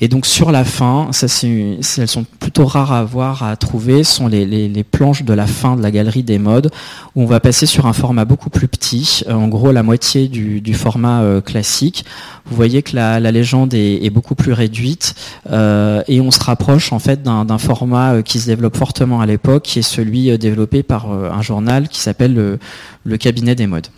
Et 0.02 0.08
donc 0.08 0.24
sur 0.24 0.50
la 0.50 0.64
fin, 0.64 1.08
ça 1.12 1.26
elles 1.46 2.08
sont 2.08 2.24
plutôt 2.24 2.64
rares 2.64 2.92
à 2.92 3.04
voir, 3.04 3.42
à 3.42 3.54
trouver, 3.56 4.02
sont 4.02 4.28
les, 4.28 4.46
les, 4.46 4.84
planches 4.84 5.24
de 5.24 5.34
la 5.34 5.46
fin 5.46 5.76
de 5.76 5.82
la 5.82 5.90
galerie 5.90 6.22
des 6.22 6.38
modes, 6.38 6.70
où 7.14 7.22
on 7.22 7.26
va 7.26 7.38
passer 7.38 7.66
sur 7.66 7.86
un 7.86 7.92
format 7.92 8.24
beaucoup 8.24 8.48
plus 8.48 8.66
petit, 8.66 9.22
euh, 9.28 9.34
en 9.34 9.48
gros 9.48 9.72
la 9.72 9.82
moitié 9.82 10.28
du, 10.28 10.62
du 10.62 10.72
format 10.72 11.20
euh, 11.20 11.40
classique. 11.42 12.06
Vous 12.46 12.56
voyez 12.56 12.82
que 12.82 12.96
la, 12.96 13.20
la 13.20 13.30
légende 13.30 13.74
est, 13.74 14.10
beaucoup 14.10 14.34
plus 14.34 14.54
réduite, 14.54 15.14
euh, 15.50 16.02
et 16.08 16.20
on 16.22 16.30
se 16.30 16.40
rapproche 16.40 16.92
en 16.92 16.98
fait 16.98 17.22
d'un, 17.22 17.44
d'un 17.44 17.58
format 17.58 18.22
qui 18.22 18.40
se 18.40 18.46
développe 18.46 18.76
fortement 18.76 19.20
à 19.20 19.26
l'époque, 19.26 19.64
qui 19.64 19.80
est 19.80 19.82
celui 19.82 20.36
développé 20.38 20.82
par 20.82 21.10
un 21.10 21.42
journal 21.42 21.88
qui 21.88 22.00
s'appelle 22.00 22.34
le, 22.34 22.58
le 23.04 23.16
cabinet 23.18 23.54
des 23.54 23.66
modes. 23.66 23.88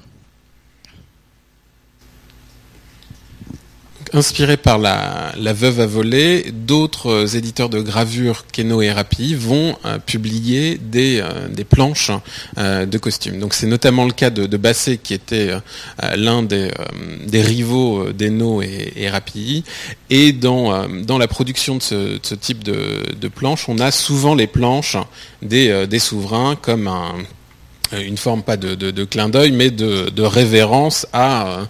Inspiré 4.14 4.58
par 4.58 4.78
la, 4.78 5.32
veuve 5.54 5.80
à 5.80 5.86
voler, 5.86 6.52
d'autres 6.52 7.10
euh, 7.10 7.26
éditeurs 7.26 7.70
de 7.70 7.80
gravure, 7.80 8.44
Keno 8.52 8.82
et 8.82 8.92
Rapi, 8.92 9.34
vont 9.34 9.74
euh, 9.86 9.98
publier 9.98 10.76
des, 10.76 11.20
euh, 11.22 11.64
planches 11.66 12.10
de 12.58 12.98
costumes. 12.98 13.38
Donc 13.38 13.54
c'est 13.54 13.66
notamment 13.66 14.04
le 14.04 14.12
cas 14.12 14.28
de, 14.28 14.56
Basset, 14.58 14.98
qui 14.98 15.14
était 15.14 15.52
l'un 16.14 16.42
des, 16.42 16.70
rivaux 17.32 18.12
d'Eno 18.12 18.60
et, 18.60 18.92
et 18.96 19.08
Rapi. 19.08 19.64
Et 20.10 20.32
dans, 20.32 20.86
la 21.18 21.28
production 21.28 21.76
de 21.76 21.82
ce, 21.82 22.34
type 22.34 22.64
de, 22.64 23.02
de 23.18 23.28
planches, 23.28 23.68
on 23.68 23.78
a 23.78 23.90
souvent 23.90 24.34
les 24.34 24.46
planches 24.46 24.98
des, 25.40 25.98
souverains 25.98 26.56
comme 26.56 26.86
un 26.86 27.14
une 28.01 28.16
forme 28.16 28.43
pas 28.43 28.57
de, 28.57 29.05
clin 29.05 29.28
d'œil, 29.28 29.53
mais 29.53 29.70
de, 29.70 30.22
révérence 30.22 31.07
à, 31.12 31.68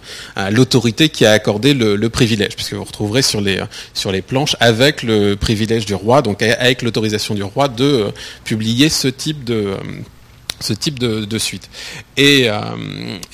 l'autorité 0.51 1.09
qui 1.09 1.25
a 1.25 1.31
accordé 1.31 1.73
le, 1.73 2.09
privilège, 2.09 2.55
puisque 2.55 2.73
vous 2.73 2.83
retrouverez 2.83 3.21
sur 3.21 3.41
les, 3.41 3.61
sur 3.93 4.11
les 4.11 4.21
planches 4.21 4.55
avec 4.59 5.03
le 5.03 5.35
privilège 5.35 5.85
du 5.85 5.95
roi, 5.95 6.21
donc 6.21 6.41
avec 6.41 6.81
l'autorisation 6.81 7.33
du 7.33 7.43
roi 7.43 7.67
de 7.67 7.83
euh, 7.83 8.11
publier 8.43 8.89
ce 8.89 9.07
type 9.07 9.43
de 9.43 9.77
euh, 10.63 11.39
suite. 11.39 11.69
Et, 12.17 12.47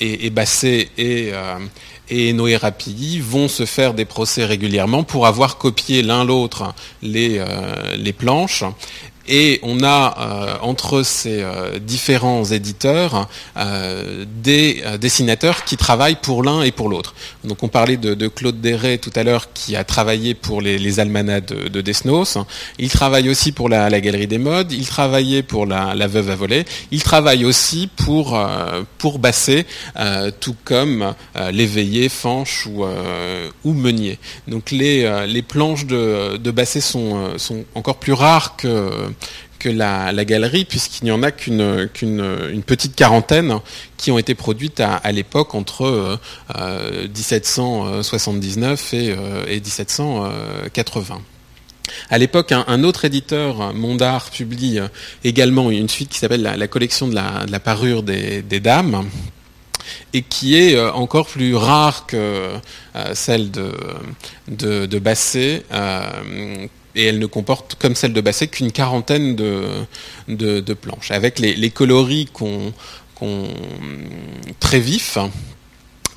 et, 0.00 0.30
Basset 0.30 0.88
et, 0.98 2.32
Noé 2.32 2.56
Rapilly 2.56 3.20
vont 3.20 3.48
se 3.48 3.66
faire 3.66 3.94
des 3.94 4.04
procès 4.04 4.44
régulièrement 4.44 5.04
pour 5.04 5.26
avoir 5.26 5.58
copié 5.58 6.02
l'un 6.02 6.24
l'autre 6.24 6.74
les 7.02 7.38
planches 8.16 8.64
et 9.30 9.60
on 9.62 9.82
a 9.84 10.16
euh, 10.18 10.56
entre 10.60 11.04
ces 11.04 11.40
euh, 11.40 11.78
différents 11.78 12.44
éditeurs 12.44 13.28
euh, 13.56 14.24
des 14.42 14.82
dessinateurs 15.00 15.64
qui 15.64 15.76
travaillent 15.76 16.18
pour 16.20 16.42
l'un 16.42 16.62
et 16.62 16.72
pour 16.72 16.88
l'autre. 16.88 17.14
Donc 17.44 17.62
on 17.62 17.68
parlait 17.68 17.96
de, 17.96 18.28
Claude 18.28 18.60
Desré 18.60 18.98
tout 18.98 19.12
à 19.14 19.22
l'heure 19.22 19.52
qui 19.52 19.76
a 19.76 19.84
travaillé 19.84 20.34
pour 20.34 20.60
les, 20.60 20.78
les 20.78 20.98
almanachs 20.98 21.46
de, 21.46 21.80
Desnos. 21.80 22.38
Il 22.78 22.90
travaille 22.90 23.30
aussi 23.30 23.52
pour 23.52 23.68
la, 23.68 23.88
Galerie 24.00 24.26
des 24.26 24.38
Modes. 24.38 24.72
Il 24.72 24.86
travaillait 24.86 25.42
pour 25.42 25.64
la, 25.64 25.94
Veuve 26.10 26.30
à 26.30 26.34
voler. 26.34 26.64
Il 26.90 27.02
travaille 27.02 27.44
aussi 27.44 27.88
pour 27.96 28.38
pour 28.98 29.20
Basset, 29.20 29.64
tout 30.40 30.56
comme 30.64 31.14
l'éveillé, 31.52 32.08
Fanche 32.08 32.66
ou, 32.66 32.84
ou 33.64 33.72
Meunier. 33.72 34.18
Donc 34.48 34.72
les, 34.72 35.26
les 35.26 35.42
planches 35.42 35.86
de, 35.86 36.36
de 36.36 36.50
Basset 36.50 36.80
sont, 36.80 37.38
sont 37.38 37.64
encore 37.74 37.96
plus 37.96 38.12
rares 38.12 38.56
que 38.56 38.90
que 39.60 39.68
la, 39.68 40.24
galerie, 40.24 40.64
puisqu'il 40.64 41.04
n'y 41.04 41.12
en 41.12 41.22
a 41.22 41.30
qu'une 41.30 41.88
petite 42.66 42.96
quarantaine 42.96 43.60
qui 43.96 44.10
ont 44.10 44.18
été 44.18 44.34
produites 44.34 44.80
à, 44.80 45.12
l'époque 45.12 45.54
entre 45.54 46.18
1779 46.56 48.90
euh, 48.94 49.44
et, 49.46 49.60
1780. 49.60 51.14
Euh, 51.14 51.18
à 52.08 52.18
l'époque, 52.18 52.52
un, 52.52 52.84
autre 52.84 53.04
éditeur, 53.04 53.74
Mondart, 53.74 54.30
publie 54.30 54.78
également 55.24 55.70
une 55.70 55.88
suite 55.88 56.10
qui 56.10 56.18
s'appelle 56.18 56.42
la, 56.42 56.68
collection 56.68 57.08
de 57.08 57.14
la, 57.14 57.60
parure 57.60 58.02
des, 58.02 58.60
dames 58.60 59.08
et 60.12 60.22
qui 60.22 60.56
est 60.56 60.78
encore 60.78 61.26
plus 61.26 61.56
rare 61.56 62.06
que 62.06 62.52
celle 63.12 63.50
de 63.50 64.98
Basset, 65.00 65.64
et 66.94 67.06
elle 67.06 67.18
ne 67.18 67.26
comporte, 67.26 67.76
comme 67.76 67.94
celle 67.94 68.12
de 68.12 68.20
Basset, 68.20 68.48
qu'une 68.48 68.72
quarantaine 68.72 69.36
de, 69.36 69.86
de, 70.28 70.74
planches, 70.74 71.10
avec 71.10 71.38
les, 71.38 71.70
coloris 71.70 72.26
qu'on 72.32 72.72
très 74.60 74.80
vifs 74.80 75.18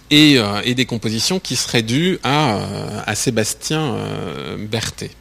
et, 0.10 0.38
euh, 0.38 0.62
et, 0.64 0.76
des 0.76 0.86
compositions 0.86 1.40
qui 1.40 1.56
seraient 1.56 1.82
dues 1.82 2.20
à, 2.24 3.04
à 3.06 3.16
Sébastien 3.16 3.96
euh, 3.96 4.58
Berthet. 4.58 5.12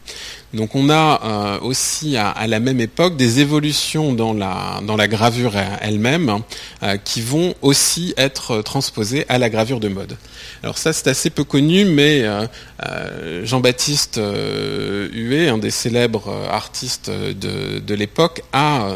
Donc 0.53 0.75
on 0.75 0.89
a 0.89 1.19
euh, 1.23 1.59
aussi 1.61 2.15
à, 2.15 2.45
la 2.47 2.59
même 2.59 2.79
époque 2.79 3.17
des 3.17 3.39
évolutions 3.39 4.13
dans 4.13 4.33
la, 4.33 5.07
gravure 5.07 5.53
elle-même 5.81 6.41
euh, 6.83 6.97
qui 6.97 7.21
vont 7.21 7.55
aussi 7.61 8.13
être 8.17 8.61
transposées 8.61 9.25
à 9.29 9.39
la 9.39 9.49
gravure 9.49 9.79
de 9.79 9.87
mode. 9.87 10.15
Alors 10.61 10.77
ça 10.77 10.93
c'est 10.93 11.07
assez 11.07 11.31
peu 11.31 11.43
connu, 11.43 11.85
mais 11.85 12.21
euh, 12.23 13.45
Jean-Baptiste 13.45 14.19
Huet, 14.21 15.49
un 15.49 15.57
des 15.57 15.71
célèbres 15.71 16.29
artistes 16.51 17.09
de, 17.09 17.93
l'époque, 17.95 18.43
a 18.53 18.95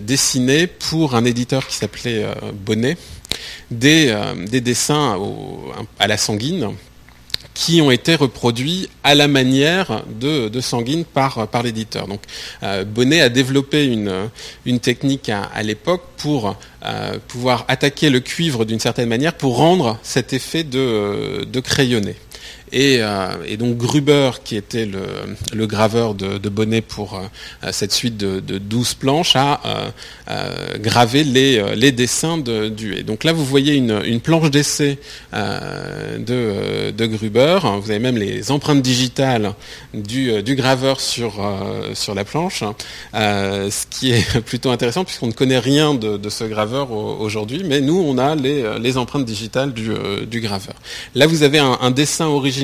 dessiné 0.00 0.66
pour 0.66 1.14
un 1.14 1.24
éditeur 1.24 1.66
qui 1.66 1.76
s'appelait 1.76 2.26
Bonnet 2.64 2.96
des 3.70 4.14
dessins 4.60 5.18
à 5.98 6.06
la 6.06 6.16
sanguine 6.16 6.70
qui 7.54 7.80
ont 7.80 7.90
été 7.90 8.14
reproduits 8.14 8.88
à 9.04 9.14
la 9.14 9.28
manière 9.28 10.04
de, 10.20 10.48
de 10.48 10.60
Sanguine 10.60 11.04
par, 11.04 11.48
l'éditeur. 11.62 12.06
Euh, 12.62 12.84
Bonnet 12.84 13.20
a 13.20 13.28
développé 13.28 13.84
une, 13.84 14.80
technique 14.80 15.28
à, 15.28 15.62
l'époque 15.62 16.02
pour 16.16 16.56
euh, 16.84 17.18
pouvoir 17.28 17.64
attaquer 17.68 18.10
le 18.10 18.20
cuivre 18.20 18.64
d'une 18.64 18.80
certaine 18.80 19.08
manière 19.08 19.34
pour 19.34 19.56
rendre 19.56 19.98
cet 20.02 20.32
effet 20.32 20.64
de 20.64 21.60
crayonné. 21.60 22.16
Euh, 22.74 23.36
et, 23.46 23.56
donc 23.56 23.76
Gruber, 23.76 24.30
qui 24.44 24.56
était 24.56 24.86
le, 24.86 25.66
graveur 25.66 26.14
de, 26.14 26.48
Bonnet 26.48 26.80
pour 26.80 27.14
euh, 27.14 27.68
cette 27.72 27.92
suite 27.92 28.16
de, 28.16 28.40
de 28.40 28.58
12 28.58 28.94
planches, 28.94 29.36
a 29.36 29.60
euh, 30.28 30.78
gravé 30.78 31.24
les, 31.24 31.92
dessins 31.92 32.38
de, 32.38 32.68
du 32.68 32.94
Et 32.94 33.02
donc 33.02 33.24
là, 33.24 33.32
vous 33.32 33.44
voyez 33.44 33.74
une, 33.74 34.20
planche 34.20 34.50
d'essai 34.50 34.98
de, 35.32 37.06
Gruber. 37.06 37.58
Vous 37.82 37.90
avez 37.90 37.98
même 37.98 38.16
les 38.16 38.50
empreintes 38.50 38.82
digitales 38.82 39.54
du, 39.92 40.54
graveur 40.54 41.00
sur, 41.00 41.34
sur 41.94 42.14
la 42.14 42.24
planche, 42.24 42.64
ce 43.12 43.86
qui 43.90 44.12
est 44.12 44.40
plutôt 44.44 44.70
intéressant 44.70 45.04
puisqu'on 45.04 45.26
ne 45.26 45.32
connaît 45.32 45.58
rien 45.58 45.94
de, 45.94 46.28
ce 46.28 46.44
graveur 46.44 46.92
aujourd'hui, 46.92 47.62
mais 47.64 47.80
nous, 47.80 47.98
on 48.00 48.18
a 48.18 48.34
les, 48.34 48.96
empreintes 48.96 49.24
digitales 49.24 49.72
du, 49.72 50.40
graveur. 50.40 50.74
Là, 51.14 51.26
vous 51.26 51.42
avez 51.42 51.58
un 51.58 51.90
dessin 51.90 52.26
original 52.26 52.61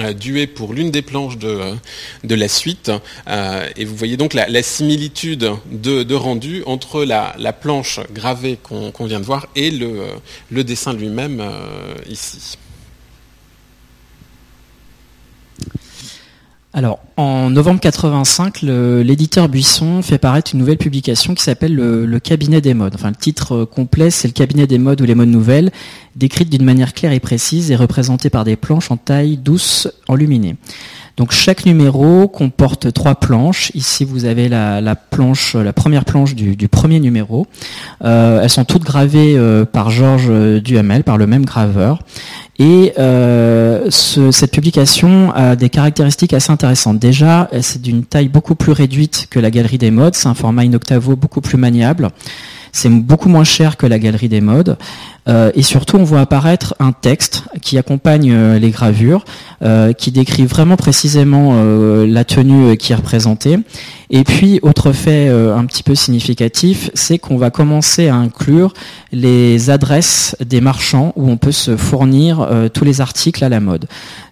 euh, 0.00 0.14
dué 0.14 0.46
pour 0.46 0.72
l'une 0.72 0.90
des 0.90 1.02
planches 1.02 1.36
de, 1.36 1.48
euh, 1.48 2.36
la 2.36 2.48
suite. 2.48 2.90
Euh, 3.28 3.68
et 3.76 3.84
vous 3.84 3.94
voyez 3.94 4.16
donc 4.16 4.32
la, 4.32 4.62
similitude 4.62 5.50
de, 5.70 6.14
rendu 6.14 6.62
entre 6.64 7.04
la, 7.04 7.52
planche 7.52 8.00
gravée 8.10 8.58
qu'on 8.62 9.04
vient 9.04 9.20
de 9.20 9.24
voir 9.24 9.48
et 9.54 9.70
le 9.70 10.64
dessin 10.64 10.94
lui-même 10.94 11.42
ici. 12.08 12.56
Alors, 16.74 17.00
en 17.18 17.50
novembre 17.50 17.80
85, 17.80 18.62
l'éditeur 18.62 19.50
Buisson 19.50 20.00
fait 20.00 20.16
paraître 20.16 20.52
une 20.54 20.60
nouvelle 20.60 20.78
publication 20.78 21.34
qui 21.34 21.42
s'appelle 21.42 21.74
le, 21.74 22.18
Cabinet 22.18 22.62
des 22.62 22.72
modes. 22.72 22.94
Enfin, 22.94 23.10
le 23.10 23.16
titre 23.16 23.54
euh, 23.54 23.66
complet, 23.66 24.10
c'est 24.10 24.26
le 24.26 24.32
Cabinet 24.32 24.66
des 24.66 24.78
modes 24.78 25.00
ou 25.02 25.04
les 25.04 25.14
modes 25.14 25.28
nouvelles, 25.28 25.70
décrite 26.16 26.48
d'une 26.48 26.64
manière 26.64 26.94
claire 26.94 27.12
et 27.12 27.20
précise 27.20 27.70
et 27.70 27.76
représentée 27.76 28.30
par 28.30 28.44
des 28.44 28.56
planches 28.56 28.90
en 28.90 28.96
taille 28.96 29.36
douce 29.36 29.86
enluminée. 30.08 30.56
Donc 31.16 31.32
chaque 31.32 31.66
numéro 31.66 32.26
comporte 32.28 32.92
trois 32.92 33.14
planches. 33.16 33.70
Ici 33.74 34.04
vous 34.04 34.24
avez 34.24 34.48
la, 34.48 34.96
planche, 34.96 35.54
la 35.54 35.72
première 35.72 36.04
planche 36.04 36.34
du, 36.34 36.68
premier 36.68 37.00
numéro. 37.00 37.46
Euh, 38.04 38.40
elles 38.42 38.50
sont 38.50 38.64
toutes 38.64 38.84
gravées 38.84 39.36
euh, 39.36 39.64
par 39.64 39.90
Georges 39.90 40.32
Duhamel, 40.62 41.04
par 41.04 41.18
le 41.18 41.26
même 41.26 41.44
graveur. 41.44 42.00
Et 42.58 42.92
euh, 42.98 43.90
cette 43.90 44.52
publication 44.52 45.32
a 45.34 45.56
des 45.56 45.68
caractéristiques 45.68 46.32
assez 46.32 46.52
intéressantes. 46.52 46.98
Déjà, 46.98 47.48
c'est 47.60 47.82
d'une 47.82 48.04
taille 48.04 48.28
beaucoup 48.28 48.54
plus 48.54 48.72
réduite 48.72 49.26
que 49.30 49.40
la 49.40 49.50
Galerie 49.50 49.78
des 49.78 49.90
Modes. 49.90 50.14
C'est 50.14 50.28
un 50.28 50.34
format 50.34 50.62
in 50.62 50.72
octavo 50.72 51.16
beaucoup 51.16 51.40
plus 51.40 51.56
maniable. 51.56 52.10
C'est 52.72 52.88
beaucoup 52.88 53.28
moins 53.28 53.44
cher 53.44 53.76
que 53.76 53.86
la 53.86 53.98
Galerie 53.98 54.28
des 54.28 54.40
Modes. 54.40 54.78
et 55.28 55.62
surtout, 55.62 55.98
on 55.98 56.04
voit 56.04 56.20
apparaître 56.20 56.74
un 56.80 56.92
texte 56.92 57.44
qui 57.60 57.78
accompagne 57.78 58.34
les 58.56 58.70
gravures, 58.70 59.24
qui 59.98 60.10
décrit 60.10 60.46
vraiment 60.46 60.76
précisément 60.76 61.54
la 62.04 62.24
tenue 62.24 62.76
qui 62.76 62.92
est 62.92 62.96
représentée. 62.96 63.58
Et 64.10 64.24
puis, 64.24 64.58
autre 64.62 64.92
fait 64.92 65.28
un 65.28 65.64
petit 65.66 65.82
peu 65.82 65.94
significatif, 65.94 66.90
c'est 66.94 67.18
qu'on 67.18 67.36
va 67.36 67.50
commencer 67.50 68.08
à 68.08 68.16
inclure 68.16 68.72
les 69.12 69.70
adresses 69.70 70.34
des 70.44 70.60
marchands 70.60 71.12
où 71.14 71.30
on 71.30 71.36
peut 71.36 71.52
se 71.52 71.76
fournir 71.76 72.48
tous 72.72 72.84
les 72.84 73.00
articles 73.00 73.44
à 73.44 73.48
la 73.48 73.60
mode. 73.60 73.86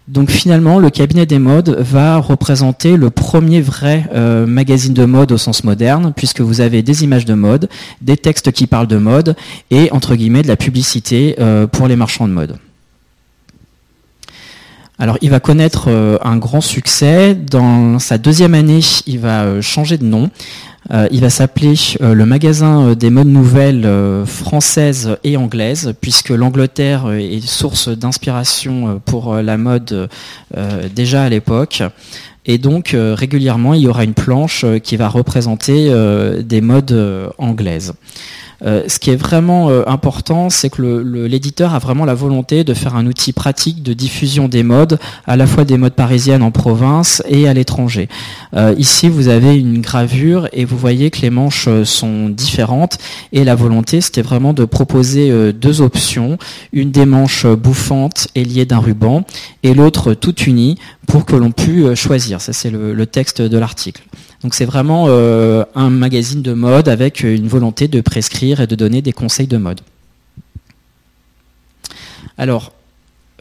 Donc 0.07 0.29
finalement, 0.29 0.79
le 0.79 0.89
cabinet 0.89 1.25
des 1.25 1.39
modes 1.39 1.77
va 1.79 2.17
représenter 2.17 2.97
le 2.97 3.09
premier 3.09 3.61
vrai 3.61 4.05
euh, 4.13 4.45
magazine 4.45 4.93
de 4.93 5.05
mode 5.05 5.31
au 5.31 5.37
sens 5.37 5.63
moderne, 5.63 6.11
puisque 6.15 6.41
vous 6.41 6.59
avez 6.59 6.81
des 6.81 7.03
images 7.03 7.25
de 7.25 7.35
mode, 7.35 7.69
des 8.01 8.17
textes 8.17 8.51
qui 8.51 8.67
parlent 8.67 8.87
de 8.87 8.97
mode, 8.97 9.35
et 9.69 9.91
entre 9.91 10.15
guillemets 10.15 10.41
de 10.41 10.47
la 10.47 10.57
publicité 10.57 11.35
euh, 11.39 11.67
pour 11.67 11.87
les 11.87 11.95
marchands 11.95 12.27
de 12.27 12.33
mode. 12.33 12.57
Alors 14.97 15.17
il 15.21 15.29
va 15.29 15.39
connaître 15.39 15.85
euh, 15.87 16.17
un 16.23 16.37
grand 16.37 16.61
succès. 16.61 17.35
Dans 17.35 17.97
sa 17.99 18.17
deuxième 18.17 18.53
année, 18.53 18.81
il 19.05 19.19
va 19.19 19.61
changer 19.61 19.97
de 19.97 20.05
nom. 20.05 20.29
Euh, 20.91 21.07
il 21.11 21.21
va 21.21 21.29
s'appeler 21.29 21.75
euh, 22.01 22.13
le 22.13 22.25
magasin 22.25 22.81
euh, 22.81 22.95
des 22.95 23.09
modes 23.09 23.27
nouvelles 23.27 23.87
françaises 24.25 25.17
et 25.23 25.37
anglaises, 25.37 25.93
puisque 26.01 26.29
l'Angleterre 26.29 27.11
est 27.11 27.45
source 27.45 27.89
d'inspiration 27.89 29.01
pour 29.05 29.35
la 29.35 29.57
mode 29.57 30.09
déjà 30.93 31.23
à 31.23 31.29
l'époque. 31.29 31.83
Et 32.45 32.57
donc 32.57 32.95
régulièrement, 32.95 33.73
il 33.73 33.81
y 33.81 33.87
aura 33.87 34.03
une 34.03 34.13
planche 34.13 34.65
qui 34.83 34.97
va 34.97 35.07
représenter 35.07 35.91
des 36.43 36.61
modes 36.61 37.31
anglaises. 37.37 37.93
Euh, 38.63 38.83
ce 38.87 38.99
qui 38.99 39.09
est 39.09 39.15
vraiment 39.15 39.69
euh, 39.69 39.83
important, 39.87 40.49
c'est 40.49 40.69
que 40.69 40.81
l'éditeur 40.81 41.73
a 41.73 41.79
vraiment 41.79 42.05
la 42.05 42.13
volonté 42.13 42.63
de 42.63 42.73
faire 42.73 42.95
un 42.95 43.07
outil 43.07 43.33
pratique 43.33 43.81
de 43.81 43.93
diffusion 43.93 44.47
des 44.47 44.63
modes, 44.63 44.99
à 45.25 45.35
la 45.35 45.47
fois 45.47 45.65
des 45.65 45.77
modes 45.77 45.93
parisiennes 45.93 46.43
en 46.43 46.51
province 46.51 47.23
et 47.27 47.47
à 47.47 47.53
l'étranger. 47.53 48.07
Euh, 48.55 48.75
ici, 48.77 49.09
vous 49.09 49.27
avez 49.27 49.57
une 49.57 49.81
gravure 49.81 50.47
et 50.53 50.65
vous 50.65 50.77
voyez 50.77 51.09
que 51.09 51.21
les 51.21 51.29
manches 51.29 51.67
sont 51.83 52.29
différentes 52.29 52.97
et 53.31 53.43
la 53.43 53.55
volonté, 53.55 54.01
c'était 54.01 54.21
vraiment 54.21 54.53
de 54.53 54.65
proposer 54.65 55.53
deux 55.53 55.81
options, 55.81 56.37
une 56.71 56.91
des 56.91 57.05
manches 57.05 57.45
bouffantes 57.45 58.27
et 58.35 58.43
liée 58.43 58.65
d'un 58.65 58.79
ruban 58.79 59.23
et 59.63 59.73
l'autre 59.73 60.13
toute 60.13 60.45
unie 60.47 60.77
pour 61.07 61.25
que 61.25 61.35
l'on 61.35 61.51
puisse 61.51 61.95
choisir. 61.95 62.41
Ça, 62.41 62.53
c'est 62.53 62.71
le 62.71 63.05
texte 63.05 63.41
de 63.41 63.57
l'article. 63.57 64.03
Donc 64.43 64.55
c'est 64.55 64.65
vraiment 64.65 65.05
euh, 65.07 65.63
un 65.75 65.89
magazine 65.89 66.41
de 66.41 66.53
mode 66.53 66.87
avec 66.87 67.21
une 67.21 67.47
volonté 67.47 67.87
de 67.87 68.01
prescrire 68.01 68.59
et 68.59 68.67
de 68.67 68.75
donner 68.75 69.01
des 69.01 69.13
conseils 69.13 69.47
de 69.47 69.57
mode. 69.57 69.81
Alors, 72.37 72.73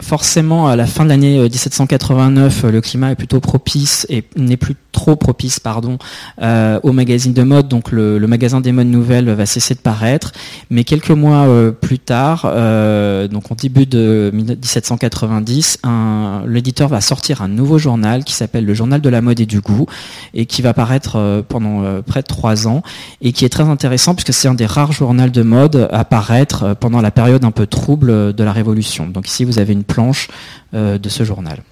forcément, 0.03 0.69
à 0.69 0.77
la 0.77 0.87
fin 0.87 1.05
de 1.05 1.11
l'année 1.11 1.39
1789, 1.39 2.65
euh, 2.65 2.71
le 2.71 2.81
climat 2.81 3.13
est 3.13 3.17
plutôt 3.17 3.41
propice 3.41 4.07
et 4.09 4.25
n'est 4.37 4.57
plus 4.57 4.75
trop 4.93 5.17
propice 5.17 5.61
pardon, 5.61 5.99
euh, 6.43 6.81
au 6.83 6.93
magazine 6.93 7.33
de 7.33 7.43
mode. 7.43 7.69
Donc 7.69 7.93
le, 7.93 8.19
magasin 8.27 8.61
des 8.61 8.73
modes 8.73 8.87
nouvelles 8.87 9.31
va 9.31 9.47
cesser 9.47 9.75
de 9.75 9.81
paraître. 9.81 10.33
Mais 10.71 10.85
quelques 10.85 11.11
mois 11.11 11.47
euh, 11.47 11.71
plus 11.71 11.99
tard, 11.99 12.43
donc 13.31 13.51
en 13.51 13.55
début 13.55 13.87
de 13.87 14.31
1790, 14.33 15.79
l'éditeur 16.47 16.89
va 16.89 17.01
sortir 17.01 17.43
un 17.43 17.49
nouveau 17.49 17.79
journal 17.79 18.25
qui 18.25 18.35
s'appelle 18.35 18.65
le 18.65 18.75
Journal 18.75 19.01
de 19.01 19.09
la 19.09 19.21
mode 19.21 19.41
et 19.41 19.47
du 19.47 19.61
goût 19.61 19.87
et 20.35 20.47
qui 20.47 20.63
va 20.63 20.73
paraître 20.75 21.45
pendant 21.49 22.03
près 22.03 22.23
de 22.23 22.27
trois 22.27 22.67
ans 22.67 22.83
et 23.21 23.33
qui 23.33 23.45
est 23.45 23.49
très 23.49 23.65
intéressant 23.65 24.15
puisque 24.15 24.33
c'est 24.33 24.49
un 24.49 24.55
des 24.55 24.67
rares 24.67 24.93
journaux 24.93 25.29
de 25.29 25.43
mode 25.43 25.89
à 25.93 26.05
paraître 26.05 26.75
pendant 26.79 27.01
la 27.01 27.11
période 27.11 27.45
un 27.45 27.51
peu 27.51 27.67
trouble 27.67 28.33
de 28.33 28.45
la 28.45 28.53
Révolution. 28.53 29.07
Donc 29.07 29.29
ici 29.29 29.45
vous 29.45 29.59
avez 29.59 29.73
une 29.73 29.85
planche 29.93 30.29
euh, 30.75 30.99
de 30.99 31.09
ce 31.09 31.25
journal. 31.25 31.63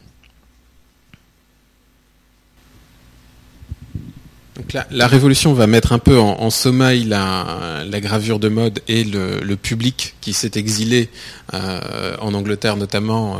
La, 4.90 5.06
Révolution 5.06 5.52
va 5.52 5.66
mettre 5.66 5.92
un 5.92 5.98
peu 5.98 6.18
en, 6.18 6.50
sommeil 6.50 7.04
la, 7.04 8.00
gravure 8.00 8.38
de 8.38 8.48
mode 8.48 8.80
et 8.88 9.04
le, 9.04 9.56
public 9.56 10.14
qui 10.20 10.32
s'est 10.32 10.52
exilé 10.54 11.08
euh, 11.54 12.14
en 12.20 12.34
Angleterre 12.34 12.76
notamment 12.76 13.36
euh, 13.36 13.38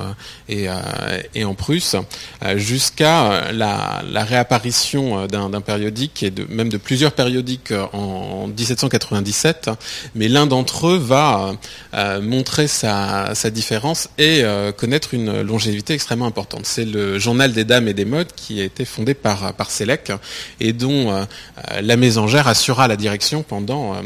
euh, 0.51 1.21
et, 1.35 1.45
en 1.45 1.55
Prusse, 1.55 1.97
jusqu'à 2.57 3.53
la, 3.53 4.03
réapparition 4.25 5.27
d'un 5.27 5.61
périodique 5.61 6.23
et 6.23 6.33
même 6.49 6.69
de 6.69 6.77
plusieurs 6.77 7.13
périodiques 7.13 7.73
en, 7.93 8.49
1797. 8.49 9.71
Mais 10.15 10.29
l'un 10.29 10.47
d'entre 10.47 10.89
eux 10.89 10.99
va 10.99 11.53
montrer 12.23 12.67
sa, 12.67 13.33
différence 13.51 14.09
et 14.19 14.43
connaître 14.77 15.15
une 15.15 15.43
longévité 15.43 15.95
extrêmement 15.95 16.27
importante. 16.27 16.67
C'est 16.67 16.85
le 16.85 17.19
Journal 17.19 17.53
des 17.53 17.65
Dames 17.65 17.89
et 17.89 17.95
des 17.95 18.05
Modes 18.05 18.33
qui 18.35 18.61
a 18.61 18.65
été 18.65 18.85
fondé 18.85 19.15
par, 19.15 19.53
par 19.55 19.69
et 20.61 20.73
dont 20.73 21.08
euh, 21.11 21.25
la 21.81 21.97
mésangère 21.97 22.49
assura 22.49 22.89
la 22.89 22.97
direction 22.97 23.43
pendant 23.43 23.95
euh, 23.95 23.99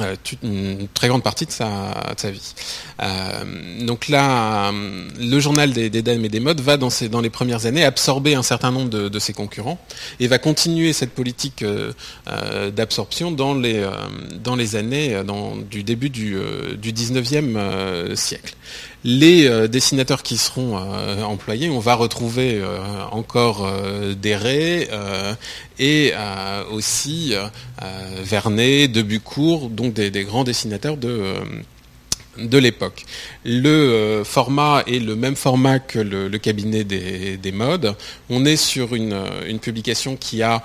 euh, 0.00 0.14
une 0.42 0.88
très 0.94 1.08
grande 1.08 1.22
partie 1.22 1.46
de 1.46 1.50
sa, 1.50 2.30
vie. 2.30 2.54
donc 3.84 4.08
là, 4.08 4.72
le 5.18 5.40
journal 5.40 5.72
des, 5.72 5.90
dames 5.90 6.24
et 6.24 6.28
des 6.28 6.40
modes 6.40 6.60
va 6.60 6.76
dans, 6.76 7.20
les 7.20 7.30
premières 7.30 7.66
années 7.66 7.84
absorber 7.84 8.34
un 8.34 8.42
certain 8.42 8.70
nombre 8.70 8.88
de, 8.88 9.18
ses 9.18 9.32
concurrents 9.32 9.78
et 10.20 10.28
va 10.28 10.38
continuer 10.38 10.92
cette 10.92 11.10
politique 11.10 11.64
d'absorption 12.74 13.32
dans, 13.32 13.52
les, 13.52 13.84
dans 14.42 14.54
les 14.54 14.76
années 14.76 15.20
du 15.70 15.82
début 15.82 16.08
du, 16.08 16.36
du 16.78 16.92
19e 16.92 18.14
siècle 18.14 18.54
les 19.04 19.46
euh, 19.46 19.68
dessinateurs 19.68 20.22
qui 20.22 20.36
seront 20.36 20.76
euh, 20.78 21.22
employés, 21.22 21.70
on 21.70 21.78
va 21.78 21.94
retrouver 21.94 22.60
euh, 22.60 22.78
encore 23.10 23.66
raies 24.24 24.88
et 25.78 26.12
aussi 26.70 27.34
Vernet, 28.22 28.88
Debucourt, 28.88 29.70
donc 29.70 29.94
des, 29.94 30.24
grands 30.24 30.44
dessinateurs 30.44 30.96
de 30.96 32.58
l'époque. 32.58 33.04
Le 33.44 34.22
format 34.24 34.82
est 34.86 34.98
le 34.98 35.16
même 35.16 35.36
format 35.36 35.78
que 35.78 35.98
le, 35.98 36.38
cabinet 36.38 36.84
des, 36.84 37.52
modes. 37.52 37.96
On 38.28 38.44
est 38.44 38.56
sur 38.56 38.94
une, 38.94 39.18
publication 39.60 40.16
qui 40.16 40.42
a 40.42 40.62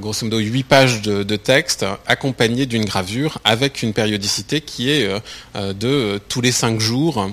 grosso 0.00 0.24
modo 0.24 0.38
8 0.38 0.62
pages 0.62 1.02
de, 1.02 1.36
texte 1.36 1.84
accompagnée 2.06 2.66
d'une 2.66 2.84
gravure 2.84 3.38
avec 3.44 3.82
une 3.82 3.92
périodicité 3.92 4.60
qui 4.60 4.90
est 4.90 5.08
de 5.56 6.20
tous 6.28 6.40
les 6.40 6.52
5 6.52 6.80
jours 6.80 7.30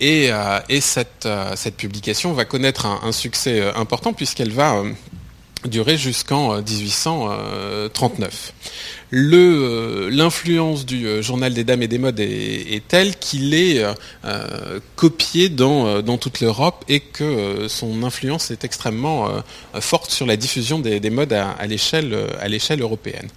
et, 0.00 0.32
euh, 0.32 0.58
euh, 1.26 1.52
cette, 1.56 1.76
publication 1.76 2.32
va 2.32 2.44
connaître 2.44 2.86
un, 2.86 3.12
succès 3.12 3.60
euh, 3.60 3.72
important 3.76 4.12
puisqu'elle 4.12 4.50
va 4.50 4.82
durer 5.66 5.98
jusqu'en 5.98 6.56
1839. 6.62 8.54
L'influence 9.12 10.86
du 10.86 11.22
journal 11.22 11.52
des 11.52 11.64
dames 11.64 11.82
et 11.82 11.88
des 11.88 11.98
modes 11.98 12.18
est, 12.20 12.82
telle 12.88 13.14
qu'il 13.16 13.52
est 13.52 13.84
copié 14.96 15.50
dans, 15.50 16.16
toute 16.16 16.40
l'Europe 16.40 16.82
et 16.88 17.00
que 17.00 17.66
son 17.68 18.04
influence 18.04 18.50
est 18.50 18.64
extrêmement 18.64 19.28
forte 19.80 20.10
sur 20.12 20.24
la 20.24 20.36
diffusion 20.38 20.78
des, 20.78 21.10
modes 21.10 21.34
à, 21.34 21.50
à 21.50 21.66
l'échelle 21.66 22.80
européenne. 22.80 23.28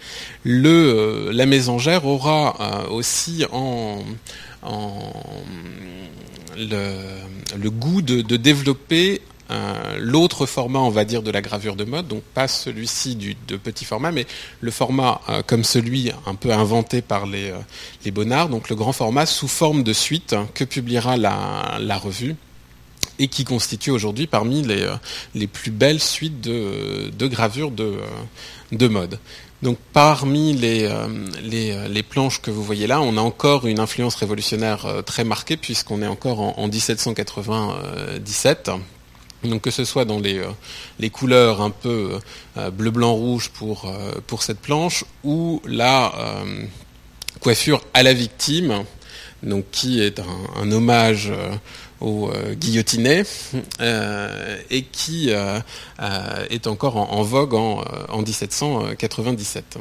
la 0.46 1.46
mésangère 1.46 2.06
aura 2.06 2.88
aussi 2.90 3.44
en 3.52 4.00
le, 6.58 7.70
goût 7.70 8.02
de, 8.02 8.38
développer 8.38 9.22
euh, 9.52 9.98
l'autre 10.00 10.46
format, 10.46 10.80
on 10.80 10.90
va 10.90 11.06
dire, 11.06 11.22
de 11.22 11.32
la 11.32 11.42
gravure 11.42 11.76
de 11.76 11.84
mode, 11.84 12.08
donc 12.08 12.24
pas 12.24 12.48
celui-ci 12.48 13.18
de 13.48 13.58
petit 13.58 13.86
format, 13.86 14.12
mais 14.12 14.26
le 14.62 14.72
format 14.72 15.22
euh, 15.30 15.42
comme 15.46 15.64
celui 15.64 16.12
un 16.26 16.36
peu 16.36 16.52
inventé 16.52 17.02
par 17.02 17.26
les, 17.26 17.52
euh, 17.52 17.58
les 18.06 18.12
Bonnards, 18.12 18.50
donc 18.50 18.70
le 18.70 18.76
grand 18.76 18.94
format 18.94 19.26
sous 19.26 19.48
forme 19.48 19.84
de 19.84 19.94
suite 19.94 20.34
hein, 20.34 20.48
que 20.54 20.64
publiera 20.64 21.18
la, 21.18 21.98
revue 21.98 22.36
et 23.20 23.28
qui 23.28 23.44
constitue 23.44 23.92
aujourd'hui 23.92 24.28
parmi 24.28 24.64
les, 24.64 25.48
plus 25.48 25.72
belles 25.72 26.00
suites 26.00 26.42
de, 26.42 27.12
de 27.16 27.28
gravures 27.28 27.72
de 27.72 28.88
mode. 28.88 29.20
Donc 29.64 29.78
parmi 29.94 30.52
les, 30.52 30.84
euh, 30.84 31.08
euh, 31.42 31.88
les, 31.88 32.04
planches 32.04 32.42
que 32.42 32.52
vous 32.52 32.66
voyez 32.66 32.86
là, 32.86 33.00
on 33.00 33.16
a 33.16 33.22
encore 33.22 33.66
une 33.66 33.80
influence 33.80 34.16
révolutionnaire 34.16 34.86
euh, 34.86 35.02
très 35.02 35.24
marquée 35.24 35.56
puisqu'on 35.56 36.02
est 36.02 36.08
encore 36.08 36.60
en, 36.60 36.68
1797. 36.68 38.72
Donc 39.46 39.62
que 39.62 39.72
ce 39.72 39.86
soit 39.86 40.04
dans 40.04 40.20
les, 40.20 41.10
couleurs 41.10 41.62
un 41.62 41.70
peu 41.70 42.20
bleu, 42.74 42.92
blanc, 42.92 43.14
rouge 43.14 43.52
pour, 43.52 43.90
pour 44.28 44.44
cette 44.44 44.60
planche 44.60 45.06
ou 45.24 45.62
la 45.66 46.14
coiffure 47.40 47.82
à 47.94 48.04
la 48.04 48.14
victime, 48.14 48.84
donc 49.44 49.64
qui 49.72 50.02
est 50.02 50.22
un 50.62 50.72
hommage 50.72 51.32
au 52.04 52.30
euh, 52.30 52.54
guillotinet 52.54 53.24
euh, 53.80 54.58
et 54.70 54.84
qui 54.84 55.32
euh, 55.32 55.60
est 56.50 56.68
encore 56.68 56.98
en, 56.98 57.24
vogue 57.24 57.54
en, 57.56 57.84
1797. 58.22 59.78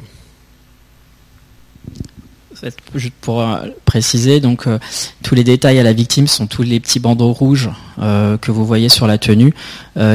Juste 2.95 3.13
pour 3.21 3.45
préciser, 3.85 4.39
donc 4.39 4.67
tous 5.23 5.35
les 5.35 5.43
détails 5.43 5.79
à 5.79 5.83
la 5.83 5.93
victime 5.93 6.27
sont 6.27 6.47
tous 6.47 6.63
les 6.63 6.79
petits 6.79 6.99
bandeaux 6.99 7.31
rouges 7.31 7.69
que 7.97 8.51
vous 8.51 8.65
voyez 8.65 8.89
sur 8.89 9.07
la 9.07 9.17
tenue, 9.17 9.53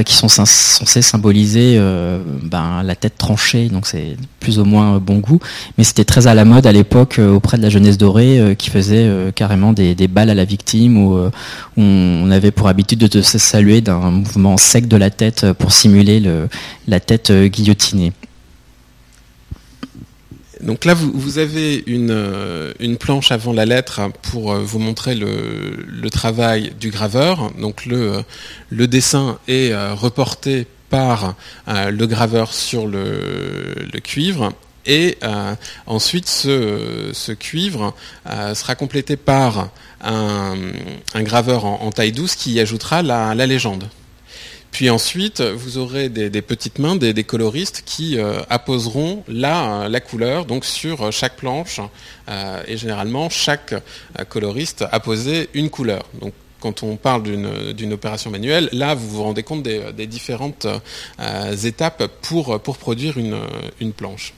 qui 0.05 0.15
sont 0.15 0.29
censés 0.29 1.03
symboliser 1.03 1.81
ben, 2.43 2.83
la 2.83 2.97
tête 2.97 3.17
tranchée. 3.19 3.69
Donc 3.69 3.87
c'est 3.87 4.17
plus 4.41 4.59
ou 4.59 4.65
moins 4.65 4.99
bon 4.99 5.19
goût, 5.19 5.41
mais 5.77 5.85
c'était 5.85 6.05
très 6.05 6.27
à 6.27 6.35
la 6.35 6.45
mode 6.45 6.67
à 6.67 6.73
l'époque 6.73 7.19
auprès 7.19 7.57
de 7.57 7.63
la 7.63 7.71
jeunesse 7.71 7.99
dorée, 7.99 8.57
qui 8.59 8.71
faisait 8.71 9.33
carrément 9.35 9.73
des, 9.73 9.95
balles 10.09 10.31
à 10.31 10.35
la 10.35 10.45
victime, 10.45 10.99
où, 10.99 11.31
on 11.77 12.31
avait 12.31 12.51
pour 12.51 12.69
habitude 12.69 13.01
de 13.01 13.23
se 13.23 13.39
saluer 13.39 13.81
d'un 13.81 14.11
mouvement 14.11 14.57
sec 14.57 14.89
de 14.89 14.97
la 14.97 15.11
tête 15.11 15.53
pour 15.53 15.73
simuler 15.73 16.21
le, 16.21 16.49
la 16.87 17.01
tête 17.01 17.33
guillotinée. 17.33 18.13
Donc 20.61 20.85
là, 20.85 20.95
vous, 20.95 21.39
avez 21.39 21.85
euh, 21.89 22.73
une, 22.81 22.97
planche 22.97 23.31
avant 23.31 23.53
la 23.53 23.65
lettre 23.65 24.01
pour 24.23 24.53
euh, 24.53 24.59
vous 24.59 24.81
montrer 24.81 25.15
le, 25.15 26.11
travail 26.11 26.73
du 26.81 26.91
graveur. 26.91 27.53
Donc 27.59 27.87
le, 27.87 28.25
dessin 28.87 29.39
est 29.47 29.73
euh, 29.73 29.95
reporté 29.95 30.67
par 30.91 31.35
le 31.67 32.07
graveur 32.07 32.53
sur 32.53 32.87
le, 32.87 33.87
cuivre. 34.03 34.53
Et 34.87 35.19
ensuite, 35.87 36.27
ce, 36.27 37.33
cuivre 37.33 37.95
sera 38.55 38.75
complété 38.75 39.17
par 39.17 39.69
un, 40.01 40.57
graveur 41.17 41.67
en, 41.67 41.91
taille 41.91 42.13
douce 42.13 42.37
qui 42.37 42.53
y 42.53 42.61
ajoutera 42.61 43.03
la 43.03 43.47
légende. 43.47 43.85
Puis 44.71 44.91
ensuite, 44.91 45.41
vous 45.41 45.79
aurez 45.79 46.09
des, 46.09 46.43
petites 46.43 46.79
mains, 46.79 46.97
des, 46.97 47.25
coloristes 47.25 47.83
qui 47.85 48.19
euh, 48.19 48.41
apposeront 48.49 49.25
la, 49.27 49.89
la, 49.89 50.01
couleur 50.01 50.45
donc 50.45 50.65
sur 50.65 51.13
chaque 51.13 51.37
planche. 51.37 51.81
Euh, 52.29 52.63
et 52.67 52.77
généralement, 52.77 53.29
chaque 53.31 53.73
euh, 53.73 54.25
coloriste 54.29 54.85
apposait 54.93 55.49
une 55.55 55.71
couleur. 55.71 56.05
Donc, 56.21 56.33
quand 56.61 56.83
on 56.83 56.97
parle 56.97 57.23
d'une 57.23 57.93
opération 57.93 58.31
manuelle, 58.31 58.69
là, 58.73 58.95
vous 58.95 59.09
vous 59.09 59.23
rendez 59.23 59.45
compte 59.45 59.63
des, 59.63 60.07
différentes 60.09 60.67
étapes 61.63 62.11
pour, 62.21 62.61
produire 62.61 63.17
une 63.17 63.93
planche. 63.93 64.35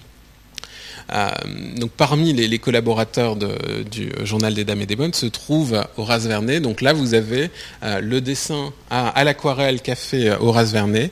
Euh, 1.12 1.30
donc 1.76 1.90
parmi 1.90 2.32
les, 2.32 2.58
collaborateurs 2.58 3.36
du 3.36 4.12
journal 4.24 4.54
des 4.54 4.64
Dames 4.64 4.80
et 4.80 4.86
des 4.86 4.96
Bonnes 4.96 5.14
se 5.14 5.26
trouve 5.26 5.82
Horace 5.96 6.26
Vernet. 6.26 6.60
Donc 6.60 6.80
là, 6.80 6.92
vous 6.92 7.14
avez 7.14 7.50
euh, 7.82 8.00
le 8.00 8.20
dessin 8.20 8.72
à, 8.90 9.24
l'aquarelle 9.24 9.80
qu'a 9.80 9.96
fait 9.96 10.28
euh, 10.28 10.36
Horace 10.40 10.72
Vernet. 10.72 11.10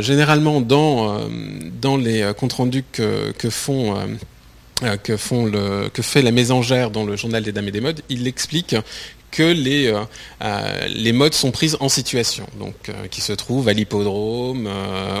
généralement, 0.00 0.60
dans, 0.60 1.28
dans 1.80 1.96
les 1.96 2.30
comptes 2.36 2.52
rendus 2.52 2.84
que, 2.92 3.32
font 3.50 3.94
que, 5.02 5.16
font 5.16 5.46
le, 5.46 5.88
que 5.92 6.02
fait 6.02 6.22
la 6.22 6.30
mésangère 6.30 6.90
dans 6.90 7.04
le 7.04 7.16
journal 7.16 7.42
des 7.42 7.52
dames 7.52 7.68
et 7.68 7.72
des 7.72 7.80
modes, 7.80 8.00
il 8.08 8.26
explique 8.26 8.76
que 9.32 9.42
les, 9.42 9.88
euh, 9.88 10.04
euh, 10.44 10.86
les 10.88 11.12
modes 11.12 11.34
sont 11.34 11.50
prises 11.50 11.76
en 11.80 11.88
situation, 11.88 12.46
donc 12.60 12.88
euh, 12.88 13.08
qui 13.08 13.20
se 13.20 13.32
trouvent 13.32 13.68
à 13.68 13.72
l'hippodrome, 13.72 14.68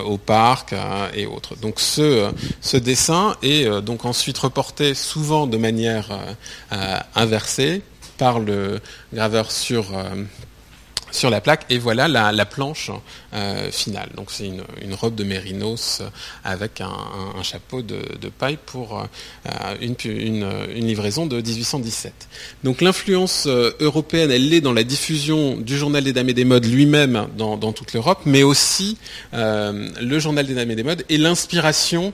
au 0.06 0.18
parc 0.18 0.74
et 1.14 1.26
autres. 1.26 1.56
Donc 1.56 1.80
ce, 1.80 2.30
ce 2.60 2.76
dessin 2.76 3.34
est 3.42 3.68
donc 3.82 4.04
ensuite 4.04 4.38
reporté 4.38 4.94
souvent 4.94 5.46
de 5.46 5.56
manière 5.56 6.10
inversée 7.14 7.82
par 8.18 8.38
le 8.38 8.80
graveur 9.12 9.50
sur 9.50 9.86
sur 11.12 11.30
la 11.30 11.40
plaque 11.40 11.66
et 11.70 11.78
voilà 11.78 12.08
la, 12.08 12.46
planche 12.46 12.90
euh, 13.34 13.70
finale. 13.70 14.08
Donc 14.16 14.30
c'est 14.30 14.46
une, 14.46 14.94
robe 14.94 15.14
de 15.14 15.24
mérinos 15.24 16.02
avec 16.44 16.80
un, 16.80 17.42
chapeau 17.42 17.82
de, 17.82 18.28
paille 18.38 18.58
pour 18.64 19.00
euh, 19.46 19.76
une, 19.80 20.46
livraison 20.74 21.26
de 21.26 21.40
1817. 21.40 22.12
Donc 22.64 22.80
l'influence 22.80 23.44
euh, 23.46 23.70
européenne, 23.80 24.30
elle 24.30 24.52
est 24.52 24.60
dans 24.60 24.72
la 24.72 24.84
diffusion 24.84 25.56
du 25.56 25.76
journal 25.76 26.02
des 26.02 26.12
dames 26.12 26.28
et 26.28 26.34
des 26.34 26.44
modes 26.44 26.66
lui-même 26.66 27.28
dans, 27.36 27.56
dans, 27.56 27.72
toute 27.72 27.92
l'Europe, 27.92 28.20
mais 28.26 28.42
aussi 28.42 28.96
le 29.32 30.18
journal 30.18 30.46
des 30.46 30.54
dames 30.54 30.70
et 30.70 30.76
des 30.76 30.82
modes 30.82 31.04
et 31.08 31.18
l'inspiration 31.18 32.12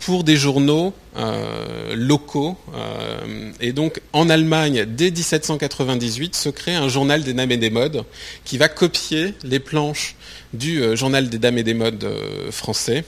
pour 0.00 0.24
des 0.24 0.36
journaux 0.36 0.94
euh, 1.16 1.94
locaux. 1.94 2.56
Euh, 2.74 3.52
et 3.60 3.72
donc 3.72 4.00
en 4.12 4.28
Allemagne, 4.28 4.84
dès 4.86 5.10
1798, 5.10 6.34
se 6.36 6.48
crée 6.48 6.74
un 6.74 6.88
journal 6.88 7.22
des 7.24 7.32
dames 7.32 7.50
et 7.50 7.56
des 7.56 7.70
modes 7.70 8.04
qui 8.44 8.58
va 8.58 8.68
copier 8.68 9.34
les 9.42 9.58
planches 9.58 10.16
du 10.52 10.82
euh, 10.82 10.96
journal 10.96 11.28
des 11.28 11.38
dames 11.38 11.58
et 11.58 11.62
des 11.62 11.74
modes 11.74 12.06
français. 12.50 13.04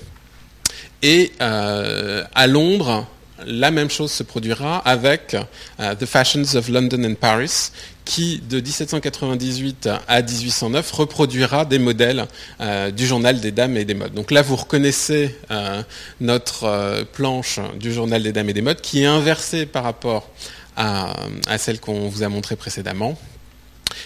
Et 1.02 1.30
à 1.38 2.46
Londres, 2.48 3.06
la 3.46 3.70
même 3.70 3.90
chose 3.90 4.10
se 4.10 4.22
produira 4.22 4.78
avec 4.78 5.36
The 5.78 6.06
Fashions 6.06 6.56
of 6.56 6.68
London 6.68 7.04
and 7.04 7.14
Paris, 7.14 7.70
qui, 8.08 8.40
de 8.48 8.56
1798 8.56 9.90
à 10.08 10.22
1809, 10.22 10.92
reproduira 10.92 11.66
des 11.66 11.78
modèles 11.78 12.26
euh, 12.58 12.90
du 12.90 13.06
journal 13.06 13.38
des 13.38 13.52
dames 13.52 13.76
et 13.76 13.84
des 13.84 13.92
modes. 13.92 14.14
Donc 14.14 14.30
là, 14.30 14.40
vous 14.40 14.56
reconnaissez 14.56 15.36
euh, 15.50 15.82
notre 16.18 16.64
euh, 16.64 17.04
planche 17.04 17.60
du 17.78 17.92
journal 17.92 18.22
des 18.22 18.32
dames 18.32 18.48
et 18.48 18.54
des 18.54 18.62
modes, 18.62 18.80
qui 18.80 19.02
est 19.02 19.06
inversée 19.06 19.66
par 19.66 19.84
rapport 19.84 20.30
à 20.76 21.58
celle 21.58 21.80
qu'on 21.80 22.08
vous 22.08 22.22
a 22.22 22.28
montrée 22.28 22.54
précédemment 22.54 23.18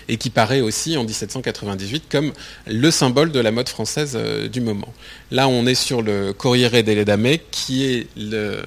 et 0.08 0.16
qui 0.16 0.30
paraît 0.30 0.62
aussi 0.62 0.96
en 0.96 1.04
1798 1.04 2.04
comme 2.10 2.32
le 2.66 2.90
symbole 2.90 3.30
de 3.30 3.40
la 3.40 3.50
mode 3.50 3.68
française 3.68 4.18
du 4.50 4.62
moment. 4.62 4.88
Là, 5.32 5.48
on 5.48 5.64
est 5.66 5.74
sur 5.74 6.02
le 6.02 6.34
Corriere 6.34 6.84
delle 6.84 7.06
Dame, 7.06 7.38
qui 7.50 7.86
est 7.86 8.06
le, 8.18 8.62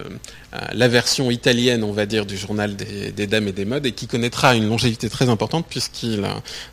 euh, 0.56 0.60
la 0.74 0.88
version 0.88 1.32
italienne, 1.32 1.84
on 1.84 1.92
va 1.92 2.06
dire, 2.06 2.26
du 2.26 2.38
journal 2.38 2.76
des, 2.76 3.28
dames 3.28 3.48
et 3.48 3.52
des 3.52 3.66
modes, 3.66 3.86
et 3.86 3.92
qui 3.92 4.08
connaîtra 4.08 4.56
une 4.56 4.68
longévité 4.68 5.10
très 5.10 5.28
importante 5.30 5.66
puisqu'il 5.70 6.24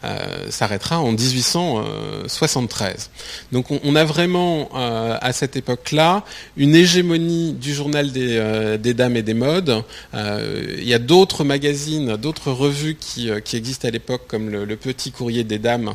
euh, 0.05 0.51
s'arrêtera 0.51 1.01
en 1.01 1.13
1873. 1.13 3.11
Donc 3.51 3.71
on, 3.71 3.97
a 3.97 4.05
vraiment 4.05 4.69
euh, 4.75 5.17
à 5.21 5.33
cette 5.33 5.57
époque-là 5.57 6.25
une 6.57 6.75
hégémonie 6.75 7.55
du 7.55 7.75
journal 7.75 8.13
des, 8.13 8.95
dames 8.95 9.17
et 9.17 9.23
des 9.23 9.35
modes. 9.35 9.83
il 10.15 10.85
y 10.85 10.95
a 10.95 10.99
d'autres 10.99 11.45
magazines, 11.45 12.17
d'autres 12.17 12.51
revues 12.53 12.97
qui, 12.99 13.31
existent 13.31 13.89
à 13.89 13.91
l'époque, 13.91 14.23
comme 14.29 14.51
le, 14.51 14.77
Petit 14.77 15.13
Courrier 15.13 15.45
des 15.45 15.59
Dames, 15.59 15.95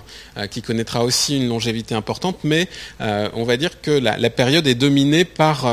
qui 0.50 0.62
connaîtra 0.62 1.04
aussi 1.04 1.38
une 1.38 1.50
longévité 1.50 1.94
importante, 1.96 2.38
mais 2.44 2.70
on 3.00 3.44
va 3.44 3.58
dire 3.58 3.82
que 3.82 3.87
la, 3.92 4.30
période 4.30 4.68
est 4.68 4.76
dominée 4.76 5.26
par, 5.26 5.68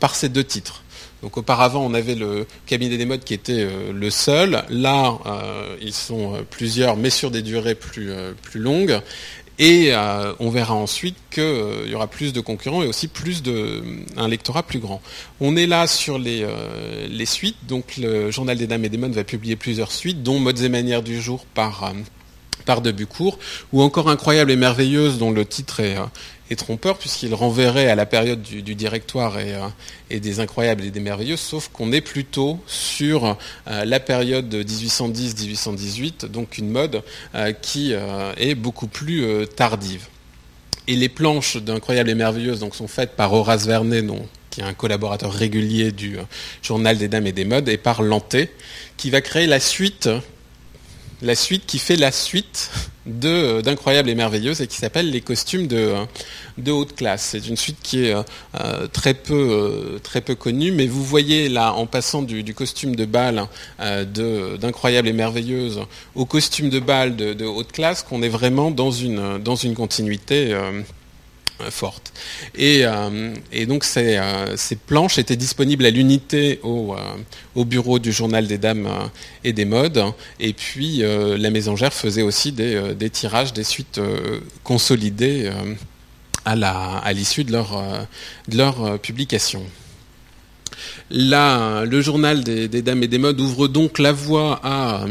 par 0.00 0.14
ces 0.14 0.28
deux 0.28 0.44
titres. 0.44 0.82
Donc 1.22 1.36
auparavant, 1.36 1.84
on 1.84 1.92
avait 1.92 2.14
le 2.14 2.46
cabinet 2.66 2.96
des 2.96 3.04
modes 3.04 3.24
qui 3.24 3.34
était 3.34 3.64
euh, 3.64 3.92
le 3.92 4.10
seul. 4.10 4.64
Là, 4.70 5.18
euh, 5.26 5.76
ils 5.82 5.92
sont 5.92 6.34
euh, 6.34 6.38
plusieurs, 6.48 6.96
mais 6.96 7.10
sur 7.10 7.30
des 7.30 7.42
durées 7.42 7.74
plus, 7.74 8.10
plus 8.42 8.60
longues. 8.60 9.00
Et 9.62 9.92
on 10.38 10.48
verra 10.48 10.72
ensuite 10.72 11.16
qu'il 11.30 11.86
y 11.86 11.94
aura 11.94 12.06
plus 12.06 12.32
de 12.32 12.40
concurrents 12.40 12.82
et 12.82 12.86
aussi 12.86 13.08
plus 13.08 13.42
de 13.42 13.82
un 14.16 14.26
lectorat 14.26 14.62
plus 14.62 14.78
grand. 14.78 15.02
On 15.38 15.54
est 15.54 15.66
là 15.66 15.86
sur 15.86 16.18
les, 16.18 16.46
les 17.10 17.26
suites. 17.26 17.58
Donc 17.68 17.98
le 17.98 18.30
journal 18.30 18.56
des 18.56 18.66
dames 18.66 18.86
et 18.86 18.88
des 18.88 18.96
modes 18.96 19.12
va 19.12 19.22
publier 19.22 19.56
plusieurs 19.56 19.92
suites, 19.92 20.22
dont 20.22 20.40
Modes 20.40 20.62
et 20.62 20.70
manières 20.70 21.02
du 21.02 21.20
jour 21.20 21.44
par 21.44 21.92
par 22.64 22.80
de 22.80 22.90
Bucourt, 22.90 23.38
ou 23.74 23.82
encore 23.82 24.08
Incroyable 24.08 24.50
et 24.50 24.56
merveilleuse, 24.56 25.18
dont 25.18 25.30
le 25.30 25.44
titre 25.44 25.80
est, 25.80 25.96
et 26.50 26.56
trompeur 26.56 26.98
puisqu'il 26.98 27.32
renverrait 27.32 27.88
à 27.88 27.94
la 27.94 28.06
période 28.06 28.42
du, 28.42 28.74
directoire 28.74 29.36
euh, 29.38 29.68
et, 30.10 30.18
des 30.20 30.40
incroyables 30.40 30.84
et 30.84 30.90
des 30.90 31.00
merveilleux, 31.00 31.36
sauf 31.36 31.68
qu'on 31.72 31.92
est 31.92 32.00
plutôt 32.00 32.58
sur 32.66 33.36
euh, 33.68 33.84
la 33.84 34.00
période 34.00 34.48
de 34.48 34.62
1810-1818, 34.62 36.26
donc 36.26 36.58
une 36.58 36.68
mode 36.68 37.02
euh, 37.34 37.52
qui 37.52 37.92
est 37.92 38.54
beaucoup 38.54 38.88
plus 38.88 39.46
tardive. 39.54 40.06
Et 40.88 40.96
les 40.96 41.08
planches 41.08 41.56
d'Incroyables 41.56 42.10
et 42.10 42.14
Merveilleuses 42.14 42.60
donc, 42.60 42.74
sont 42.74 42.88
faites 42.88 43.12
par 43.12 43.32
Horace 43.32 43.66
Vernet, 43.66 44.04
qui 44.50 44.60
est 44.60 44.64
un 44.64 44.74
collaborateur 44.74 45.32
régulier 45.32 45.92
du 45.92 46.16
Journal 46.62 46.98
des 46.98 47.06
Dames 47.06 47.26
et 47.26 47.32
des 47.32 47.44
Modes, 47.44 47.68
et 47.68 47.76
par 47.76 48.02
Lanté, 48.02 48.50
qui 48.96 49.10
va 49.10 49.20
créer 49.20 49.46
la 49.46 49.60
suite 49.60 50.08
la 51.22 51.34
suite 51.34 51.66
qui 51.66 51.78
fait 51.78 51.96
la 51.96 52.12
suite 52.12 52.70
de 53.06 53.60
d'incroyables 53.60 54.08
et 54.10 54.14
merveilleuses 54.14 54.60
et 54.60 54.66
qui 54.66 54.76
s'appelle 54.76 55.10
les 55.10 55.20
costumes 55.20 55.66
de, 55.66 55.94
de 56.58 56.70
haute 56.70 56.94
classe. 56.94 57.22
C'est 57.22 57.48
une 57.48 57.56
suite 57.56 57.78
qui 57.82 58.04
est 58.04 58.14
euh, 58.14 58.86
très 58.92 59.14
peu 59.14 59.98
euh, 60.04 60.34
connue, 60.34 60.70
mais 60.72 60.86
vous 60.86 61.04
voyez 61.04 61.48
là 61.48 61.72
en 61.74 61.86
passant 61.86 62.22
du, 62.22 62.54
costume 62.54 62.94
de 62.94 63.04
bal 63.04 63.46
euh, 63.80 64.56
d'incroyables 64.56 65.08
et 65.08 65.12
merveilleuses 65.12 65.80
au 66.14 66.24
costume 66.24 66.70
de 66.70 66.78
bal 66.78 67.16
de, 67.16 67.44
haute 67.44 67.72
classe 67.72 68.02
qu'on 68.02 68.22
est 68.22 68.28
vraiment 68.28 68.70
dans 68.70 68.90
une 68.90 69.74
continuité 69.74 70.54
euh, 71.60 71.70
forte. 71.70 72.12
Euh, 72.58 73.34
et, 73.52 73.66
donc 73.66 73.84
euh, 73.96 74.52
ces, 74.56 74.76
planches 74.76 75.18
étaient 75.18 75.36
disponibles 75.36 75.86
à 75.86 75.90
l'unité 75.90 76.60
au, 76.62 76.94
bureau 77.64 77.98
du 77.98 78.12
journal 78.12 78.46
des 78.46 78.58
dames 78.58 78.88
et 79.44 79.52
des 79.52 79.64
modes. 79.64 80.02
Et 80.38 80.52
puis 80.52 81.02
la 81.02 81.50
mésangère 81.50 81.92
faisait 81.92 82.22
aussi 82.22 82.52
des, 82.52 83.10
tirages, 83.10 83.52
des 83.52 83.64
suites 83.64 84.00
consolidées 84.64 85.50
à 86.44 87.12
l'issue 87.12 87.44
de 87.44 87.52
leur 87.52 88.98
publication. 89.00 89.62
Le 91.10 92.00
journal 92.00 92.44
des, 92.44 92.68
dames 92.82 93.02
et 93.02 93.08
des 93.08 93.18
modes 93.18 93.40
ouvre 93.40 93.68
donc 93.68 93.98
la 93.98 94.12
voie 94.12 94.60
à, 94.62 95.04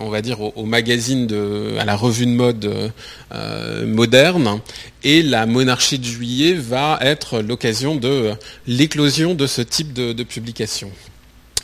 on 0.00 0.08
va 0.08 0.22
dire, 0.22 0.40
au, 0.40 0.64
magazine 0.64 1.26
de, 1.26 1.76
à 1.78 1.84
la 1.84 1.96
revue 1.96 2.26
de 2.26 2.32
mode 2.32 2.92
euh, 3.32 3.86
moderne, 3.86 4.60
et 5.02 5.22
la 5.22 5.46
monarchie 5.46 5.98
de 5.98 6.04
juillet 6.04 6.54
va 6.54 6.98
être 7.00 7.40
l'occasion 7.40 7.96
de 7.96 8.32
l'éclosion 8.66 9.34
de 9.34 9.46
ce 9.46 9.62
type 9.62 9.92
de, 9.92 10.22
publication. 10.22 10.90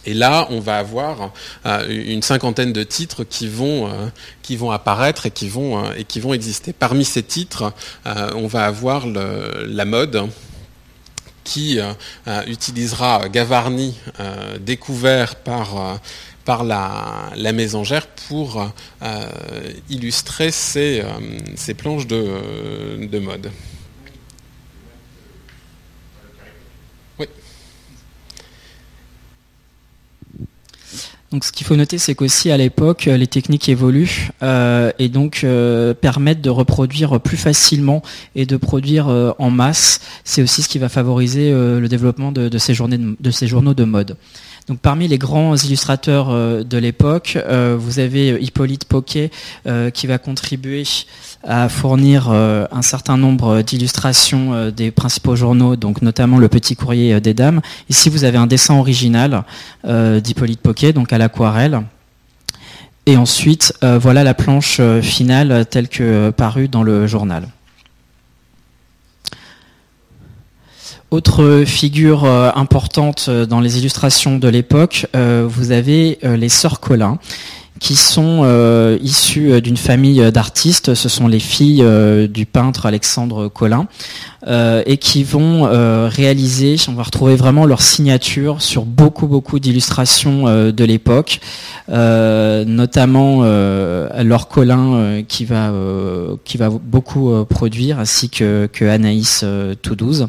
Et 0.08 0.14
là, 0.14 0.46
on 0.50 0.60
va 0.60 0.78
avoir 0.78 1.32
euh, 1.66 1.86
une 1.88 2.22
cinquantaine 2.22 2.72
de 2.72 2.84
titres 2.84 3.24
qui 3.24 3.48
vont, 3.48 3.88
euh, 3.88 4.70
apparaître 4.72 5.26
et 5.26 5.30
qui 5.30 5.48
vont 5.48 6.32
exister. 6.32 6.72
Parmi 6.72 7.04
ces 7.04 7.22
titres, 7.22 7.72
on 8.04 8.46
va 8.46 8.66
avoir 8.66 9.06
la 9.06 9.84
mode, 9.84 10.28
qui 11.46 11.78
euh, 11.78 11.92
euh, 12.26 12.42
utilisera 12.46 13.28
Gavarni 13.28 13.96
euh, 14.20 14.58
découvert 14.58 15.36
par 15.36 16.00
par 16.44 16.62
la, 16.62 17.32
la, 17.34 17.52
mésangère 17.52 18.06
pour 18.28 18.64
illustrer 19.90 20.52
ces, 20.52 21.02
planches 21.76 22.06
de, 22.06 23.04
de 23.04 23.18
mode. 23.18 23.50
Donc, 31.36 31.44
ce 31.44 31.52
qu'il 31.52 31.66
faut 31.66 31.76
noter, 31.76 31.98
c'est 31.98 32.14
qu'aussi 32.14 32.50
à 32.50 32.56
l'époque, 32.56 33.08
euh, 33.08 33.18
les 33.18 33.26
techniques 33.26 33.68
évoluent 33.68 34.30
euh, 34.42 34.90
et 34.98 35.10
donc 35.10 35.42
euh, 35.44 35.92
permettent 35.92 36.40
de 36.40 36.48
reproduire 36.48 37.20
plus 37.20 37.36
facilement 37.36 38.00
et 38.34 38.46
de 38.46 38.56
produire 38.56 39.08
en 39.38 39.50
masse. 39.50 40.00
C'est 40.24 40.40
aussi 40.40 40.62
ce 40.62 40.68
qui 40.70 40.78
va 40.78 40.88
favoriser 40.88 41.50
le 41.52 41.86
développement 41.88 42.32
de, 42.32 42.48
de, 42.48 42.56
ces 42.56 42.72
journées 42.72 42.98
de, 42.98 43.30
ces 43.30 43.46
journaux 43.46 43.74
de 43.74 43.84
mode. 43.84 44.16
Donc 44.68 44.80
parmi 44.80 45.06
les 45.06 45.18
grands 45.18 45.54
illustrateurs 45.54 46.28
de 46.64 46.78
l'époque, 46.78 47.38
vous 47.78 47.98
avez 48.00 48.42
Hippolyte 48.42 48.84
Poquet 48.86 49.30
qui 49.94 50.06
va 50.08 50.18
contribuer 50.18 50.84
à 51.46 51.68
fournir 51.68 52.28
euh, 52.28 52.66
un 52.72 52.82
certain 52.82 53.16
nombre 53.16 53.62
d'illustrations 53.62 54.52
euh, 54.52 54.70
des 54.70 54.90
principaux 54.90 55.36
journaux, 55.36 55.76
donc 55.76 56.02
notamment 56.02 56.38
le 56.38 56.48
Petit 56.48 56.76
Courrier 56.76 57.14
euh, 57.14 57.20
des 57.20 57.34
Dames. 57.34 57.60
Ici, 57.88 58.10
vous 58.10 58.24
avez 58.24 58.38
un 58.38 58.46
dessin 58.46 58.74
original 58.76 59.44
d'Hippolyte 59.84 60.60
Poquet, 60.60 60.92
donc 60.92 61.12
à 61.12 61.18
l'aquarelle. 61.18 61.82
Et 63.06 63.16
ensuite, 63.16 63.72
voilà 63.82 64.24
la 64.24 64.34
planche 64.34 64.80
finale 65.00 65.64
telle 65.66 65.88
que 65.88 66.30
parue 66.30 66.66
dans 66.66 66.82
le 66.82 67.06
journal. 67.06 67.46
Autre 71.12 71.62
figure 71.64 72.24
importante 72.24 73.30
dans 73.30 73.60
les 73.60 73.78
illustrations 73.78 74.38
de 74.38 74.48
l'époque, 74.48 75.06
vous 75.14 75.70
avez 75.70 76.18
les 76.22 76.48
sœurs 76.48 76.80
Colin 76.80 77.18
qui 77.78 77.96
sont 77.96 78.42
euh, 78.44 78.98
issus 79.02 79.52
euh, 79.52 79.60
d'une 79.60 79.76
famille 79.76 80.30
d'artistes. 80.32 80.94
Ce 80.94 81.08
sont 81.08 81.28
les 81.28 81.40
filles 81.40 81.82
euh, 81.82 82.26
du 82.26 82.46
peintre 82.46 82.86
Alexandre 82.86 83.48
Collin. 83.48 83.86
Euh, 84.48 84.82
et 84.86 84.96
qui 84.96 85.24
vont 85.24 85.66
euh, 85.66 86.08
réaliser, 86.08 86.76
on 86.88 86.92
va 86.92 87.02
retrouver 87.02 87.34
vraiment 87.34 87.66
leur 87.66 87.82
signature 87.82 88.62
sur 88.62 88.84
beaucoup 88.84 89.26
beaucoup 89.26 89.58
d'illustrations 89.58 90.46
euh, 90.46 90.70
de 90.70 90.84
l'époque, 90.84 91.40
notamment 91.88 93.42
Laure 93.42 94.48
Collin 94.48 95.22
qui 95.26 95.44
va 95.44 95.72
qui 96.44 96.58
va 96.58 96.68
beaucoup 96.70 97.44
produire, 97.48 97.98
ainsi 97.98 98.28
que, 98.28 98.68
Anaïs 98.82 99.44
Toudouse. 99.82 100.28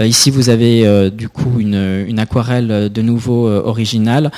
ici, 0.00 0.30
vous 0.30 0.50
avez 0.50 1.10
du 1.10 1.28
coup 1.28 1.58
une, 1.60 2.04
une, 2.06 2.18
aquarelle 2.18 2.90
de 2.92 3.02
nouveau 3.02 3.48
originale 3.48 4.30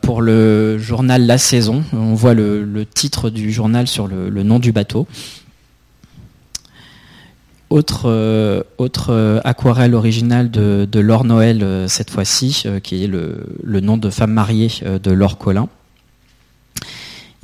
pour 0.00 0.22
le 0.22 0.78
journal 0.78 1.26
La 1.26 1.38
Saison. 1.38 1.63
On 1.70 2.14
voit 2.14 2.34
le, 2.34 2.84
titre 2.84 3.30
du 3.30 3.52
journal 3.52 3.86
sur 3.86 4.06
le, 4.06 4.42
nom 4.42 4.58
du 4.58 4.72
bateau. 4.72 5.06
Autre, 7.70 8.04
euh, 8.06 8.62
euh, 9.08 9.40
aquarelle 9.42 9.94
originale 9.94 10.50
de, 10.50 10.86
de 10.90 11.00
Laure 11.00 11.24
Noël 11.24 11.62
euh, 11.62 11.88
cette 11.88 12.10
fois-ci, 12.10 12.64
qui 12.84 13.02
est 13.02 13.06
le, 13.08 13.46
le, 13.64 13.80
nom 13.80 13.96
de 13.96 14.10
femme 14.10 14.32
mariée 14.32 14.70
de 14.84 15.10
Laure 15.10 15.38
Collin. 15.38 15.68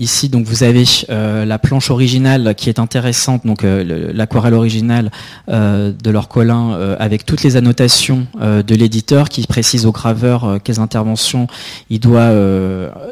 Ici, 0.00 0.28
donc, 0.30 0.46
vous 0.46 0.62
avez 0.62 0.84
la 1.08 1.58
planche 1.58 1.90
originale 1.90 2.54
qui 2.56 2.68
est 2.68 2.78
intéressante, 2.78 3.46
donc 3.46 3.62
l'aquarelle 3.62 4.54
originale 4.54 5.10
de 5.46 6.10
Laure 6.10 6.28
Collin 6.28 6.96
avec 6.98 7.26
toutes 7.26 7.42
les 7.42 7.56
annotations 7.56 8.26
de 8.40 8.74
l'éditeur 8.74 9.28
qui 9.28 9.46
précise 9.46 9.84
au 9.84 9.92
graveur 9.92 10.58
quelles 10.64 10.80
interventions 10.80 11.46
il 11.90 12.00
doit, 12.00 12.32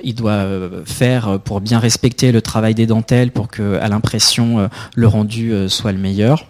il 0.03 0.15
doit 0.15 0.47
faire 0.87 1.39
pour 1.41 1.61
bien 1.61 1.79
respecter 1.79 2.33
le 2.33 2.41
travail 2.41 2.75
des 2.75 2.87
dentelles 2.87 3.33
pour 3.33 3.49
que 3.49 3.79
à 3.81 3.89
l'impression 3.89 4.71
le 4.97 5.07
rendu 5.07 5.69
soit 5.69 5.93
le 5.93 5.99
meilleur 5.99 6.47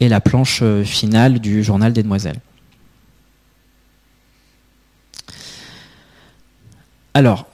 et 0.00 0.08
la 0.08 0.20
planche 0.20 0.60
euh, 0.62 0.84
finale 0.84 1.38
du 1.40 1.62
journal 1.62 1.92
des 1.92 2.02
demoiselles. 2.02 2.40
Alors, 7.14 7.46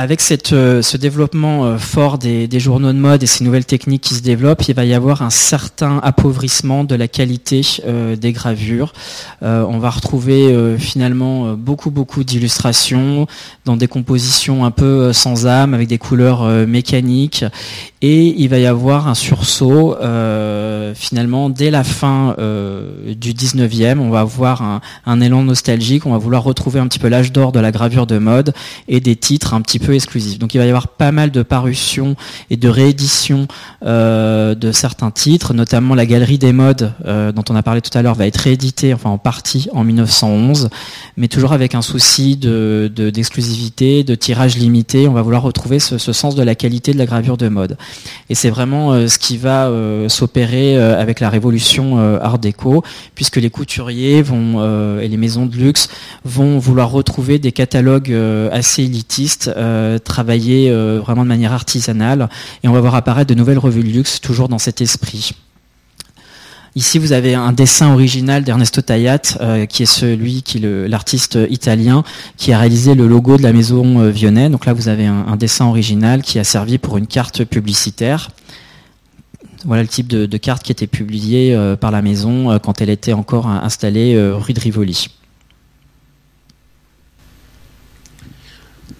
avec 0.00 0.22
euh, 0.52 0.80
ce 0.80 0.96
développement 0.96 1.66
euh, 1.66 1.76
fort 1.76 2.16
des, 2.16 2.48
journaux 2.58 2.90
de 2.94 2.98
mode 2.98 3.22
et 3.22 3.26
ces 3.26 3.44
nouvelles 3.44 3.66
techniques 3.66 4.00
qui 4.00 4.14
se 4.14 4.22
développent, 4.22 4.66
il 4.66 4.74
va 4.74 4.86
y 4.86 4.94
avoir 4.94 5.20
un 5.20 5.28
certain 5.28 5.98
appauvrissement 6.02 6.84
de 6.84 6.94
la 6.94 7.06
qualité 7.06 7.60
euh, 7.86 8.16
des 8.16 8.32
gravures. 8.32 8.94
on 9.42 9.78
va 9.78 9.90
retrouver 9.90 10.76
finalement 10.78 11.54
beaucoup 11.54 11.90
beaucoup 11.90 12.24
d'illustrations 12.24 13.26
dans 13.64 13.76
des 13.76 13.88
compositions 13.88 14.64
un 14.64 14.70
peu 14.70 15.12
sans 15.12 15.46
âme, 15.46 15.74
avec 15.74 15.88
des 15.88 15.98
couleurs 15.98 16.44
mécaniques, 16.66 17.44
et 18.02 18.34
il 18.38 18.48
va 18.48 18.58
y 18.58 18.66
avoir 18.66 19.08
un 19.08 19.14
sursaut 19.14 19.96
finalement 20.94 21.50
dès 21.50 21.70
la 21.70 21.84
fin 21.84 22.36
du 22.38 23.32
19e. 23.32 23.98
On 23.98 24.10
va 24.10 24.20
avoir 24.20 24.62
un, 24.62 24.80
un 25.06 25.20
élan 25.20 25.42
nostalgique, 25.42 26.06
on 26.06 26.12
va 26.12 26.18
vouloir 26.18 26.42
retrouver 26.42 26.80
un 26.80 26.86
petit 26.86 26.98
peu 26.98 27.08
l'âge 27.08 27.32
d'or 27.32 27.52
de 27.52 27.60
la 27.60 27.70
gravure 27.70 28.06
de 28.06 28.18
mode 28.18 28.52
et 28.88 29.00
des 29.00 29.16
titres 29.16 29.54
un 29.54 29.60
petit 29.60 29.78
peu 29.78 29.89
exclusif. 29.94 30.38
Donc 30.38 30.54
il 30.54 30.58
va 30.58 30.64
y 30.64 30.68
avoir 30.68 30.88
pas 30.88 31.12
mal 31.12 31.30
de 31.30 31.42
parutions 31.42 32.16
et 32.50 32.56
de 32.56 32.68
rééditions 32.68 33.46
euh, 33.84 34.54
de 34.54 34.72
certains 34.72 35.10
titres, 35.10 35.54
notamment 35.54 35.94
la 35.94 36.06
Galerie 36.06 36.38
des 36.38 36.52
modes 36.52 36.92
euh, 37.06 37.32
dont 37.32 37.44
on 37.48 37.56
a 37.56 37.62
parlé 37.62 37.80
tout 37.80 37.96
à 37.96 38.02
l'heure 38.02 38.14
va 38.14 38.26
être 38.26 38.36
rééditée, 38.36 38.92
enfin 38.94 39.10
en 39.10 39.18
partie 39.18 39.68
en 39.72 39.84
1911, 39.84 40.68
mais 41.16 41.28
toujours 41.28 41.52
avec 41.52 41.74
un 41.74 41.82
souci 41.82 42.36
de 42.36 42.90
d'exclusivité, 42.94 44.04
de, 44.04 44.14
tirage 44.14 44.56
limité. 44.56 45.08
On 45.08 45.12
va 45.12 45.22
vouloir 45.22 45.42
retrouver 45.42 45.78
ce, 45.78 45.98
sens 45.98 46.34
de 46.34 46.42
la 46.42 46.54
qualité 46.54 46.92
de 46.92 46.98
la 46.98 47.06
gravure 47.06 47.36
de 47.36 47.48
mode. 47.48 47.76
Et 48.28 48.34
c'est 48.34 48.50
vraiment 48.50 48.92
euh, 48.92 49.08
ce 49.08 49.18
qui 49.18 49.36
va 49.36 49.70
s'opérer 50.08 50.76
avec 50.76 51.20
la 51.20 51.30
révolution 51.30 51.98
Art 52.20 52.38
déco, 52.38 52.82
puisque 53.14 53.36
les 53.36 53.50
couturiers 53.50 54.22
vont 54.22 54.98
et 55.00 55.08
les 55.08 55.16
maisons 55.16 55.46
de 55.46 55.56
luxe 55.56 55.88
vont 56.24 56.58
vouloir 56.58 56.90
retrouver 56.90 57.38
des 57.38 57.52
catalogues 57.52 58.14
assez 58.52 58.82
élitistes 58.84 59.50
euh, 59.70 59.98
travailler 59.98 60.70
euh, 60.70 61.00
vraiment 61.00 61.22
de 61.22 61.28
manière 61.28 61.52
artisanale 61.52 62.28
et 62.62 62.68
on 62.68 62.72
va 62.72 62.80
voir 62.80 62.96
apparaître 62.96 63.28
de 63.28 63.34
nouvelles 63.34 63.58
revues 63.58 63.84
de 63.84 63.88
luxe 63.88 64.20
toujours 64.20 64.48
dans 64.48 64.58
cet 64.58 64.80
esprit. 64.80 65.30
Ici, 66.74 66.98
vous 66.98 67.12
avez 67.12 67.34
un 67.34 67.52
dessin 67.52 67.92
original 67.92 68.42
d'Ernesto 68.42 68.80
Tayat, 68.80 69.20
euh, 69.40 69.66
qui 69.66 69.84
est 69.84 69.86
celui 69.86 70.42
qui 70.42 70.58
l'artiste 70.60 71.38
italien 71.50 72.02
qui 72.36 72.52
a 72.52 72.58
réalisé 72.58 72.94
le 72.94 73.06
logo 73.06 73.36
de 73.36 73.42
la 73.42 73.52
maison 73.52 74.10
Vionnet. 74.10 74.50
Donc 74.50 74.66
là, 74.66 74.72
vous 74.72 74.88
avez 74.88 75.06
un, 75.06 75.36
dessin 75.36 75.66
original 75.66 76.22
qui 76.22 76.38
a 76.38 76.44
servi 76.44 76.78
pour 76.78 76.98
une 76.98 77.06
carte 77.06 77.44
publicitaire. 77.44 78.30
Voilà 79.64 79.82
le 79.82 79.88
type 79.88 80.08
de, 80.08 80.26
de 80.26 80.36
carte 80.36 80.62
qui 80.62 80.72
était 80.72 80.86
publiée 80.86 81.56
par 81.80 81.90
la 81.90 82.02
maison 82.02 82.58
quand 82.60 82.80
elle 82.80 82.90
était 82.90 83.12
encore 83.12 83.46
installée 83.46 84.16
rue 84.32 84.52
de 84.52 84.60
Rivoli. 84.60 85.08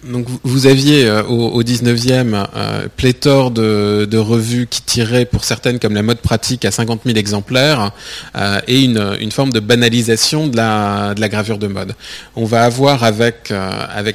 Donc 0.03 0.25
vous 0.43 0.65
aviez 0.65 1.05
euh, 1.05 1.23
au, 1.23 1.61
19e 1.61 2.47
euh, 2.55 2.87
pléthore 2.97 3.51
de, 3.51 4.17
revues 4.17 4.67
qui 4.67 4.81
tiraient 4.81 5.25
pour 5.25 5.43
certaines 5.43 5.79
comme 5.79 5.93
la 5.93 6.01
mode 6.01 6.19
pratique 6.19 6.65
à 6.65 6.71
50 6.71 7.01
000 7.05 7.17
exemplaires 7.17 7.91
euh, 8.35 8.59
et 8.67 8.81
une, 8.81 9.31
forme 9.31 9.51
de 9.51 9.59
banalisation 9.59 10.47
de 10.47 10.57
la, 10.57 11.13
gravure 11.29 11.59
de 11.59 11.67
mode. 11.67 11.93
On 12.35 12.45
va 12.45 12.63
avoir 12.63 13.03
avec, 13.03 13.53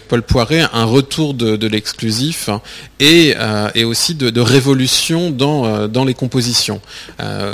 Paul 0.08 0.22
Poiret 0.22 0.64
un 0.72 0.84
retour 0.84 1.34
de, 1.34 1.66
l'exclusif 1.66 2.50
et, 3.00 3.34
aussi 3.84 4.14
de, 4.14 4.40
révolution 4.40 5.30
dans, 5.30 6.04
les 6.04 6.14
compositions. 6.14 6.80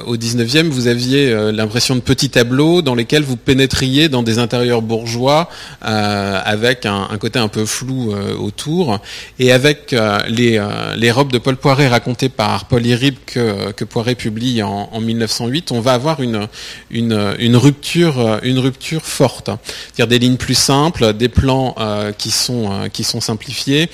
au 0.07 0.17
19e, 0.17 0.69
vous 0.69 0.89
aviez 0.89 1.53
l'impression 1.53 1.95
de 1.95 2.01
petits 2.01 2.31
tableaux 2.31 2.83
dans 2.83 2.95
lesquels 2.95 3.23
vous 3.23 3.37
pénétriez 3.37 4.09
dans 4.09 4.23
des 4.23 4.39
intérieurs 4.39 4.83
bourgeois 4.83 5.49
avec 5.83 6.87
un 6.87 7.17
côté 7.19 7.39
un 7.39 7.49
peu 7.49 7.65
flou 7.65 8.13
autour. 8.39 9.01
Et 9.39 9.53
avec 9.53 9.95
les, 10.29 10.65
les 10.97 11.11
robes 11.11 11.33
de 11.33 11.39
Paul 11.39 11.57
Poiret 11.57 11.89
racontées 11.89 12.29
par 12.29 12.67
Paul 12.67 12.85
Irib 12.85 13.17
que, 13.27 13.73
que 13.73 13.85
Poiret 13.85 14.15
publie 14.15 14.63
en, 14.63 14.89
en, 14.93 15.01
1908, 15.01 15.73
on 15.73 15.81
va 15.81 15.93
avoir 15.95 16.23
une, 16.23 16.49
une, 16.91 17.35
une 17.39 17.57
rupture, 17.57 18.41
une 18.43 18.59
rupture 18.59 19.03
forte. 19.03 19.51
C'est-à-dire 19.93 20.09
des 20.09 20.19
lignes 20.19 20.37
plus 20.37 20.55
simples, 20.55 21.13
des 21.13 21.29
plans 21.29 21.75
qui, 22.19 22.31
sont, 22.31 22.89
qui 22.93 23.05
sont 23.05 23.21
simplifiés 23.21 23.89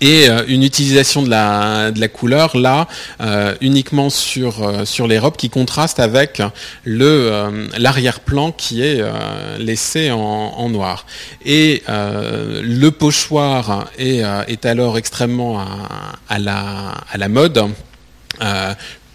et 0.00 0.28
euh, 0.28 0.44
une 0.48 0.62
utilisation 0.62 1.22
de 1.22 1.28
la, 1.28 1.90
de 1.90 2.00
la 2.00 2.08
couleur 2.08 2.56
là 2.56 2.88
euh, 3.20 3.54
uniquement 3.60 4.10
sur, 4.10 4.62
euh, 4.62 4.84
sur 4.84 5.06
les 5.06 5.18
robes 5.18 5.36
qui 5.36 5.50
contraste 5.50 6.00
avec 6.00 6.42
le 6.84 7.70
l'arrière-plan 7.76 8.52
qui 8.52 8.82
est 8.82 9.02
laissé 9.58 10.10
en, 10.10 10.68
noir. 10.68 11.06
Et 11.44 11.82
le 11.88 12.88
pochoir 12.90 13.86
est, 13.98 14.22
est 14.48 14.66
alors 14.66 14.98
extrêmement 14.98 15.60
à, 16.28 16.38
la, 16.38 16.94
à 17.10 17.18
la 17.18 17.28
mode 17.28 17.64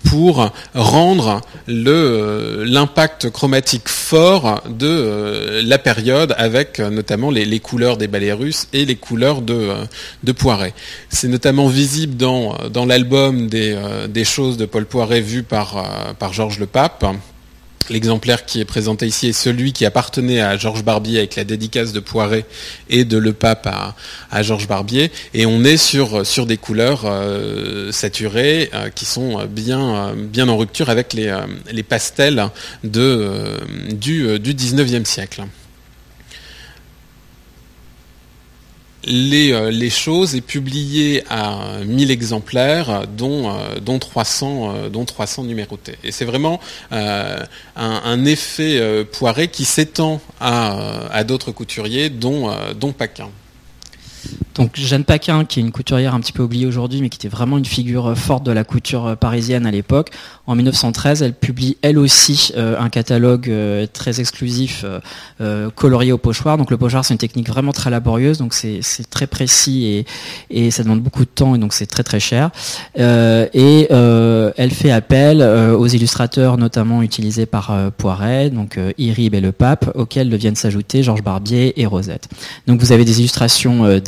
pour 0.06 0.50
rendre 0.74 1.42
l'impact 1.68 3.30
chromatique 3.32 3.90
fort 3.90 4.62
de 4.70 4.88
euh, 4.88 5.62
la 5.64 5.78
période 5.80 6.34
avec 6.38 6.80
euh, 6.80 6.90
notamment 6.90 7.32
les, 7.32 7.60
couleurs 7.60 7.98
des 7.98 8.08
ballets 8.08 8.34
russes 8.34 8.68
et 8.72 8.86
les 8.86 8.96
couleurs 8.96 9.42
de, 9.42 9.54
euh, 9.54 9.86
de 10.24 10.32
Poiret. 10.32 10.74
C'est 11.10 11.28
notamment 11.28 11.68
visible 11.68 12.16
dans, 12.16 12.56
dans 12.72 12.86
l'album 12.86 13.48
des, 13.48 13.78
des 14.10 14.24
choses 14.24 14.58
de 14.58 14.66
Paul 14.66 14.86
Poiret 14.86 15.22
vu 15.22 15.44
par, 15.44 16.16
par 16.20 16.34
Georges 16.34 16.60
Le 16.60 16.68
Pape 16.68 17.06
L'exemplaire 17.90 18.46
qui 18.46 18.60
est 18.60 18.66
présenté 18.66 19.06
ici 19.06 19.28
est 19.28 19.34
celui 19.34 19.72
qui 19.74 19.86
appartenait 19.86 20.42
à 20.42 20.58
Georges 20.58 20.84
Barbier 20.84 21.20
avec 21.20 21.36
la 21.36 21.44
dédicace 21.44 21.94
de 21.94 22.00
Poiret 22.00 22.46
et 22.90 23.06
de 23.06 23.18
Le 23.18 23.34
Pape 23.34 23.68
à, 23.68 24.44
Georges 24.44 24.68
Barbier. 24.68 25.12
Et 25.34 25.46
on 25.46 25.64
est 25.64 25.78
sur, 25.78 26.46
des 26.46 26.58
couleurs 26.58 27.04
euh, 27.06 27.92
saturées 27.92 28.70
euh, 28.74 28.90
qui 28.90 29.06
sont 29.06 29.46
bien, 29.46 30.16
bien 30.16 30.48
en 30.48 30.58
rupture 30.58 30.90
avec 30.90 31.14
les, 31.14 31.28
euh, 31.28 31.84
pastels 31.88 32.50
du, 32.84 34.40
du 34.40 34.54
19e 34.54 35.06
siècle. 35.06 35.44
Les, 39.06 39.72
les, 39.72 39.90
choses 39.90 40.36
est 40.36 40.42
publié 40.42 41.24
à 41.30 41.80
1000 41.86 42.12
exemplaires, 42.12 43.04
dont, 43.08 43.54
dont, 43.82 44.00
300, 44.00 44.90
dont 44.92 45.06
300 45.06 45.44
numérotés. 45.44 45.96
Et 46.04 46.12
c'est 46.12 46.26
vraiment 46.26 46.60
euh, 46.92 47.38
un, 47.76 48.26
effet 48.26 48.78
euh, 48.80 49.04
poiré 49.04 49.48
qui 49.48 49.66
s'étend 49.66 50.22
à, 50.40 51.08
à 51.12 51.24
d'autres 51.24 51.52
couturiers, 51.52 52.10
dont, 52.10 52.52
dont 52.80 52.94
Paquin. 52.94 53.30
Donc 54.56 54.72
Jeanne 54.76 55.04
Paquin, 55.04 55.44
qui 55.44 55.60
est 55.60 55.64
une 55.64 55.74
couturière 55.74 56.16
un 56.16 56.20
petit 56.22 56.32
peu 56.32 56.42
oubliée 56.42 56.66
aujourd'hui, 56.66 57.02
mais 57.02 57.10
qui 57.10 57.18
était 57.18 57.28
vraiment 57.28 57.58
une 57.58 57.66
figure 57.66 58.08
euh, 58.08 58.16
forte 58.16 58.46
de 58.46 58.52
la 58.52 58.64
couture 58.64 59.06
euh, 59.08 59.16
parisienne 59.16 59.66
à 59.66 59.72
l'époque. 59.72 60.12
En 60.48 60.56
1913, 60.56 61.24
elle 61.24 61.34
publie 61.34 61.76
elle 61.82 61.98
aussi 61.98 62.54
euh, 62.56 62.80
un 62.80 62.90
catalogue 62.90 63.52
très 63.92 64.20
exclusif 64.20 64.86
colorié 65.76 66.12
au 66.12 66.18
pochoir. 66.18 66.58
Donc 66.58 66.72
le 66.72 66.78
pochoir, 66.78 67.04
c'est 67.04 67.14
une 67.14 67.18
technique 67.18 67.50
vraiment 67.50 67.72
très 67.72 67.90
laborieuse, 67.90 68.38
donc 68.38 68.54
c'est 68.54 68.82
très 69.10 69.28
précis 69.28 70.06
et, 70.50 70.72
ça 70.72 70.84
demande 70.84 71.02
beaucoup 71.02 71.26
de 71.26 71.30
temps 71.30 71.56
et 71.56 71.58
donc 71.58 71.74
c'est 71.74 71.86
très 71.88 72.04
très 72.04 72.20
cher. 72.20 72.52
et 72.96 73.88
elle 73.90 74.72
fait 74.72 74.92
appel 74.92 75.42
aux 75.42 75.88
illustrateurs 75.88 76.58
notamment 76.58 77.02
utilisés 77.02 77.46
par 77.46 77.76
Poiret, 77.98 78.52
donc 78.52 78.80
Irib 78.98 79.34
et 79.34 79.42
le 79.42 79.52
Pape, 79.52 79.92
auxquels 79.96 80.34
viennent 80.36 80.56
s'ajouter 80.56 81.02
Georges 81.02 81.24
Barbier 81.24 81.80
et 81.82 81.86
Rosette. 81.86 82.30
Donc 82.68 82.80
vous 82.80 82.92
avez 82.92 83.06
des 83.06 83.20
illustrations 83.20 84.00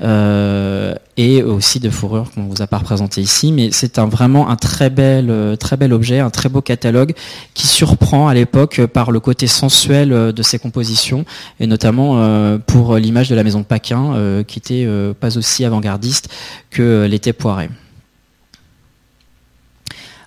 euh, 0.00 0.94
et 1.16 1.42
aussi 1.42 1.80
de 1.80 1.90
fourrure 1.90 2.30
qu'on 2.32 2.44
vous 2.44 2.62
a 2.62 2.66
pas 2.66 2.78
représenté 2.78 3.20
ici, 3.20 3.50
mais 3.50 3.70
c'est 3.72 3.98
vraiment 3.98 4.48
un 4.48 4.56
très 4.56 4.90
bel, 4.90 5.28
euh, 5.28 5.56
très 5.56 5.76
bel 5.76 5.92
objet, 5.92 6.20
un 6.20 6.30
très 6.30 6.48
beau 6.48 6.60
catalogue 6.60 7.14
qui 7.54 7.66
surprend 7.66 8.28
à 8.28 8.34
l'époque 8.34 8.86
par 8.86 9.10
le 9.10 9.18
côté 9.18 9.48
sensuel 9.48 10.12
euh, 10.12 10.32
de 10.32 10.42
ses 10.42 10.58
compositions, 10.58 11.24
et 11.58 11.66
notamment 11.66 12.58
pour 12.66 12.96
l'image 12.96 13.28
de 13.28 13.34
la 13.34 13.42
maison 13.42 13.60
de 13.60 13.64
Paquin, 13.64 14.42
qui 14.46 14.58
était 14.58 14.86
pas 15.18 15.36
aussi 15.36 15.64
avant-gardiste 15.64 16.28
que 16.70 17.06
l'était 17.06 17.32
Poiret. 17.32 17.70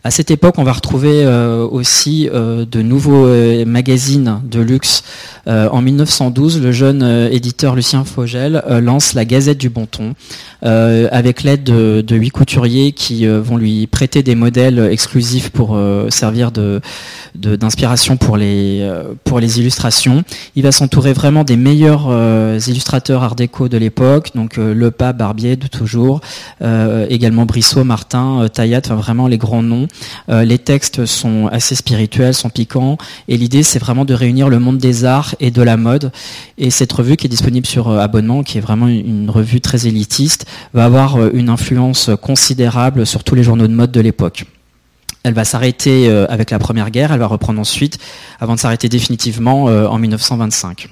À 0.04 0.10
cette 0.10 0.32
époque, 0.32 0.56
on 0.58 0.64
va 0.64 0.74
retrouver 0.74 1.24
euh, 1.24 1.64
aussi 1.68 2.28
euh, 2.34 2.66
de 2.66 2.82
nouveaux 2.82 3.28
euh, 3.28 3.66
magazines 3.66 4.42
de 4.44 4.60
luxe. 4.60 5.04
en 5.48 5.82
1912, 5.82 6.62
le 6.62 6.72
jeune 6.72 7.04
éditeur 7.32 7.76
Lucien 7.76 8.04
Fogel 8.04 8.64
lance 8.80 9.14
la 9.14 9.26
Gazette 9.26 9.58
du 9.58 9.70
Bon 9.70 9.88
Ton, 9.88 10.14
avec 10.62 11.42
l'aide 11.42 11.64
de 11.64 12.16
huit 12.16 12.30
couturiers 12.30 12.92
qui 12.92 13.26
vont 13.26 13.58
lui 13.58 13.88
prêter 13.88 14.22
des 14.22 14.36
modèles 14.36 14.78
exclusifs 14.92 15.50
pour 15.50 15.76
servir 16.10 16.52
d'inspiration 17.34 18.18
pour 18.18 18.38
les 18.38 18.88
pour 19.24 19.40
les 19.40 19.60
illustrations. 19.60 20.24
Il 20.56 20.62
va 20.62 20.72
s'entourer 20.72 21.12
vraiment 21.12 21.44
des 21.44 21.58
meilleurs 21.58 22.14
illustrateurs 22.68 23.24
art 23.24 23.36
déco 23.36 23.68
de 23.68 23.78
l'époque, 23.78 24.30
donc 24.36 24.58
Lepas, 24.58 25.14
Barbier 25.14 25.56
de 25.56 25.68
toujours, 25.68 26.22
également 27.10 27.48
Brissot, 27.48 27.84
Martin, 27.84 28.48
Taillat, 28.54 28.82
enfin 28.86 28.96
vraiment 28.96 29.28
les 29.28 29.40
grands 29.40 29.64
noms. 29.64 29.88
Euh, 30.30 30.44
les 30.44 30.58
textes 30.58 31.06
sont 31.06 31.48
assez 31.48 31.76
spirituels, 31.76 32.34
sont 32.34 32.50
piquants, 32.50 32.98
et 33.28 33.38
l'idée 33.38 33.64
c'est 33.64 33.80
vraiment 33.80 34.06
de 34.06 34.14
réunir 34.14 34.50
le 34.50 34.60
monde 34.60 34.78
des 34.78 35.06
arts 35.06 35.36
et 35.40 35.52
de 35.52 35.62
la 35.62 35.78
mode. 35.78 36.12
Et 36.58 36.70
cette 36.70 36.92
revue 36.92 37.18
qui 37.18 37.28
est 37.28 37.30
disponible 37.30 37.66
sur 37.66 37.90
euh, 37.90 38.00
abonnement, 38.00 38.44
qui 38.44 38.58
est 38.58 38.62
vraiment 38.62 38.88
une 38.88 39.30
revue 39.30 39.62
très 39.62 39.88
élitiste, 39.88 40.46
va 40.74 40.86
avoir 40.86 41.16
euh, 41.16 41.30
une 41.34 41.50
influence 41.50 42.10
considérable 42.22 43.06
sur 43.06 43.24
tous 43.24 43.36
les 43.36 43.44
journaux 43.44 43.68
de 43.68 43.74
mode 43.74 43.92
de 43.92 44.02
l'époque. 44.02 44.46
Elle 45.24 45.34
va 45.36 45.46
s'arrêter 45.46 46.10
avec 46.30 46.50
la 46.50 46.58
Première 46.58 46.90
Guerre, 46.90 47.12
elle 47.12 47.20
va 47.20 47.28
reprendre 47.28 47.60
ensuite, 47.60 48.00
avant 48.40 48.56
de 48.56 48.60
s'arrêter 48.60 48.90
définitivement 48.90 49.66
en 49.66 50.00
1925. 50.00 50.90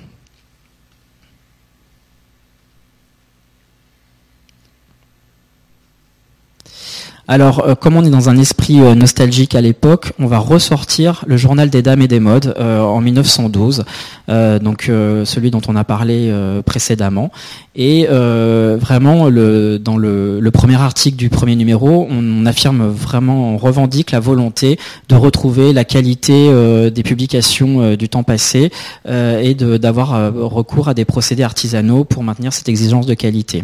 Alors, 7.32 7.64
euh, 7.64 7.76
comme 7.76 7.96
on 7.96 8.04
est 8.04 8.10
dans 8.10 8.28
un 8.28 8.38
esprit 8.38 8.82
euh, 8.82 8.96
nostalgique 8.96 9.54
à 9.54 9.62
l'époque, 9.62 10.14
on 10.18 10.26
va 10.26 10.40
ressortir 10.40 11.24
le 11.28 11.38
journal 11.38 11.70
des 11.70 11.84
dames 11.84 12.02
et 12.02 12.08
des 12.08 12.20
modes 12.20 12.56
euh, 12.58 12.82
en 12.82 13.02
1912, 13.02 13.86
donc 14.28 14.92
celui 15.26 15.52
dont 15.52 15.62
on 15.68 15.76
a 15.76 15.84
parlé 15.84 16.34
précédemment. 16.66 17.32
Et 17.76 18.08
vraiment, 18.08 19.30
dans 19.30 19.98
le, 19.98 20.50
premier 20.52 20.76
article 20.76 21.18
du 21.18 21.30
premier 21.30 21.56
numéro, 21.56 22.08
on, 22.10 22.46
affirme 22.46 22.88
vraiment, 22.88 23.54
on 23.54 23.58
revendique 23.58 24.12
la 24.12 24.20
volonté 24.20 24.80
de 25.10 25.16
retrouver 25.16 25.74
la 25.74 25.84
qualité 25.84 26.50
des 26.92 27.04
publications 27.04 27.96
du 27.96 28.10
temps 28.10 28.24
passé 28.24 28.72
et 29.08 29.54
d'avoir 29.56 30.34
recours 30.34 30.88
à 30.88 30.94
des 30.94 31.06
procédés 31.06 31.44
artisanaux 31.44 32.04
pour 32.04 32.24
maintenir 32.24 32.54
cette 32.54 32.70
exigence 32.70 33.06
de 33.06 33.14
qualité. 33.14 33.64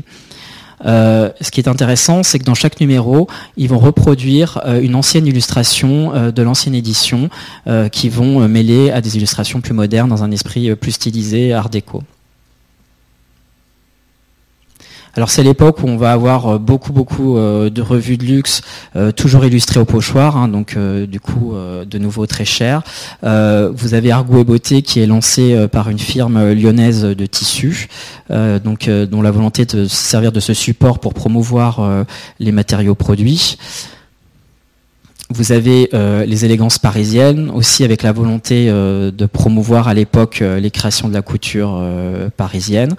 Euh, 0.85 1.29
ce 1.41 1.51
qui 1.51 1.59
est 1.59 1.67
intéressant, 1.67 2.23
c'est 2.23 2.39
que 2.39 2.43
dans 2.43 2.55
chaque 2.55 2.79
numéro, 2.79 3.27
ils 3.57 3.69
vont 3.69 3.79
reproduire 3.79 4.61
euh, 4.65 4.81
une 4.81 4.95
ancienne 4.95 5.27
illustration 5.27 6.13
euh, 6.13 6.31
de 6.31 6.41
l'ancienne 6.41 6.75
édition 6.75 7.29
qui 7.91 8.09
vont 8.09 8.47
mêler 8.47 8.91
à 8.91 9.01
des 9.01 9.17
illustrations 9.17 9.61
plus 9.61 9.73
modernes 9.73 10.09
dans 10.09 10.23
un 10.23 10.31
esprit 10.31 10.75
plus 10.75 10.93
stylisé, 10.93 11.53
art 11.53 11.69
déco. 11.69 12.03
Alors 15.17 15.29
c'est 15.29 15.43
l'époque 15.43 15.81
où 15.81 15.87
on 15.87 15.95
va 15.95 16.11
avoir 16.11 16.47
euh, 16.47 16.57
beaucoup 16.57 16.91
beaucoup 16.91 17.37
euh, 17.37 17.69
de 17.69 17.81
revues 17.81 18.17
de 18.17 18.25
luxe, 18.25 18.61
euh, 18.97 19.13
toujours 19.13 19.45
illustrées 19.45 19.79
au 19.79 19.85
pochoir, 19.85 20.35
hein, 20.35 20.49
donc 20.49 20.77
du 20.77 21.19
coup 21.19 21.53
de 21.55 21.97
nouveau 21.97 22.25
très 22.25 22.45
cher. 22.45 22.81
vous 23.23 23.93
avez 23.93 24.11
Argou 24.11 24.39
et 24.39 24.43
Beauté 24.43 24.81
qui 24.81 24.99
est 24.99 25.05
lancé 25.05 25.67
par 25.71 25.89
une 25.89 25.99
firme 25.99 26.51
lyonnaise 26.51 27.03
de 27.03 27.25
tissus, 27.25 27.87
donc 28.29 28.89
dont 28.89 29.21
la 29.21 29.31
volonté 29.31 29.65
de 29.65 29.85
servir 29.85 30.31
de 30.31 30.39
ce 30.39 30.53
support 30.53 30.99
pour 30.99 31.13
promouvoir 31.13 32.05
les 32.39 32.51
matériaux 32.51 32.95
produits. 32.95 33.57
Vous 35.29 35.51
avez 35.51 35.89
les 35.93 36.45
élégances 36.45 36.79
parisiennes, 36.79 37.49
aussi 37.49 37.83
avec 37.83 38.03
la 38.03 38.11
volonté 38.11 38.67
de 38.67 39.25
promouvoir 39.25 39.87
à 39.87 39.93
l'époque 39.93 40.41
les 40.41 40.71
créations 40.71 41.07
de 41.07 41.13
la 41.13 41.21
couture 41.21 41.81
parisienne 42.37 42.95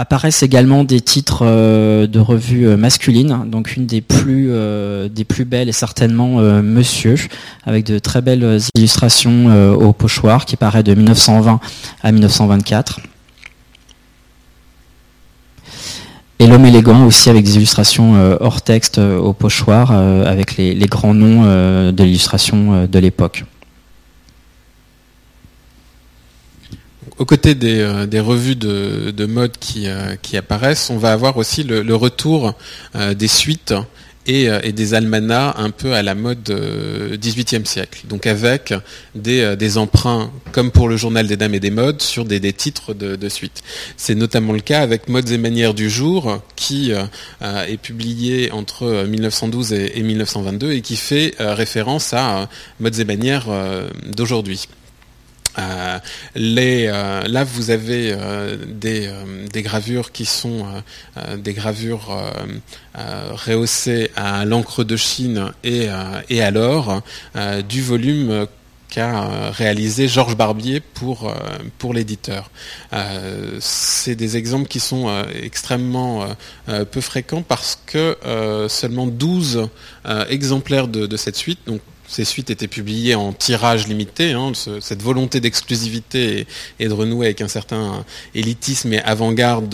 apparaissent 0.00 0.42
également 0.42 0.82
des 0.82 1.02
titres 1.02 1.42
euh, 1.42 2.06
de 2.06 2.18
revues 2.20 2.66
euh, 2.66 2.76
masculines, 2.78 3.44
donc 3.46 3.76
une 3.76 3.84
des 3.84 4.00
plus, 4.00 4.48
euh, 4.50 5.08
belles 5.46 5.68
est 5.68 5.72
certainement 5.72 6.40
Monsieur, 6.62 7.16
avec 7.64 7.84
de 7.84 7.98
très 7.98 8.20
belles 8.20 8.60
illustrations 8.74 9.72
au 9.74 9.92
pochoir 9.92 10.44
qui 10.44 10.56
paraît 10.56 10.82
de 10.82 10.94
1920 10.94 11.60
à 12.02 12.12
1924. 12.12 13.00
Et 16.38 16.46
l'homme 16.46 16.66
élégant 16.66 17.06
aussi 17.06 17.30
avec 17.30 17.44
des 17.44 17.56
illustrations 17.56 18.14
hors 18.40 18.62
texte 18.62 18.98
au 18.98 19.32
pochoir 19.32 19.92
avec 19.92 20.56
les 20.56 20.86
grands 20.86 21.14
noms 21.14 21.44
de 21.90 22.04
l'illustration 22.04 22.86
de 22.86 22.98
l'époque. 22.98 23.44
Aux 27.20 27.24
côtés 27.24 27.54
des, 27.54 27.84
revues 28.20 28.56
de, 28.56 29.26
mode 29.26 29.52
qui, 29.60 29.86
apparaissent, 30.36 30.90
on 30.90 30.98
va 30.98 31.12
avoir 31.12 31.36
aussi 31.36 31.62
le, 31.62 31.94
retour 31.94 32.54
des 32.94 33.28
suites 33.28 33.74
euh, 34.28 34.60
et, 34.62 34.72
des 34.72 34.94
almanachs 34.94 35.54
un 35.56 35.70
peu 35.70 35.94
à 35.94 36.02
la 36.02 36.14
mode 36.14 36.50
euh, 36.50 37.16
18e 37.16 37.64
siècle. 37.64 38.02
Donc 38.08 38.26
avec 38.26 38.74
des, 39.14 39.40
euh, 39.40 39.76
emprunts, 39.76 40.30
comme 40.52 40.70
pour 40.70 40.88
le 40.88 40.96
journal 40.96 41.26
des 41.26 41.36
dames 41.36 41.54
et 41.54 41.60
des 41.60 41.70
modes, 41.70 42.02
sur 42.02 42.24
des, 42.24 42.40
titres 42.52 42.92
de, 42.94 43.16
de 43.16 43.28
suite. 43.28 43.62
C'est 43.96 44.14
notamment 44.14 44.52
le 44.52 44.60
cas 44.60 44.82
avec 44.82 45.08
Modes 45.08 45.30
et 45.30 45.38
manières 45.38 45.74
du 45.74 45.88
jour, 45.88 46.40
qui 46.54 46.92
euh, 46.92 47.64
est 47.66 47.78
publié 47.78 48.52
entre 48.52 49.04
1912 49.08 49.72
et, 49.72 49.98
et, 49.98 50.02
1922 50.02 50.72
et 50.72 50.80
qui 50.82 50.96
fait 50.96 51.34
référence 51.38 52.12
à 52.12 52.48
Modes 52.78 52.98
et 52.98 53.04
manières 53.04 53.48
d'aujourd'hui. 54.14 54.68
Euh, 55.58 55.98
euh, 56.36 57.28
là, 57.28 57.44
vous 57.44 57.70
avez 57.70 58.12
euh, 58.12 58.56
des, 58.66 59.62
gravures 59.62 60.12
qui 60.12 60.24
sont 60.24 60.66
des 61.38 61.52
gravures 61.52 62.16
rehaussées 62.94 64.10
à 64.16 64.44
l'encre 64.44 64.84
de 64.84 64.96
Chine 64.96 65.52
et, 65.64 65.88
et 66.28 66.42
à 66.42 66.50
l'or 66.50 67.02
du 67.68 67.82
volume 67.82 68.46
qu'a 68.88 69.50
réalisé 69.50 70.08
Georges 70.08 70.36
Barbier 70.36 70.80
pour, 70.80 71.32
l'éditeur. 71.92 72.50
c'est 73.60 74.14
des 74.14 74.36
exemples 74.36 74.68
qui 74.68 74.80
sont 74.80 75.24
extrêmement 75.42 76.26
peu 76.90 77.00
fréquents 77.00 77.42
parce 77.42 77.78
que 77.86 78.16
seulement 78.68 79.06
12 79.06 79.68
exemplaires 80.28 80.88
de, 80.88 81.16
cette 81.16 81.36
suite, 81.36 81.60
ces 82.10 82.24
suites 82.24 82.50
étaient 82.50 82.68
publiées 82.68 83.14
en 83.14 83.32
tirage 83.32 83.86
limité. 83.86 84.32
Hein, 84.32 84.52
cette 84.54 85.00
volonté 85.00 85.40
d'exclusivité 85.40 86.46
et, 86.80 86.88
de 86.88 86.92
renouer 86.92 87.26
avec 87.26 87.40
un 87.40 87.48
certain 87.48 88.04
élitisme 88.34 88.92
et 88.92 89.00
avant-garde 89.00 89.68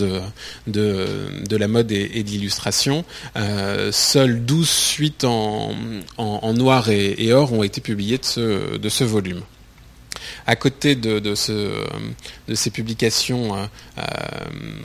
de, 0.67 1.57
la 1.57 1.67
mode 1.67 1.91
et, 1.91 2.23
de 2.23 2.29
l'illustration. 2.29 3.03
Euh, 3.35 3.91
seules 3.91 4.45
12 4.45 4.69
suites 4.69 5.23
en, 5.23 5.73
noir 6.53 6.89
et, 6.89 7.33
or 7.33 7.53
ont 7.53 7.63
été 7.63 7.81
publiées 7.81 8.19
de 8.19 8.89
ce 8.89 9.03
volume 9.03 9.41
à 10.45 10.55
côté 10.55 10.95
de, 10.95 11.35
ces 11.35 12.69
publications 12.71 13.55
euh, 13.55 13.65
euh, 13.97 14.01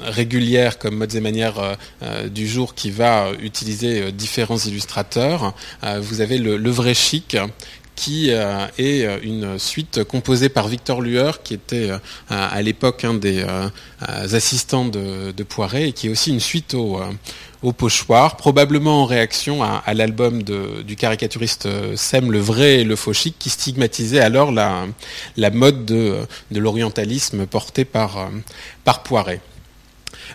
régulières 0.00 0.78
comme 0.78 0.96
Modes 0.96 1.14
et 1.14 1.20
manières 1.20 1.76
euh, 2.02 2.28
du 2.28 2.46
jour 2.46 2.74
qui 2.74 2.90
va 2.90 3.28
utiliser 3.40 4.12
différents 4.12 4.58
illustrateurs, 4.58 5.54
vous 6.00 6.20
avez 6.20 6.38
le, 6.38 6.70
vrai 6.70 6.94
chic 6.94 7.36
qui 7.94 8.30
est 8.30 9.18
une 9.22 9.58
suite 9.58 10.02
composée 10.04 10.48
par 10.48 10.68
Victor 10.68 11.00
Lueur, 11.00 11.42
qui 11.42 11.54
était 11.54 11.90
à 12.30 12.62
l'époque 12.62 13.04
un 13.04 13.14
des 13.14 13.44
assistants 14.08 14.86
de, 14.86 15.32
de, 15.32 15.42
Poiret, 15.42 15.88
et 15.88 15.92
qui 15.92 16.06
est 16.06 16.10
aussi 16.10 16.30
une 16.30 16.40
suite 16.40 16.74
au, 16.74 17.00
au 17.62 17.72
pochoir, 17.72 18.36
probablement 18.36 19.02
en 19.02 19.06
réaction 19.06 19.62
à, 19.62 19.94
l'album 19.94 20.42
du 20.42 20.96
caricaturiste 20.96 21.66
euh, 21.66 21.96
Sem, 21.96 22.30
Le 22.30 22.38
vrai 22.38 22.80
et 22.80 22.84
le 22.84 22.96
faux 22.96 23.12
chic, 23.12 23.36
qui 23.38 23.50
stigmatisait 23.50 24.20
alors 24.20 24.52
la, 24.52 24.86
mode 25.50 25.84
de, 25.84 26.26
l'orientalisme 26.50 27.46
porté 27.46 27.84
par, 27.84 28.18
euh, 28.18 28.26
par 28.84 29.02
Poiret. 29.02 29.40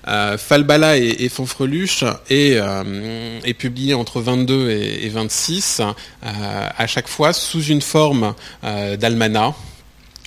Euh, 0.07 0.37
Falbala 0.37 0.97
et, 0.97 1.15
et 1.19 1.29
Fonfreluche 1.29 2.03
est, 2.29 3.53
publié 3.57 3.93
entre 3.93 4.21
22 4.21 4.69
et, 4.69 5.09
26, 5.09 5.81
à 6.21 6.87
chaque 6.87 7.07
fois 7.07 7.33
sous 7.33 7.63
une 7.63 7.81
forme 7.81 8.33
d'almanach 8.63 9.55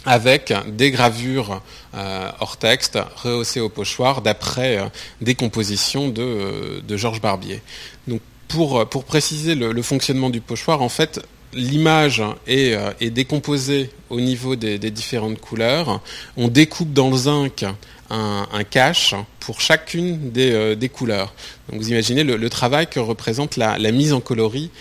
avec 0.07 0.53
des 0.69 0.91
gravures 0.91 1.61
euh, 1.95 2.31
hors 2.41 2.57
texte 2.57 2.99
rehaussées 3.17 3.61
au 3.61 3.69
pochoir 3.69 4.23
d'après 4.23 4.79
euh, 4.79 4.85
des 5.21 5.35
compositions 5.35 6.09
de, 6.09 6.23
euh, 6.23 6.97
Georges 6.97 7.21
Barbier. 7.21 7.61
Donc 8.09 8.21
pour, 8.49 8.89
pour 8.89 9.05
préciser 9.05 9.55
le, 9.55 9.83
fonctionnement 9.83 10.31
du 10.31 10.41
pochoir, 10.41 10.83
en 10.83 10.89
fait, 10.89 11.21
l'image 11.53 12.23
est, 12.49 13.11
décomposée 13.11 13.91
au 14.09 14.21
niveau 14.21 14.57
des, 14.57 14.79
différentes 14.91 15.39
couleurs. 15.39 16.01
On 16.37 16.49
découpe 16.49 16.93
dans 16.93 17.11
le 17.11 17.17
zinc 17.17 17.65
un, 18.11 18.65
cache 18.69 19.15
pour 19.39 19.61
chacune 19.61 20.33
des, 20.33 20.91
couleurs. 20.93 21.33
Donc 21.69 21.81
vous 21.81 21.91
imaginez 21.91 22.25
le, 22.25 22.51
travail 22.51 22.89
que 22.89 22.99
représente 22.99 23.57
la, 23.57 23.79
mise 23.93 24.13
en 24.13 24.21
coloris 24.21 24.73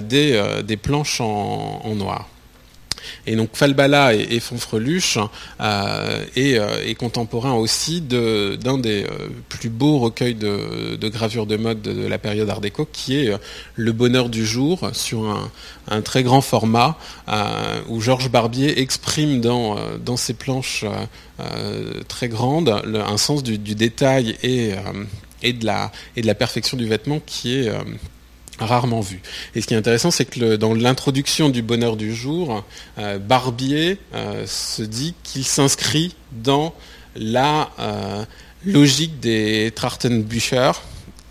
des, 0.00 0.78
planches 0.82 1.20
en 1.20 1.94
noir. 1.94 2.30
Et 3.26 3.36
donc 3.36 3.50
Falbala 3.52 4.14
et, 4.14 4.40
Fonfreluche 4.40 5.18
euh, 5.60 6.24
euh, 6.36 6.82
est, 6.84 6.94
contemporain 6.94 7.54
aussi 7.54 8.00
d'un 8.00 8.78
des 8.78 9.04
euh, 9.04 9.28
plus 9.48 9.68
beaux 9.68 9.98
recueils 9.98 10.34
de, 10.34 11.08
gravures 11.08 11.46
de 11.46 11.56
mode 11.56 11.82
de, 11.82 12.06
la 12.06 12.18
période 12.18 12.48
Art 12.48 12.60
déco, 12.60 12.88
qui 12.90 13.16
est 13.16 13.32
Le 13.76 13.92
Bonheur 13.92 14.28
du 14.28 14.46
jour, 14.46 14.90
sur 14.92 15.24
un, 15.90 16.00
très 16.02 16.22
grand 16.22 16.40
format, 16.40 16.96
où 17.88 18.00
Georges 18.00 18.30
Barbier 18.30 18.80
exprime 18.80 19.40
dans, 19.40 19.76
ses 20.16 20.34
planches 20.34 20.84
très 22.08 22.28
grandes 22.28 22.68
un 22.68 23.16
sens 23.16 23.42
du, 23.42 23.58
détail 23.58 24.36
et 24.42 25.52
de 25.52 25.66
la 25.66 26.34
perfection 26.34 26.76
du 26.76 26.86
vêtement 26.86 27.20
qui 27.24 27.56
est 27.56 27.70
rarement 28.58 29.00
vu. 29.00 29.20
Et 29.54 29.60
ce 29.60 29.66
qui 29.66 29.74
est 29.74 29.76
intéressant, 29.76 30.10
c'est 30.10 30.24
que 30.24 30.56
dans 30.56 30.74
l'introduction 30.74 31.48
du 31.48 31.62
bonheur 31.62 31.96
du 31.96 32.14
jour, 32.14 32.64
euh, 32.98 33.18
Barbier 33.18 33.98
euh, 34.14 34.44
se 34.46 34.82
dit 34.82 35.14
qu'il 35.22 35.44
s'inscrit 35.44 36.14
dans 36.32 36.74
la 37.16 37.70
euh, 37.78 38.24
logique 38.64 39.20
des 39.20 39.72
Trachtenbücher 39.74 40.72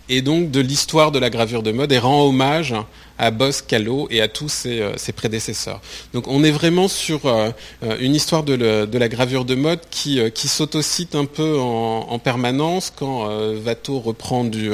et 0.08 0.22
donc 0.22 0.50
de 0.50 0.60
l'histoire 0.60 1.12
de 1.12 1.18
la 1.18 1.30
gravure 1.30 1.62
de 1.62 1.72
mode 1.72 1.92
et 1.92 1.98
rend 1.98 2.26
hommage 2.26 2.74
à 3.18 3.30
Boss, 3.30 3.62
Callot 3.62 4.06
et 4.10 4.22
à 4.22 4.28
tous 4.28 4.48
ses, 4.48 4.80
euh, 4.80 4.94
prédécesseurs. 5.14 5.80
Donc 6.14 6.28
on 6.28 6.44
est 6.44 6.50
vraiment 6.50 6.86
sur 6.88 7.26
euh, 7.26 7.50
euh, 7.82 7.96
une 8.00 8.14
histoire 8.14 8.44
de, 8.44 8.54
la 8.96 9.08
gravure 9.08 9.44
de 9.44 9.54
mode 9.54 9.80
qui, 9.90 10.20
s'autocite 10.34 11.14
un 11.14 11.24
peu 11.24 11.58
en, 11.58 12.18
permanence 12.18 12.92
quand 12.94 13.28
Watteau 13.64 14.00
reprend 14.00 14.44
du, 14.44 14.70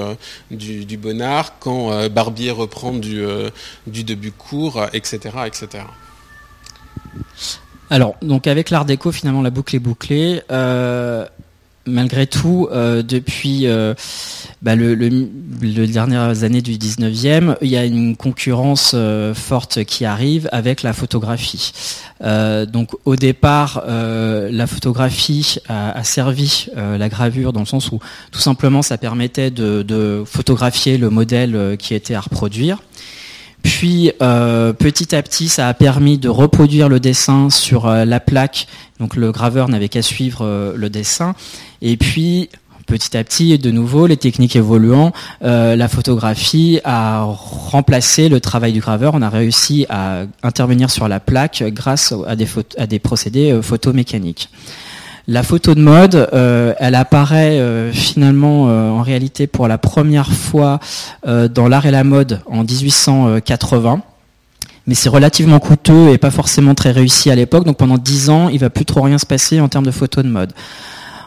du, 0.50 0.96
Bonnard, 0.96 1.58
quand 1.58 2.08
Barbier 2.08 2.50
reprend 2.50 2.92
du, 2.92 3.22
du 3.86 4.04
Debucourt, 4.04 4.86
etc., 4.92 5.18
etc. 5.46 5.84
Alors, 7.90 8.14
donc 8.22 8.46
avec 8.46 8.70
l'art 8.70 8.86
déco, 8.86 9.12
finalement, 9.12 9.42
la 9.42 9.50
boucle 9.50 9.76
est 9.76 9.80
bouclée 9.80 10.40
malgré 11.86 12.26
tout, 12.26 12.68
euh, 12.72 13.02
depuis 13.02 13.66
euh, 13.66 13.94
bah, 14.62 14.74
dernières 14.76 16.44
années 16.44 16.62
du 16.62 16.72
19e, 16.72 17.56
il 17.60 17.68
y 17.68 17.76
a 17.76 17.84
une 17.84 18.16
concurrence 18.16 18.92
euh, 18.94 19.34
forte 19.34 19.84
qui 19.84 20.04
arrive 20.04 20.48
avec 20.52 20.82
la 20.82 20.92
photographie. 20.92 21.72
donc 22.68 22.90
au 23.04 23.16
départ, 23.16 23.84
la 23.86 24.66
photographie 24.66 25.58
a, 25.68 26.02
servi 26.04 26.68
la 26.76 27.08
gravure 27.08 27.52
dans 27.52 27.60
le 27.60 27.66
sens 27.66 27.92
où 27.92 27.98
tout 28.30 28.40
simplement 28.40 28.82
ça 28.82 28.96
permettait 28.96 29.50
de 29.50 30.22
photographier 30.26 30.96
le 30.96 31.10
modèle 31.10 31.76
qui 31.78 31.94
était 31.94 32.14
à 32.14 32.20
reproduire. 32.20 32.78
Puis 33.64 34.12
euh, 34.20 34.74
petit 34.74 35.14
à 35.16 35.22
petit, 35.22 35.48
ça 35.48 35.68
a 35.68 35.74
permis 35.74 36.18
de 36.18 36.28
reproduire 36.28 36.90
le 36.90 37.00
dessin 37.00 37.48
sur 37.48 37.88
euh, 37.88 38.04
la 38.04 38.20
plaque. 38.20 38.66
Donc 39.00 39.16
le 39.16 39.32
graveur 39.32 39.68
n'avait 39.68 39.88
qu'à 39.88 40.02
suivre 40.02 40.44
euh, 40.44 40.74
le 40.76 40.90
dessin. 40.90 41.34
Et 41.82 41.96
puis 41.96 42.48
petit 42.86 43.16
à 43.16 43.24
petit, 43.24 43.58
de 43.58 43.70
nouveau, 43.70 44.06
les 44.06 44.18
techniques 44.18 44.56
évoluant, 44.56 45.12
la 45.40 45.88
photographie 45.88 46.80
a 46.84 47.22
remplacé 47.22 48.28
le 48.28 48.40
travail 48.40 48.74
du 48.74 48.80
graveur. 48.80 49.14
On 49.14 49.22
a 49.22 49.30
réussi 49.30 49.86
à 49.88 50.24
intervenir 50.42 50.90
sur 50.90 51.08
la 51.08 51.18
plaque 51.18 51.64
grâce 51.68 52.12
à 52.26 52.36
des, 52.36 52.98
procédés 52.98 53.58
photomécaniques. 53.62 54.50
La 55.26 55.42
photo 55.42 55.74
de 55.74 55.80
mode, 55.80 56.28
euh, 56.34 56.74
elle 56.78 56.94
apparaît 56.94 57.58
euh, 57.58 57.90
finalement 57.92 58.68
euh, 58.68 58.90
en 58.90 59.00
réalité 59.00 59.46
pour 59.46 59.68
la 59.68 59.78
première 59.78 60.30
fois 60.30 60.80
dans 61.24 61.68
l'art 61.68 61.86
et 61.86 61.90
la 61.90 62.04
mode 62.04 62.40
en 62.46 62.62
1880 62.62 64.02
mais 64.86 64.94
c'est 64.94 65.08
relativement 65.08 65.58
coûteux 65.58 66.10
et 66.10 66.18
pas 66.18 66.30
forcément 66.30 66.74
très 66.74 66.90
réussi 66.90 67.30
à 67.30 67.34
l'époque. 67.34 67.64
Donc 67.64 67.76
pendant 67.76 67.98
dix 67.98 68.30
ans, 68.30 68.48
il 68.48 68.58
va 68.58 68.70
plus 68.70 68.84
trop 68.84 69.02
rien 69.02 69.18
se 69.18 69.26
passer 69.26 69.60
en 69.60 69.68
termes 69.68 69.86
de 69.86 69.90
photos 69.90 70.24
de 70.24 70.30
mode. 70.30 70.52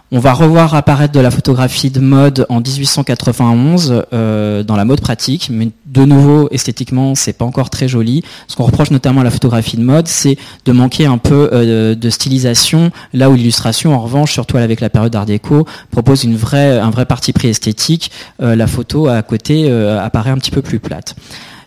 On 0.09 0.19
va 0.19 0.31
revoir 0.31 0.73
apparaître 0.73 1.11
de 1.11 1.19
la 1.19 1.29
photographie 1.29 1.89
de 1.89 1.99
mode 1.99 2.45
en 2.47 2.61
1891 2.61 4.05
dans 4.11 4.75
la 4.77 4.85
mode 4.85 5.01
pratique, 5.01 5.49
mais 5.51 5.67
de 5.85 6.05
nouveau, 6.05 6.47
esthétiquement, 6.49 7.13
c'est 7.13 7.33
pas 7.33 7.43
encore 7.43 7.69
très 7.69 7.89
joli. 7.89 8.23
Ce 8.47 8.55
qu'on 8.55 8.63
reproche 8.63 8.89
notamment 8.89 9.19
à 9.19 9.25
la 9.25 9.31
photographie 9.31 9.75
de 9.75 9.83
mode, 9.83 10.07
c'est 10.07 10.37
de 10.63 10.71
manquer 10.71 11.07
un 11.07 11.17
peu 11.17 11.49
de 11.51 12.09
stylisation, 12.09 12.91
là 13.11 13.29
où 13.29 13.35
l'illustration, 13.35 13.95
en 13.95 13.99
revanche, 13.99 14.31
surtout 14.31 14.55
avec 14.55 14.79
la 14.79 14.89
période 14.89 15.13
Art 15.13 15.25
déco, 15.25 15.67
propose 15.91 16.23
une 16.23 16.37
vraie, 16.37 16.79
un 16.79 16.89
vrai 16.89 17.05
parti 17.05 17.33
pris 17.33 17.49
esthétique. 17.49 18.09
la 18.39 18.67
photo 18.67 19.07
à 19.07 19.21
côté 19.23 19.69
apparaît 19.69 20.31
un 20.31 20.37
petit 20.37 20.51
peu 20.51 20.61
plus 20.61 20.79
plate. 20.79 21.17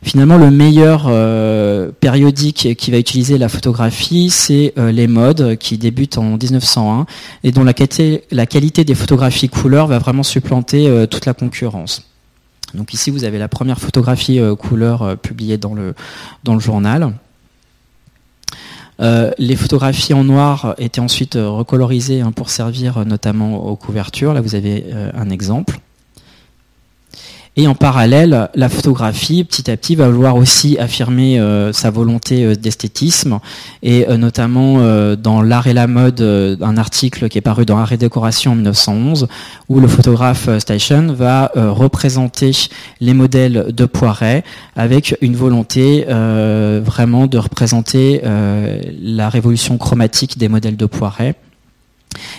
Finalement, 0.03 0.39
le 0.39 0.51
meilleur 0.51 1.05
euh, 1.09 1.91
périodique 1.93 2.75
qui 2.77 2.91
va 2.91 2.99
utiliser 2.99 3.37
la 3.37 3.51
photographie, 3.51 4.31
c'est 4.31 4.73
euh, 4.79 4.93
les 4.93 5.07
modes 5.07 5.57
qui 5.57 5.77
débutent 5.77 6.17
en 6.17 6.39
1901 6.39 7.05
et 7.45 7.53
dont 7.53 7.65
la 7.65 7.75
qualité, 7.75 8.85
des 8.85 8.95
photographies 8.95 9.51
couleurs 9.51 9.89
va 9.89 9.99
vraiment 9.99 10.23
supplanter 10.23 10.89
euh, 10.89 11.07
toute 11.07 11.27
la 11.27 11.35
concurrence. 11.35 12.07
Donc 12.73 12.95
ici, 12.95 13.11
vous 13.11 13.25
avez 13.25 13.39
la 13.39 13.49
première 13.49 13.79
photographie 13.79 14.41
couleur 14.59 15.19
publiée 15.19 15.59
dans 15.59 15.75
le, 15.75 15.95
dans 16.45 16.55
le 16.55 16.61
journal. 16.61 17.13
les 19.01 19.57
photographies 19.57 20.15
en 20.15 20.23
noir 20.23 20.77
étaient 20.79 21.01
ensuite 21.01 21.35
recolorisées 21.35 22.21
hein, 22.21 22.31
pour 22.31 22.49
servir 22.49 23.05
notamment 23.05 23.67
aux 23.67 23.75
couvertures. 23.75 24.35
Là, 24.35 24.41
vous 24.41 24.55
avez 24.55 24.85
un 25.15 25.31
exemple. 25.31 25.81
Et 27.57 27.67
en 27.67 27.75
parallèle, 27.75 28.49
la 28.55 28.69
photographie, 28.69 29.43
petit 29.43 29.71
à 29.71 29.77
petit, 29.77 29.97
va 29.97 30.09
vouloir 30.09 30.37
aussi 30.37 30.79
affirmer 30.79 31.41
euh, 31.41 31.73
sa 31.73 31.91
volonté 31.91 32.45
euh, 32.45 32.55
d'esthétisme, 32.55 33.41
et 33.83 34.09
euh, 34.09 34.17
notamment 34.17 34.51
dans 35.17 35.43
L'art 35.43 35.67
et 35.67 35.73
la 35.73 35.87
mode, 35.89 36.21
un 36.21 36.77
article 36.77 37.29
qui 37.29 37.39
est 37.39 37.43
paru 37.43 37.67
dans 37.67 37.79
Art 37.79 37.93
et 37.93 37.97
décoration 37.97 38.53
en 38.53 38.55
1911, 38.55 39.27
où 39.69 39.81
le 39.81 39.89
photographe 39.89 40.49
Station 40.59 41.13
va 41.13 41.51
représenter 41.55 42.53
les 43.01 43.15
modèles 43.15 43.67
de 43.75 43.85
Poiret 43.85 44.45
avec 44.77 45.17
une 45.21 45.35
volonté 45.35 46.05
vraiment 46.09 47.27
de 47.27 47.39
représenter 47.39 48.23
la 49.03 49.29
révolution 49.29 49.79
chromatique 49.79 50.39
des 50.39 50.49
modèles 50.49 50.77
de 50.77 50.87
Poiret. 50.87 51.35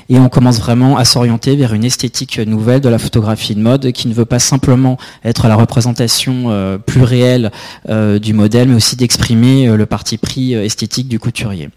Et 0.09 0.19
on 0.19 0.30
commence 0.30 0.59
vraiment 0.59 0.97
à 0.97 1.05
s'orienter 1.05 1.55
vers 1.55 1.74
une 1.74 1.84
esthétique 1.84 2.39
nouvelle 2.39 2.82
de 2.82 2.89
la 2.89 2.99
photographie 2.99 3.55
de 3.55 3.61
mode 3.61 3.91
qui 3.91 4.07
ne 4.07 4.13
veut 4.13 4.26
pas 4.26 4.39
simplement 4.39 4.97
être 5.24 5.47
la 5.47 5.55
représentation 5.55 6.45
euh, 6.47 6.78
plus 6.78 7.03
réelle 7.03 7.51
euh, 7.89 8.19
du 8.19 8.34
modèle, 8.34 8.67
mais 8.67 8.76
aussi 8.76 8.95
d'exprimer 8.95 9.67
euh, 9.67 9.78
le 9.78 9.86
parti 9.86 10.17
pris 10.17 10.53
esthétique 10.53 11.07
du 11.07 11.19
couturier. 11.19 11.69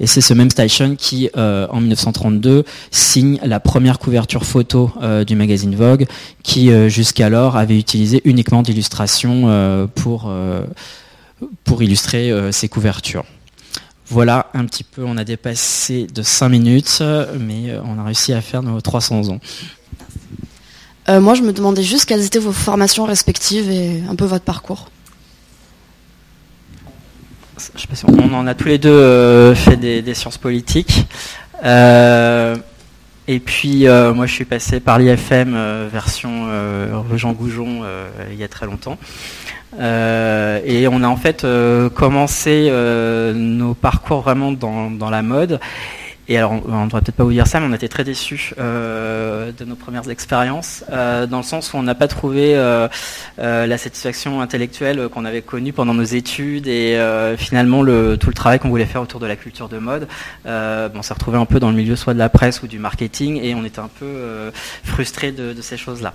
Et 0.00 0.06
c'est 0.06 0.20
ce 0.20 0.32
même 0.32 0.50
Station 0.50 0.94
qui, 0.94 1.28
en 1.34 1.80
1932, 1.80 2.64
signe 2.92 3.40
la 3.42 3.58
première 3.58 3.98
couverture 3.98 4.44
photo 4.44 4.92
du 5.26 5.34
magazine 5.34 5.74
Vogue, 5.74 6.06
qui 6.44 6.70
jusqu'alors 6.88 7.56
avait 7.56 7.76
utilisé 7.76 8.22
uniquement 8.24 8.62
d'illustrations 8.62 9.88
pour, 9.96 10.32
pour 11.64 11.82
illustrer 11.82 12.32
ses 12.52 12.68
couvertures. 12.68 13.24
Voilà, 14.10 14.46
un 14.54 14.64
petit 14.64 14.84
peu, 14.84 15.04
on 15.04 15.18
a 15.18 15.24
dépassé 15.24 16.06
de 16.06 16.22
5 16.22 16.48
minutes, 16.48 17.02
mais 17.38 17.70
euh, 17.70 17.80
on 17.84 17.98
a 17.98 18.04
réussi 18.04 18.32
à 18.32 18.40
faire 18.40 18.62
nos 18.62 18.80
300 18.80 19.28
ans. 19.28 19.40
Euh, 21.10 21.20
moi, 21.20 21.34
je 21.34 21.42
me 21.42 21.52
demandais 21.52 21.82
juste 21.82 22.06
quelles 22.06 22.24
étaient 22.24 22.38
vos 22.38 22.52
formations 22.52 23.04
respectives 23.04 23.70
et 23.70 24.02
un 24.08 24.14
peu 24.14 24.24
votre 24.24 24.44
parcours. 24.44 24.90
Je 27.74 27.82
sais 27.82 27.86
pas 27.86 27.96
si 27.96 28.04
on 28.06 28.34
en 28.34 28.46
a 28.46 28.54
tous 28.54 28.68
les 28.68 28.78
deux 28.78 28.88
euh, 28.88 29.54
fait 29.54 29.76
des, 29.76 30.14
sciences 30.14 30.38
politiques. 30.38 31.06
et 31.62 33.40
puis, 33.40 33.84
moi, 34.14 34.26
je 34.26 34.32
suis 34.32 34.46
passé 34.46 34.80
par 34.80 34.98
l'IFM 34.98 35.54
version 35.92 36.48
Jean 37.14 37.32
Goujon 37.32 37.82
il 38.30 38.38
y 38.38 38.44
a 38.44 38.48
très 38.48 38.64
longtemps. 38.64 38.96
Euh, 39.78 40.60
et 40.64 40.88
on 40.88 41.02
a 41.02 41.08
en 41.08 41.16
fait 41.16 41.44
euh, 41.44 41.90
commencé 41.90 42.68
euh, 42.70 43.32
nos 43.34 43.74
parcours 43.74 44.22
vraiment 44.22 44.52
dans, 44.52 45.10
la 45.10 45.22
mode. 45.22 45.60
Et 46.30 46.36
alors, 46.36 46.52
on 46.52 46.56
ne 46.56 46.84
devrait 46.84 47.00
peut-être 47.00 47.16
pas 47.16 47.24
vous 47.24 47.32
dire 47.32 47.46
ça, 47.46 47.58
mais 47.58 47.66
on 47.70 47.72
était 47.72 47.88
très 47.88 48.04
déçus 48.04 48.52
de 48.58 49.64
nos 49.64 49.76
premières 49.76 50.10
expériences, 50.10 50.84
dans 50.90 51.38
le 51.38 51.42
sens 51.42 51.72
où 51.72 51.78
on 51.78 51.82
n'a 51.82 51.94
pas 51.94 52.06
trouvé 52.06 52.54
la 53.38 53.78
satisfaction 53.78 54.42
intellectuelle 54.42 55.08
qu'on 55.08 55.24
avait 55.24 55.40
connue 55.40 55.72
pendant 55.72 55.94
nos 55.94 56.04
études 56.04 56.68
et 56.68 57.02
finalement 57.38 57.80
le, 57.80 58.18
tout 58.18 58.28
le 58.28 58.34
travail 58.34 58.58
qu'on 58.58 58.68
voulait 58.68 58.84
faire 58.84 59.00
autour 59.00 59.20
de 59.20 59.26
la 59.26 59.36
culture 59.36 59.70
de 59.70 59.78
mode. 59.78 60.06
on 60.44 61.00
s'est 61.00 61.14
retrouvé 61.14 61.38
un 61.38 61.46
peu 61.46 61.60
dans 61.60 61.70
le 61.70 61.76
milieu 61.76 61.96
soit 61.96 62.12
de 62.12 62.18
la 62.18 62.28
presse 62.28 62.62
ou 62.62 62.66
du 62.66 62.78
marketing 62.78 63.40
et 63.42 63.54
on 63.54 63.64
était 63.64 63.80
un 63.80 63.88
peu 63.98 64.52
frustrés 64.84 65.32
de, 65.32 65.54
ces 65.62 65.78
choses-là. 65.78 66.12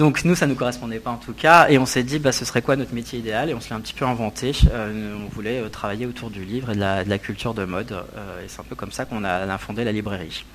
Donc 0.00 0.24
nous, 0.24 0.34
ça 0.34 0.46
ne 0.46 0.52
nous 0.52 0.56
correspondait 0.56 0.98
pas 0.98 1.10
en 1.10 1.18
tout 1.18 1.34
cas, 1.34 1.68
et 1.68 1.76
on 1.76 1.84
s'est 1.84 2.02
dit, 2.02 2.18
bah, 2.18 2.32
ce 2.32 2.46
serait 2.46 2.62
quoi 2.62 2.74
notre 2.74 2.94
métier 2.94 3.18
idéal, 3.18 3.50
et 3.50 3.54
on 3.54 3.60
se 3.60 3.68
l'a 3.68 3.76
un 3.76 3.80
petit 3.80 3.92
peu 3.92 4.06
inventé. 4.06 4.52
Euh, 4.72 5.14
on 5.22 5.28
voulait 5.28 5.60
euh, 5.60 5.68
travailler 5.68 6.06
autour 6.06 6.30
du 6.30 6.42
livre 6.42 6.70
et 6.70 6.74
de 6.74 6.80
la, 6.80 7.18
culture 7.18 7.52
de 7.52 7.66
mode, 7.66 7.92
euh, 7.92 8.42
et 8.42 8.48
c'est 8.48 8.60
un 8.60 8.64
peu 8.64 8.74
comme 8.74 8.92
ça 8.92 9.04
qu'on 9.04 9.24
a, 9.24 9.58
fondé 9.58 9.84
la 9.84 9.92
librairie. 9.92 10.46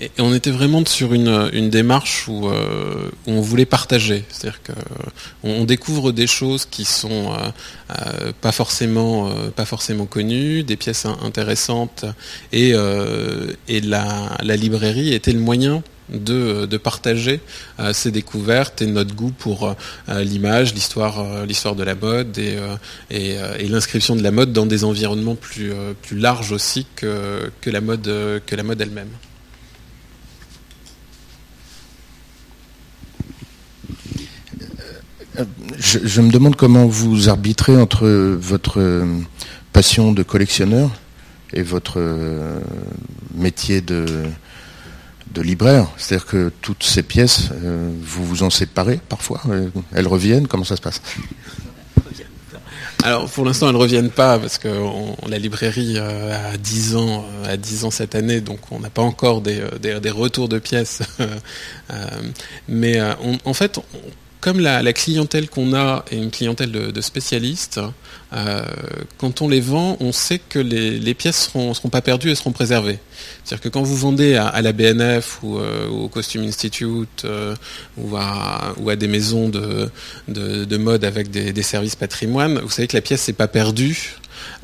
Et 0.00 0.10
on 0.18 0.32
était 0.32 0.50
vraiment 0.50 0.82
sur 0.86 1.12
une, 1.12 1.68
démarche 1.68 2.26
où, 2.26 2.48
on 3.26 3.40
voulait 3.42 3.66
partager, 3.66 4.24
c'est-à-dire 4.30 4.60
qu'on 5.42 5.64
découvre 5.64 6.12
des 6.12 6.26
choses 6.26 6.64
qui 6.64 6.86
sont 6.86 7.36
pas 8.40 8.52
forcément 8.52 9.30
pas 9.54 9.66
forcément 9.66 10.06
connues, 10.06 10.62
des 10.62 10.76
pièces 10.76 11.04
intéressantes, 11.04 12.06
et, 12.52 12.72
la 12.72 14.56
librairie 14.56 15.12
était 15.12 15.32
le 15.32 15.40
moyen 15.40 15.82
de, 16.08 16.76
partager 16.76 17.40
euh, 17.80 17.92
ces 17.92 18.10
découvertes 18.10 18.82
et 18.82 18.86
notre 18.86 19.14
goût 19.14 19.32
pour 19.32 19.74
euh, 20.08 20.22
l'image, 20.22 20.74
l'histoire, 20.74 21.20
euh, 21.20 21.46
l'histoire 21.46 21.74
de 21.74 21.82
la 21.82 21.94
mode 21.94 22.38
et, 22.38 23.68
l'inscription 23.68 24.16
de 24.16 24.22
la 24.22 24.30
mode 24.30 24.52
dans 24.52 24.66
des 24.66 24.84
environnements 24.84 25.34
plus, 25.34 25.72
larges 26.12 26.52
aussi 26.52 26.86
que, 26.94 27.50
la 27.66 27.80
mode, 27.80 28.08
elle-même. 28.48 29.08
Je, 35.78 36.20
me 36.22 36.30
demande 36.30 36.56
comment 36.56 36.86
vous 36.86 37.28
arbitrez 37.28 37.76
entre 37.76 38.06
votre 38.08 39.04
passion 39.72 40.12
de 40.12 40.22
collectionneur 40.22 40.90
et 41.52 41.62
votre 41.62 42.00
métier 43.34 43.82
de, 43.82 44.06
de 45.36 45.42
libraire. 45.42 45.88
C'est-à-dire 45.96 46.26
que 46.26 46.50
toutes 46.62 46.82
ces 46.82 47.02
pièces, 47.02 47.50
euh, 47.62 47.90
vous 48.02 48.24
vous 48.24 48.42
en 48.42 48.50
séparez 48.50 48.98
parfois 49.08 49.42
euh, 49.50 49.68
Elles 49.94 50.08
reviennent 50.08 50.46
Comment 50.48 50.64
ça 50.64 50.76
se 50.76 50.82
passe? 50.82 51.00
Alors 53.02 53.30
pour 53.30 53.44
l'instant 53.44 53.68
elles 53.68 53.74
ne 53.74 53.78
reviennent 53.78 54.10
pas 54.10 54.38
parce 54.38 54.58
que 54.58 54.68
la 55.28 55.38
librairie 55.38 55.94
euh, 55.96 56.52
a 56.52 56.56
10 56.56 56.96
ans, 56.96 57.24
a 57.44 57.56
10 57.56 57.84
ans 57.84 57.90
cette 57.90 58.14
année, 58.14 58.40
donc 58.40 58.58
on 58.72 58.80
n'a 58.80 58.90
pas 58.90 59.02
encore 59.02 59.42
des, 59.42 59.60
retours 60.10 60.48
de 60.48 60.58
pièces. 60.58 61.02
mais 62.68 62.98
en 63.44 63.54
fait, 63.54 63.78
comme 64.46 64.60
la, 64.60 64.92
clientèle 64.92 65.50
qu'on 65.50 65.74
a 65.74 66.04
est 66.12 66.16
une 66.16 66.30
clientèle 66.30 66.70
de, 66.70 67.00
spécialistes, 67.00 67.80
euh, 68.32 68.62
quand 69.18 69.42
on 69.42 69.48
les 69.48 69.58
vend, 69.58 69.96
on 69.98 70.12
sait 70.12 70.38
que 70.38 70.60
les, 70.60 71.14
pièces 71.14 71.52
ne 71.56 71.74
seront, 71.74 71.88
pas 71.88 72.00
perdues 72.00 72.30
et 72.30 72.36
seront 72.36 72.52
préservées. 72.52 73.00
C'est-à-dire 73.42 73.64
que 73.64 73.68
quand 73.68 73.82
vous 73.82 73.96
vendez 73.96 74.36
à, 74.36 74.62
la 74.62 74.72
BNF 74.72 75.40
ou 75.42 75.58
euh, 75.58 75.88
au 75.88 76.06
Costume 76.06 76.44
Institute 76.44 77.24
euh, 77.24 77.56
ou, 77.98 78.16
à, 78.16 78.94
des 78.94 79.08
maisons 79.08 79.48
de, 79.48 80.76
mode 80.76 81.04
avec 81.04 81.32
des, 81.32 81.52
des, 81.52 81.62
services 81.62 81.96
patrimoine, 81.96 82.60
vous 82.60 82.70
savez 82.70 82.86
que 82.86 82.96
la 82.96 83.02
pièce 83.02 83.26
n'est 83.26 83.34
pas 83.34 83.48
perdue 83.48 84.14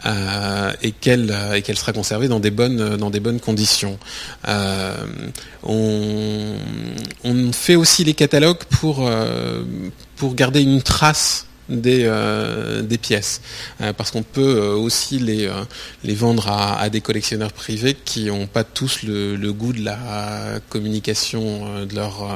euh, 0.05 0.73
et 0.83 0.93
qu'elle 0.93 1.31
euh, 1.31 1.55
et 1.55 1.63
qu'elle 1.63 1.79
sera 1.79 1.93
conservée 1.93 2.29
dans 2.29 2.41
des 2.41 2.51
bonnes 2.51 2.97
dans 2.97 3.11
des 3.11 3.21
bonnes 3.21 3.41
conditions. 3.41 3.99
Euh, 4.49 4.95
on, 5.63 6.57
on, 7.25 7.53
fait 7.53 7.77
aussi 7.77 8.05
les 8.05 8.15
catalogues 8.15 8.65
pour 8.71 9.09
pour 10.17 10.35
garder 10.35 10.63
une 10.63 10.83
trace 10.83 11.47
des, 11.69 12.11
des, 12.83 12.99
pièces. 12.99 13.41
parce 13.97 14.11
qu'on 14.11 14.23
peut 14.23 14.59
aussi 14.59 15.19
les, 15.19 15.49
les 16.05 16.15
vendre 16.15 16.49
à, 16.49 16.91
des 16.91 17.01
collectionneurs 17.01 17.53
privés 17.53 17.95
qui 17.95 18.25
n'ont 18.25 18.47
pas 18.47 18.65
tous 18.65 19.03
le, 19.05 19.53
goût 19.53 19.73
de 19.73 19.83
la 19.85 20.59
communication 20.69 21.85
de 21.85 21.95
leur 21.95 22.29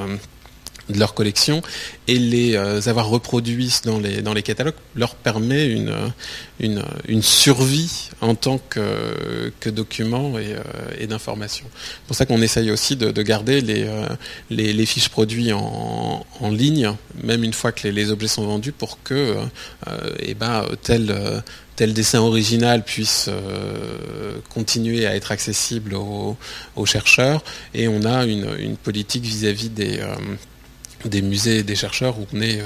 de 0.89 0.99
leur 0.99 1.15
collection 1.15 1.63
et 2.09 2.19
les 2.19 2.57
euh, 2.57 2.81
avoir 2.87 3.09
reproduits 3.09 3.81
dans 3.85 3.99
les, 3.99 4.23
dans 4.23 4.35
les 4.35 4.43
catalogues 4.43 4.75
leur 4.95 5.15
permet 5.15 5.67
une, 5.67 5.93
une, 6.61 6.83
une 7.09 7.23
survie 7.23 8.11
en 8.21 8.35
tant 8.35 8.59
que, 8.59 9.53
que 9.59 9.69
document 9.69 10.39
et, 10.39 10.55
euh, 10.55 11.07
d'information. 11.07 11.67
C'est 11.75 12.07
pour 12.07 12.17
ça 12.17 12.27
qu'on 12.27 12.43
essaye 12.43 12.71
aussi 12.71 12.97
de, 12.97 13.11
de 13.11 13.23
garder 13.23 13.61
les, 13.61 13.85
euh, 13.85 14.07
les, 14.51 14.87
fiches 14.87 15.09
produits 15.09 15.53
en, 15.53 16.25
en, 16.41 16.51
ligne, 16.51 16.93
même 17.23 17.45
une 17.45 17.53
fois 17.53 17.73
que 17.73 17.89
les, 17.89 18.11
objets 18.11 18.29
sont 18.29 18.47
vendus, 18.47 18.73
pour 18.73 19.03
que 19.03 19.37
et 20.19 20.31
eh 20.31 20.35
ben, 20.35 20.65
tel, 20.83 21.43
tel 21.77 21.93
dessin 21.93 22.21
original 22.21 22.85
puisse 22.85 23.29
continuer 24.51 25.07
à 25.07 25.15
être 25.17 25.33
accessible 25.33 25.95
aux, 25.95 26.37
chercheurs. 26.87 27.43
Et 27.75 27.89
on 27.89 28.05
a 28.05 28.25
une, 28.25 28.77
politique 28.77 29.25
vis-à-vis 29.25 29.69
des 29.69 30.01
des 31.09 31.23
musées 31.23 31.59
et 31.59 31.63
des 31.63 31.77
chercheurs 31.77 32.19
où 32.19 32.27
on 32.33 32.41
est 32.41 32.61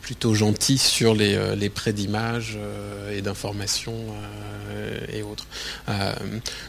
plutôt 0.00 0.34
gentil 0.34 0.78
sur 0.78 1.14
les, 1.14 1.38
les 1.56 1.68
prêts 1.68 1.92
d'images 1.92 2.58
et 3.12 3.22
d'informations 3.22 4.06
et 5.12 5.22
autres. 5.22 5.46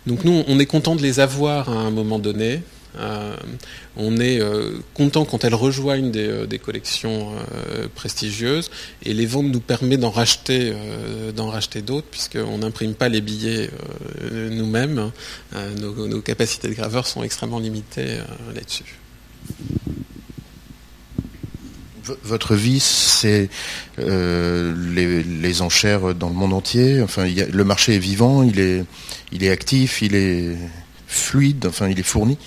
donc 0.06 0.24
nous, 0.24 0.44
on 0.48 0.60
est 0.60 0.66
content 0.66 0.96
de 0.96 1.02
les 1.02 1.20
avoir 1.20 1.70
à 1.70 1.74
un 1.74 1.92
moment 1.92 2.20
donné. 2.20 2.62
Euh, 2.98 3.36
on 3.98 4.18
est 4.18 4.40
euh, 4.40 4.80
content 4.94 5.26
quand 5.26 5.44
elles 5.44 5.56
rejoignent 5.56 6.12
des, 6.12 6.28
euh, 6.28 6.58
collections 6.62 7.32
prestigieuses 7.96 8.70
et 9.04 9.14
les 9.14 9.26
ventes 9.26 9.48
nous 9.48 9.60
permettent 9.60 10.00
d'en 10.00 10.12
racheter, 10.12 10.74
d'autres 11.82 12.08
puisqu'on 12.10 12.60
n'imprime 12.60 12.94
pas 12.94 13.10
les 13.10 13.22
billets 13.22 13.70
nous-mêmes. 14.32 15.12
Nos, 15.80 16.22
capacités 16.22 16.70
de 16.70 16.74
graveur 16.74 17.08
sont 17.08 17.24
extrêmement 17.24 17.60
limitées 17.60 18.20
là-dessus. 18.54 19.03
Votre 22.24 22.56
vie, 22.56 22.80
c'est 22.80 23.50
les, 23.98 25.62
enchères 25.62 26.14
dans 26.14 26.28
le 26.28 26.36
monde 26.36 26.54
entier. 26.54 27.02
Enfin, 27.02 27.26
le 27.26 27.64
marché 27.64 27.96
est 27.96 28.00
vivant, 28.00 28.44
il 28.44 28.60
est, 28.60 28.84
il 29.32 29.44
est 29.44 29.50
actif, 29.50 30.02
il 30.02 30.16
est 30.16 30.58
fluide, 31.08 31.66
enfin, 31.66 31.88
il 31.88 32.00
est 32.00 32.04
fourni. 32.04 32.38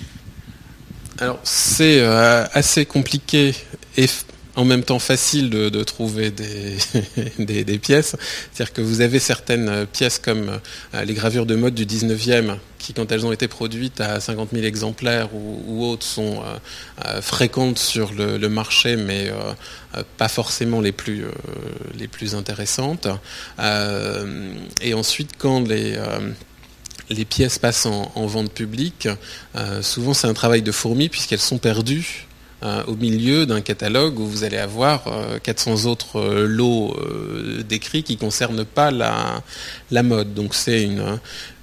Alors 1.19 1.39
c'est 1.45 2.01
euh, 2.01 2.45
assez 2.53 2.85
compliqué 2.85 3.55
et 3.97 4.07
en 4.57 4.65
même 4.65 4.83
temps 4.83 4.99
facile 4.99 5.51
de, 5.51 5.85
trouver 5.85 6.31
des, 7.39 7.79
pièces. 7.79 8.17
C'est-à-dire 8.53 8.73
que 8.73 8.81
vous 8.81 9.03
avez 9.03 9.19
certaines 9.19 9.69
euh, 9.69 9.87
pièces 9.87 10.19
comme 10.19 10.59
euh, 10.95 11.05
les 11.05 11.15
gravures 11.15 11.47
de 11.47 11.55
mode 11.55 11.75
du 11.75 11.87
19e 11.87 12.57
qui, 12.79 12.95
quand 12.95 13.13
elles 13.13 13.27
ont 13.27 13.33
été 13.33 13.49
produites 13.49 14.01
à 14.01 14.19
50 14.19 14.51
000 14.53 14.65
exemplaires 14.65 15.29
ou, 15.35 15.85
autres, 15.85 16.07
sont 16.07 16.43
fréquentes 17.21 17.79
sur 17.79 18.13
le, 18.13 18.49
marché, 18.49 18.95
mais 18.97 19.33
pas 20.19 20.29
forcément 20.29 20.81
les 20.81 20.93
plus, 20.93 21.25
intéressantes. 22.35 23.09
et 24.83 24.95
ensuite, 24.95 25.31
quand 25.37 25.67
les 27.11 27.25
pièces 27.25 27.59
passent 27.59 27.87
en, 27.87 28.27
vente 28.27 28.53
publique, 28.53 29.09
euh, 29.57 29.83
souvent 29.83 30.15
c'est 30.15 30.27
un 30.27 30.35
travail 30.35 30.63
de 30.63 30.73
fourmi 30.73 31.09
puisqu'elles 31.09 31.41
sont 31.41 31.59
perdues 31.59 32.26
euh, 32.26 32.26
au 32.63 32.95
milieu 32.95 33.47
d'un 33.47 33.61
catalogue 33.61 34.19
où 34.19 34.27
vous 34.27 34.45
allez 34.45 34.57
avoir 34.57 35.05
400 35.43 35.71
euh, 35.71 35.91
autres 35.91 36.21
lots 36.45 36.97
d'écrits 37.69 38.03
qui 38.03 38.15
ne 38.15 38.19
concernent 38.19 38.65
pas 38.65 38.91
la, 38.91 40.03
mode. 40.03 40.35
Donc 40.35 40.55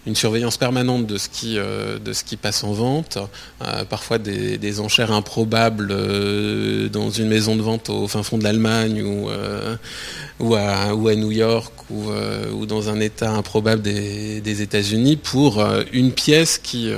une 0.05 0.15
surveillance 0.15 0.57
permanente 0.57 1.07
de 1.07 1.17
ce 1.17 1.29
qui, 1.29 1.57
euh, 1.57 1.97
de 1.97 2.11
ce 2.11 2.23
qui 2.23 2.35
passe 2.35 2.63
en 2.63 2.73
vente, 2.73 3.17
euh, 3.61 3.85
parfois 3.85 4.17
des, 4.17 4.79
enchères 4.79 5.11
improbables 5.11 5.89
euh, 5.91 6.89
dans 6.89 7.09
une 7.09 7.27
maison 7.27 7.55
de 7.55 7.61
vente 7.61 7.89
au 7.89 8.07
fin 8.07 8.23
fond 8.23 8.37
de 8.37 8.43
l'Allemagne 8.43 9.03
ou, 9.03 9.29
ou, 10.39 10.55
à, 10.55 10.95
ou, 10.95 11.07
à, 11.07 11.15
New 11.15 11.31
York 11.31 11.73
ou, 11.91 12.09
ou, 12.53 12.65
dans 12.65 12.89
un 12.89 12.99
état 12.99 13.31
improbable 13.31 13.81
des, 13.81 14.61
États-Unis 14.61 15.15
pour 15.17 15.63
une 15.91 16.11
pièce 16.11 16.57
qui, 16.57 16.91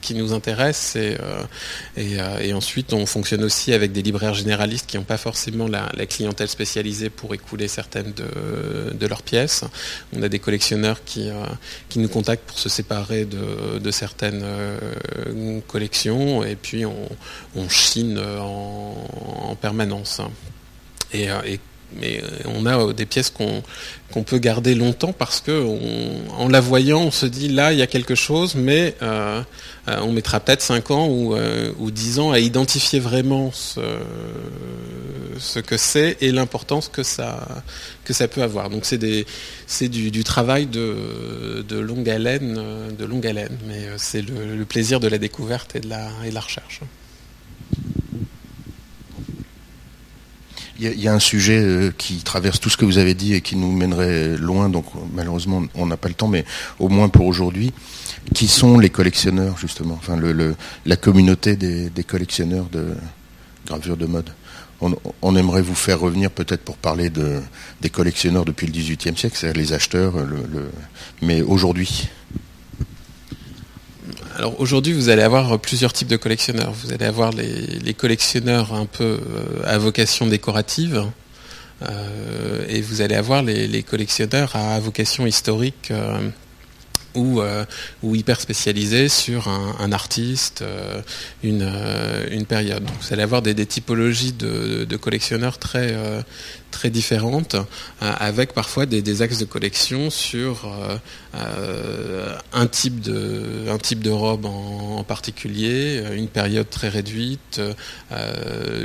qui 0.00 0.14
nous 0.14 0.32
intéresse 0.32 0.96
et, 0.96 1.16
et, 1.96 2.52
ensuite 2.52 2.92
on 2.92 3.06
fonctionne 3.06 3.44
aussi 3.44 3.72
avec 3.72 3.92
des 3.92 4.02
libraires 4.02 4.34
généralistes 4.34 4.86
qui 4.86 4.96
n'ont 4.96 5.04
pas 5.04 5.18
forcément 5.18 5.66
la, 5.66 5.88
clientèle 6.06 6.48
spécialisée 6.48 7.10
pour 7.10 7.34
écouler 7.34 7.68
certaines 7.68 8.12
de, 8.12 8.92
de 8.92 9.06
leurs 9.06 9.22
pièces. 9.22 9.64
On 10.14 10.22
a 10.22 10.28
des 10.28 10.38
collectionneurs 10.38 11.04
qui 11.04 11.30
nous 11.98 12.08
contactent 12.08 12.46
pour 12.46 12.58
se 12.58 12.68
séparer 12.68 13.24
de, 13.24 13.90
certaines 13.90 14.42
euh, 14.42 15.60
collections 15.68 16.44
et 16.44 16.56
puis 16.56 16.84
on, 16.84 17.68
chine 17.68 18.18
en, 18.18 19.56
permanence. 19.60 20.20
Euh, 21.14 21.56
mais 21.94 22.22
on 22.44 22.66
a 22.66 22.78
euh, 22.78 22.92
des 22.92 23.06
pièces 23.06 23.30
qu'on 23.30 24.22
peut 24.22 24.38
garder 24.38 24.74
longtemps 24.74 25.12
parce 25.12 25.40
que 25.40 25.64
en 26.30 26.48
la 26.48 26.60
voyant, 26.60 27.02
on 27.02 27.10
se 27.10 27.26
dit 27.26 27.48
là, 27.48 27.72
il 27.72 27.78
y 27.78 27.82
a 27.82 27.86
quelque 27.86 28.14
chose, 28.14 28.54
mais 28.54 28.94
euh, 29.88 30.00
on 30.02 30.10
mettra 30.10 30.40
peut-être 30.40 30.62
5 30.62 30.90
ans 30.90 31.06
ou, 31.06 31.36
euh, 31.36 31.70
ou 31.78 31.92
10 31.92 32.18
ans 32.18 32.32
à 32.32 32.40
identifier 32.40 32.98
vraiment 32.98 33.52
ce, 33.52 33.80
que 35.60 35.76
c'est 35.76 36.16
et 36.20 36.32
l'importance 36.32 36.88
que 36.88 37.04
ça, 37.04 37.62
peut 38.30 38.42
avoir. 38.42 38.68
Donc 38.68 38.84
c'est 38.84 38.98
du, 38.98 40.24
travail 40.24 40.66
de, 40.66 41.64
longue 41.78 42.10
haleine, 42.10 42.60
de 42.98 43.04
longue 43.04 43.26
haleine, 43.26 43.56
mais 43.68 43.86
euh, 43.86 43.94
c'est 43.96 44.22
le, 44.22 44.64
plaisir 44.64 44.98
de 44.98 45.06
la 45.06 45.18
découverte 45.18 45.76
et 45.76 45.80
de 45.80 45.88
la 45.88 46.40
recherche. 46.40 46.80
Il 50.78 51.00
y, 51.00 51.08
a 51.08 51.14
un 51.14 51.18
sujet 51.18 51.90
qui 51.96 52.18
traverse 52.18 52.60
tout 52.60 52.68
ce 52.68 52.76
que 52.76 52.84
vous 52.84 52.98
avez 52.98 53.14
dit 53.14 53.34
et 53.34 53.40
qui 53.40 53.56
nous 53.56 53.72
mènerait 53.72 54.36
loin, 54.36 54.68
donc 54.68 54.84
malheureusement 55.14 55.62
on 55.74 55.86
n'a 55.86 55.96
pas 55.96 56.08
le 56.08 56.14
temps, 56.14 56.28
mais 56.28 56.44
au 56.78 56.88
moins 56.88 57.08
pour 57.08 57.26
aujourd'hui 57.26 57.72
qui 58.34 58.46
sont 58.48 58.78
les 58.78 58.90
collectionneurs 58.90 59.56
justement, 59.58 59.94
enfin 59.94 60.18
la 60.84 60.96
communauté 60.96 61.56
des, 61.56 62.04
collectionneurs 62.04 62.66
de 62.70 62.94
gravures 63.66 63.96
de 63.96 64.06
mode. 64.06 64.30
On, 65.22 65.36
aimerait 65.36 65.62
vous 65.62 65.74
faire 65.74 66.00
revenir 66.00 66.30
peut-être 66.30 66.62
pour 66.62 66.76
parler 66.76 67.08
de, 67.08 67.40
des 67.80 67.88
collectionneurs 67.88 68.44
depuis 68.44 68.66
le 68.66 68.72
XVIIIe 68.72 69.16
siècle, 69.16 69.34
c'est-à-dire 69.38 69.62
les 69.62 69.72
acheteurs, 69.72 70.14
mais 71.22 71.40
aujourd'hui? 71.40 72.10
Alors 74.36 74.60
aujourd'hui, 74.60 74.92
vous 74.92 75.08
allez 75.08 75.22
avoir 75.22 75.58
plusieurs 75.58 75.94
types 75.94 76.08
de 76.08 76.18
collectionneurs. 76.18 76.70
Vous 76.70 76.92
allez 76.92 77.06
avoir 77.06 77.32
les, 77.32 77.94
collectionneurs 77.94 78.74
un 78.74 78.84
peu 78.84 79.18
euh, 79.18 79.62
à 79.64 79.78
vocation 79.78 80.26
décorative, 80.26 81.06
euh, 81.82 82.66
et 82.68 82.82
vous 82.82 83.00
allez 83.00 83.14
avoir 83.14 83.42
les, 83.42 83.82
collectionneurs 83.82 84.54
à 84.54 84.78
vocation 84.78 85.26
historique. 85.26 85.90
Euh, 85.90 86.28
ou, 88.02 88.14
hyper 88.14 88.38
spécialisé 88.42 89.08
sur 89.08 89.48
un, 89.48 89.90
artiste, 89.90 90.62
une, 91.42 92.44
période. 92.46 92.84
Vous 93.00 93.14
allez 93.14 93.22
avoir 93.22 93.40
des, 93.40 93.54
typologies 93.64 94.34
de, 94.34 94.96
collectionneurs 94.96 95.56
très, 95.56 95.96
très 96.70 96.90
différentes, 96.90 97.56
avec 98.00 98.52
parfois 98.52 98.86
des, 98.86 99.22
axes 99.22 99.38
de 99.38 99.44
collection 99.44 100.10
sur 100.10 100.68
un, 102.52 102.66
type 102.66 103.00
de, 103.00 103.68
un 103.70 103.78
type 103.78 104.00
de 104.00 104.10
robe 104.10 104.44
en, 104.46 105.04
particulier, 105.04 106.02
une 106.14 106.28
période 106.28 106.68
très 106.68 106.88
réduite, 106.88 107.60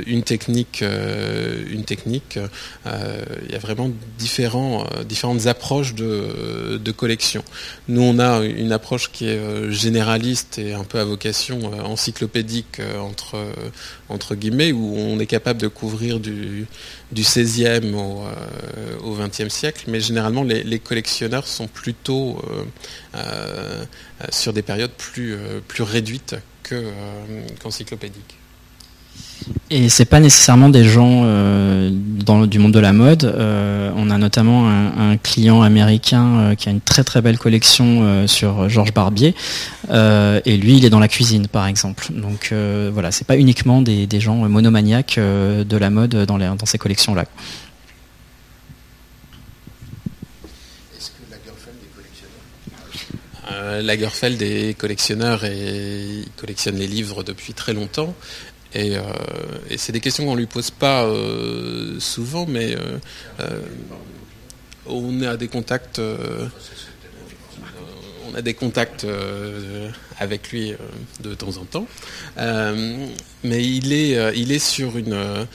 une 0.06 0.22
technique. 0.22 0.82
une 0.82 1.84
technique. 1.84 2.38
il 2.86 3.52
y 3.52 3.54
a 3.54 3.58
vraiment 3.58 3.90
différents, 4.18 4.86
différentes 5.06 5.46
approches 5.46 5.94
de, 5.94 6.78
de 6.82 6.92
collection. 6.92 7.44
Nous, 7.88 8.02
on 8.02 8.18
a 8.18 8.42
une 8.44 8.72
approche 8.72 9.10
qui 9.10 9.26
est 9.26 9.38
euh, 9.38 9.70
généraliste 9.70 10.58
et 10.58 10.72
un 10.72 10.84
peu 10.84 10.98
à 10.98 11.04
vocation 11.04 11.72
euh, 11.72 11.82
encyclopédique 11.82 12.80
euh, 12.80 12.98
entre, 12.98 13.36
entre 14.08 14.34
guillemets, 14.34 14.72
où 14.72 14.94
on 14.96 15.18
est 15.18 15.26
capable 15.26 15.60
de 15.60 15.68
couvrir 15.68 16.20
du, 16.20 16.66
du 17.12 17.22
16e 17.22 17.81
au, 17.84 18.24
au 19.04 19.16
20e 19.16 19.48
siècle, 19.48 19.84
mais 19.88 20.00
généralement 20.00 20.42
les, 20.42 20.78
collectionneurs 20.78 21.46
sont 21.46 21.68
plutôt 21.68 22.42
sur 24.30 24.52
des 24.52 24.62
périodes 24.62 24.92
plus, 24.92 25.36
plus 25.68 25.82
réduites 25.82 26.36
qu'encyclopédiques. 27.60 28.36
Et 29.70 29.88
c'est 29.88 30.04
pas 30.04 30.20
nécessairement 30.20 30.68
des 30.68 30.84
gens 30.84 31.22
euh, 31.24 31.90
dans, 31.92 32.46
du 32.46 32.58
monde 32.58 32.72
de 32.72 32.78
la 32.78 32.92
mode. 32.92 33.24
Euh, 33.24 33.90
on 33.96 34.10
a 34.10 34.18
notamment 34.18 34.68
un, 34.68 35.16
client 35.16 35.62
américain 35.62 36.26
euh, 36.26 36.54
qui 36.54 36.68
a 36.68 36.72
une 36.72 36.80
très 36.80 37.04
très 37.04 37.22
belle 37.22 37.38
collection 37.38 38.26
sur 38.26 38.68
Georges 38.68 38.92
Barbier. 38.92 39.34
et 39.90 40.56
lui, 40.56 40.76
il 40.76 40.84
est 40.84 40.90
dans 40.90 41.00
la 41.00 41.08
cuisine, 41.08 41.48
par 41.48 41.66
exemple. 41.66 42.08
Donc 42.10 42.52
voilà, 42.92 43.10
c'est 43.10 43.26
pas 43.26 43.36
uniquement 43.36 43.82
des, 43.82 44.20
gens 44.20 44.36
monomaniaques 44.48 45.18
de 45.18 45.76
la 45.76 45.90
mode 45.90 46.24
dans, 46.26 46.38
dans 46.38 46.66
ces 46.66 46.78
collections-là. 46.78 47.24
Lagerfeld 53.80 54.42
est 54.42 54.76
collectionneur 54.76 55.44
et 55.44 56.22
il 56.24 56.30
collectionne 56.36 56.76
les 56.76 56.86
livres 56.86 57.22
depuis 57.22 57.54
très 57.54 57.72
longtemps. 57.72 58.14
Euh, 58.76 59.00
et, 59.70 59.76
c'est 59.78 59.92
des 59.92 60.00
questions 60.00 60.24
qu'on 60.24 60.34
ne 60.34 60.40
lui 60.40 60.46
pose 60.46 60.70
pas 60.70 61.04
euh, 61.04 61.98
souvent, 62.00 62.46
mais 62.46 62.74
euh, 63.40 63.60
on 64.86 65.22
à 65.22 65.36
des 65.36 65.48
contacts. 65.48 66.00
on 68.28 68.34
a 68.34 68.42
des 68.42 68.54
contacts 68.54 69.06
avec 70.22 70.50
lui 70.50 70.74
de 71.20 71.34
temps 71.34 71.56
en 71.58 71.64
temps. 71.64 71.86
mais 73.44 73.64
il 73.64 73.92
est, 73.92 74.36
il 74.36 74.52
est 74.52 74.58
sur 74.58 74.96
une. 74.96 75.46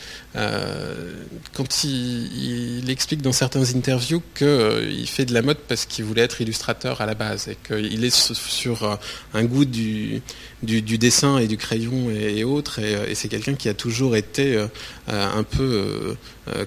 quand 1.53 1.83
il, 1.83 2.79
il, 2.81 2.89
explique 2.89 3.21
dans 3.21 3.31
certaines 3.31 3.75
interviews 3.75 4.21
qu'il 4.35 5.07
fait 5.07 5.25
de 5.25 5.33
la 5.33 5.41
mode 5.41 5.57
parce 5.67 5.85
qu'il 5.85 6.05
voulait 6.05 6.21
être 6.21 6.41
illustrateur 6.41 7.01
à 7.01 7.05
la 7.05 7.15
base 7.15 7.47
et 7.47 7.57
qu'il 7.65 8.03
est 8.03 8.15
sur 8.33 8.99
un 9.33 9.43
goût 9.45 9.65
du, 9.65 10.21
du, 10.63 10.97
dessin 10.97 11.37
et 11.37 11.47
du 11.47 11.57
crayon 11.57 12.09
et, 12.11 12.43
autres. 12.43 12.79
Et, 12.79 13.15
c'est 13.15 13.29
quelqu'un 13.29 13.55
qui 13.55 13.69
a 13.69 13.73
toujours 13.73 14.15
été 14.15 14.63
un 15.07 15.43
peu 15.43 16.15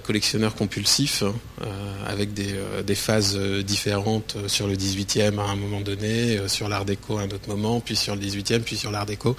collectionneur 0.02 0.54
compulsif, 0.54 1.22
hein, 1.22 1.66
avec 2.06 2.32
des, 2.32 2.54
des, 2.86 2.94
phases 2.94 3.38
différentes 3.64 4.36
sur 4.46 4.66
le 4.66 4.74
18e 4.74 5.38
à 5.38 5.44
un 5.44 5.56
moment 5.56 5.80
donné, 5.80 6.38
sur 6.48 6.68
l'art 6.68 6.84
déco 6.84 7.18
à 7.18 7.22
un 7.22 7.30
autre 7.30 7.48
moment, 7.48 7.80
puis 7.90 7.96
sur 7.96 8.14
le 8.14 8.20
18e, 8.20 8.60
puis 8.60 8.76
sur 8.76 8.92
l'art 8.92 9.04
déco. 9.04 9.34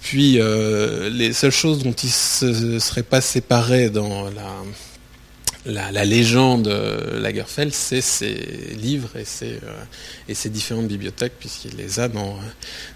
Puis 0.00 0.38
les 0.38 1.32
seules 1.34 1.50
choses 1.50 1.82
dont 1.82 1.92
il 1.92 2.06
ne 2.06 2.12
se 2.12 2.78
serait 2.78 3.02
pas 3.02 3.20
séparé 3.20 3.90
dans 3.90 4.30
la 5.66 6.04
légende 6.04 6.68
euh, 6.68 7.20
Lagerfeld, 7.20 7.72
c'est 7.72 8.00
ses 8.00 8.34
livres 8.78 9.16
et 9.16 9.24
ses, 9.24 9.60
euh, 9.64 10.48
différentes 10.48 10.88
bibliothèques, 10.88 11.34
puisqu'il 11.38 11.76
les 11.76 12.00
a 12.00 12.08
dans, 12.08 12.36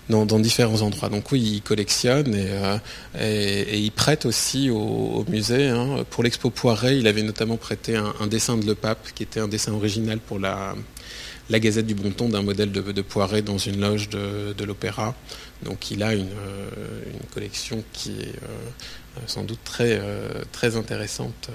dans, 0.08 0.38
différents 0.38 0.82
endroits. 0.82 1.08
Donc 1.08 1.32
oui, 1.32 1.40
il 1.40 1.62
collectionne 1.62 2.34
et, 2.34 2.48
euh, 3.20 3.64
il 3.72 3.90
prête 3.92 4.26
aussi 4.26 4.70
au, 4.70 5.24
musée. 5.28 5.68
Hein. 5.68 6.04
Pour 6.10 6.22
l'expo 6.22 6.50
Poiret, 6.50 6.98
il 6.98 7.06
avait 7.06 7.22
notamment 7.22 7.56
prêté 7.56 7.96
un, 7.96 8.26
dessin 8.26 8.56
de 8.56 8.66
Le 8.66 8.74
Pape, 8.74 9.12
qui 9.14 9.22
était 9.22 9.40
un 9.40 9.48
dessin 9.48 9.72
original 9.72 10.18
pour 10.18 10.38
la, 10.38 10.74
la 11.50 11.60
Gazette 11.60 11.86
du 11.86 11.94
Bonton 11.94 12.28
d'un 12.28 12.42
modèle 12.42 12.72
de, 12.72 12.80
de, 12.80 13.02
Poiret 13.02 13.42
dans 13.42 13.58
une 13.58 13.80
loge 13.80 14.08
de, 14.08 14.64
l'Opéra. 14.64 15.14
Donc 15.62 15.90
il 15.90 16.02
a 16.02 16.14
une, 16.14 16.30
collection 17.32 17.82
qui 17.92 18.12
est 18.20 18.34
sans 19.26 19.44
doute 19.44 19.60
très, 19.64 20.00
très 20.52 20.76
intéressante. 20.76 21.50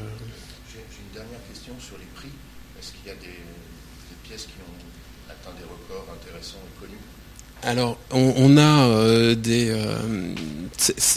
Alors, 7.66 7.98
on, 8.12 8.58
a 8.58 8.88
euh, 8.88 9.36
des. 9.36 9.70
Euh, 9.70 9.96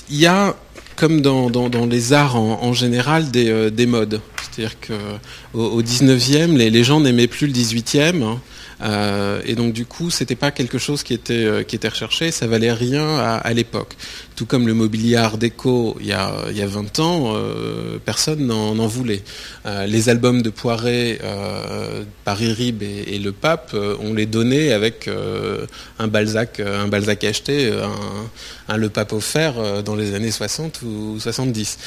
il 0.09 0.17
y 0.17 0.27
a, 0.27 0.55
comme 0.95 1.21
dans, 1.21 1.51
les 1.87 2.13
arts 2.13 2.37
en, 2.37 2.73
général, 2.73 3.33
des, 3.33 3.51
euh, 3.51 3.71
des 3.71 3.87
modes. 3.87 4.21
C'est-à-dire 4.37 4.77
qu'au 4.81 5.61
au 5.61 5.83
19e, 5.83 6.57
les, 6.57 6.71
les 6.71 6.85
gens 6.85 7.01
n'aimaient 7.01 7.27
plus 7.27 7.49
le 7.49 7.53
18e. 7.53 8.39
Euh, 8.83 9.41
et 9.45 9.55
donc 9.55 9.73
du 9.73 9.87
coup, 9.87 10.11
c'était 10.11 10.37
pas 10.37 10.51
quelque 10.51 10.79
chose 10.79 11.03
qui 11.03 11.15
était 11.15 11.45
euh, 11.45 11.63
qui 11.63 11.77
était 11.77 11.89
recherché, 11.89 12.31
ça 12.31 12.47
valait 12.47 12.73
rien 12.73 13.19
à, 13.19 13.53
l'époque. 13.55 13.95
Tout 14.35 14.45
comme 14.45 14.67
le 14.67 14.75
mobilier 14.75 15.17
art 15.17 15.39
déco, 15.39 15.97
il 16.01 16.07
y 16.07 16.13
a 16.13 16.31
il 16.51 16.57
y 16.57 16.63
a 16.63 16.67
20 16.67 16.99
ans, 17.01 17.33
euh, 17.35 17.99
personne 18.05 18.47
n'en 18.47 18.87
voulait. 18.87 19.23
les 19.87 20.09
albums 20.09 20.43
de 20.43 20.51
Poiret, 20.51 21.19
Paris 22.25 22.53
Rib 22.53 22.83
et, 22.83 23.19
Le 23.19 23.33
Pape, 23.33 23.75
on 24.01 24.13
les 24.13 24.27
donnait 24.27 24.73
avec 24.73 25.09
un 25.99 26.09
Balzac 26.09 26.61
un 26.61 26.89
Balzac 26.89 27.25
acheté, 27.25 27.73
un, 28.69 28.77
Le 28.77 28.89
Pape 28.91 29.13
offert 29.13 29.83
dans 29.83 29.97
les 29.97 30.15
années 30.15 30.31
60 30.31 30.83
ou 30.83 31.19
70. 31.19 31.79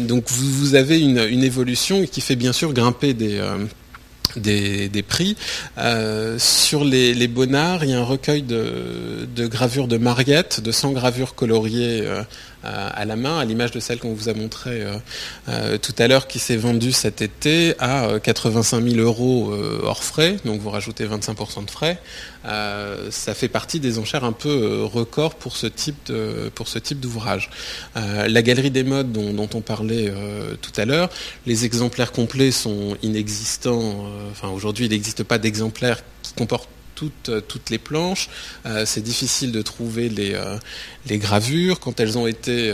donc 0.00 0.24
vous, 0.28 0.74
avez 0.74 1.00
une, 1.00 1.42
évolution 1.42 2.06
qui 2.06 2.20
fait 2.20 2.36
bien 2.36 2.52
sûr 2.52 2.72
grimper 2.72 3.14
des 3.14 3.40
des, 4.36 5.04
prix. 5.06 5.36
Euh, 5.78 6.38
sur 6.38 6.84
les, 6.84 7.14
les, 7.14 7.28
Bonnards, 7.28 7.84
il 7.84 7.90
y 7.90 7.92
a 7.92 7.98
un 7.98 8.04
recueil 8.04 8.42
de, 8.42 9.46
gravures 9.46 9.88
de 9.88 9.98
Mariette, 9.98 10.60
de 10.60 10.72
100 10.72 10.92
gravures 10.92 11.34
coloriées 11.34 12.02
euh, 12.02 12.22
à 12.64 13.04
la 13.04 13.16
main, 13.16 13.38
à 13.38 13.44
l'image 13.44 13.70
de 13.72 13.80
celle 13.80 13.98
qu'on 13.98 14.12
vous 14.12 14.28
a 14.28 14.34
montrée 14.34 14.84
euh, 15.48 15.78
tout 15.78 15.94
à 15.98 16.08
l'heure, 16.08 16.26
qui 16.26 16.38
s'est 16.38 16.56
vendue 16.56 16.92
cet 16.92 17.22
été 17.22 17.74
à 17.78 18.18
85 18.22 18.82
000 18.82 18.96
euros 19.00 19.52
hors 19.82 20.02
frais, 20.02 20.36
donc 20.44 20.60
vous 20.60 20.70
rajoutez 20.70 21.06
25% 21.06 21.64
de 21.64 21.70
frais. 21.70 21.98
ça 22.44 23.34
fait 23.34 23.48
partie 23.48 23.80
des 23.80 23.98
enchères 23.98 24.24
un 24.24 24.32
peu 24.32 24.84
record 24.84 25.34
pour 25.34 25.56
ce 25.56 25.66
type 25.66 26.10
d'ouvrage. 27.00 27.50
la 27.94 28.42
galerie 28.42 28.70
des 28.70 28.84
modes 28.84 29.12
dont, 29.12 29.32
dont 29.32 29.48
on 29.54 29.60
parlait 29.60 30.12
tout 30.60 30.72
à 30.80 30.84
l'heure, 30.84 31.10
les 31.46 31.64
exemplaires 31.64 32.12
complets 32.12 32.52
sont 32.52 32.96
inexistants 33.02 34.06
enfin 34.30 34.48
aujourd'hui 34.48 34.86
il 34.86 34.90
n'existe 34.90 35.22
pas 35.24 35.38
d'exemplaire 35.38 36.02
qui 36.22 36.32
comporte 36.34 36.68
toutes, 37.02 37.28
euh, 37.30 37.40
toutes 37.40 37.70
les 37.70 37.78
planches. 37.78 38.28
Euh, 38.64 38.84
c'est 38.86 39.00
difficile 39.00 39.50
de 39.50 39.60
trouver 39.60 40.08
les, 40.08 40.34
euh, 40.34 40.56
les, 41.08 41.18
gravures. 41.18 41.80
Quand 41.80 41.98
elles 41.98 42.16
ont 42.16 42.28
été 42.28 42.72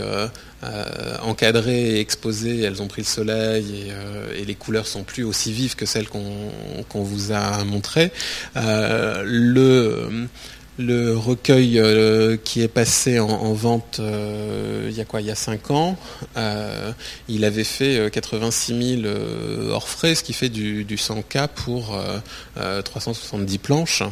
encadrées 1.23 1.95
et 1.95 1.99
exposées, 1.99 2.61
elles 2.61 2.81
ont 2.81 2.87
pris 2.87 3.01
le 3.01 3.07
soleil 3.07 3.91
et, 4.35 4.45
les 4.45 4.55
couleurs 4.55 4.87
sont 4.87 5.03
plus 5.03 5.23
aussi 5.23 5.51
vives 5.53 5.75
que 5.75 5.85
celles 5.85 6.09
qu'on 6.09 7.03
vous 7.03 7.31
a 7.31 7.63
montrées. 7.63 8.11
Le 10.79 11.17
recueil 11.17 11.77
euh, 11.77 12.37
qui 12.37 12.61
est 12.61 12.69
passé 12.69 13.19
en, 13.19 13.51
vente 13.51 13.97
euh, 13.99 14.87
il 14.89 14.95
y 14.95 15.01
a 15.01 15.05
quoi 15.05 15.19
il 15.19 15.27
y 15.27 15.31
a 15.31 15.35
5 15.35 15.71
ans 15.71 15.97
euh, 16.37 16.93
il 17.27 17.43
avait 17.43 17.65
fait 17.65 18.09
86 18.09 19.01
000 19.01 19.13
hors 19.71 19.89
frais 19.89 20.15
ce 20.15 20.23
qui 20.23 20.31
fait 20.31 20.47
du, 20.47 20.85
100K 20.85 21.49
pour 21.49 21.97
370 22.55 23.57
planches. 23.57 24.03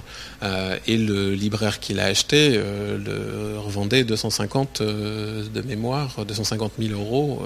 Et 0.85 0.97
le 0.97 1.33
libraire 1.33 1.79
qui 1.79 1.93
l'a 1.93 2.05
acheté 2.05 2.57
le 2.57 3.57
revendait 3.57 4.03
250 4.03 4.81
de 4.81 5.61
mémoire 5.61 6.25
250 6.25 6.73
000 6.79 6.99
euros 6.99 7.41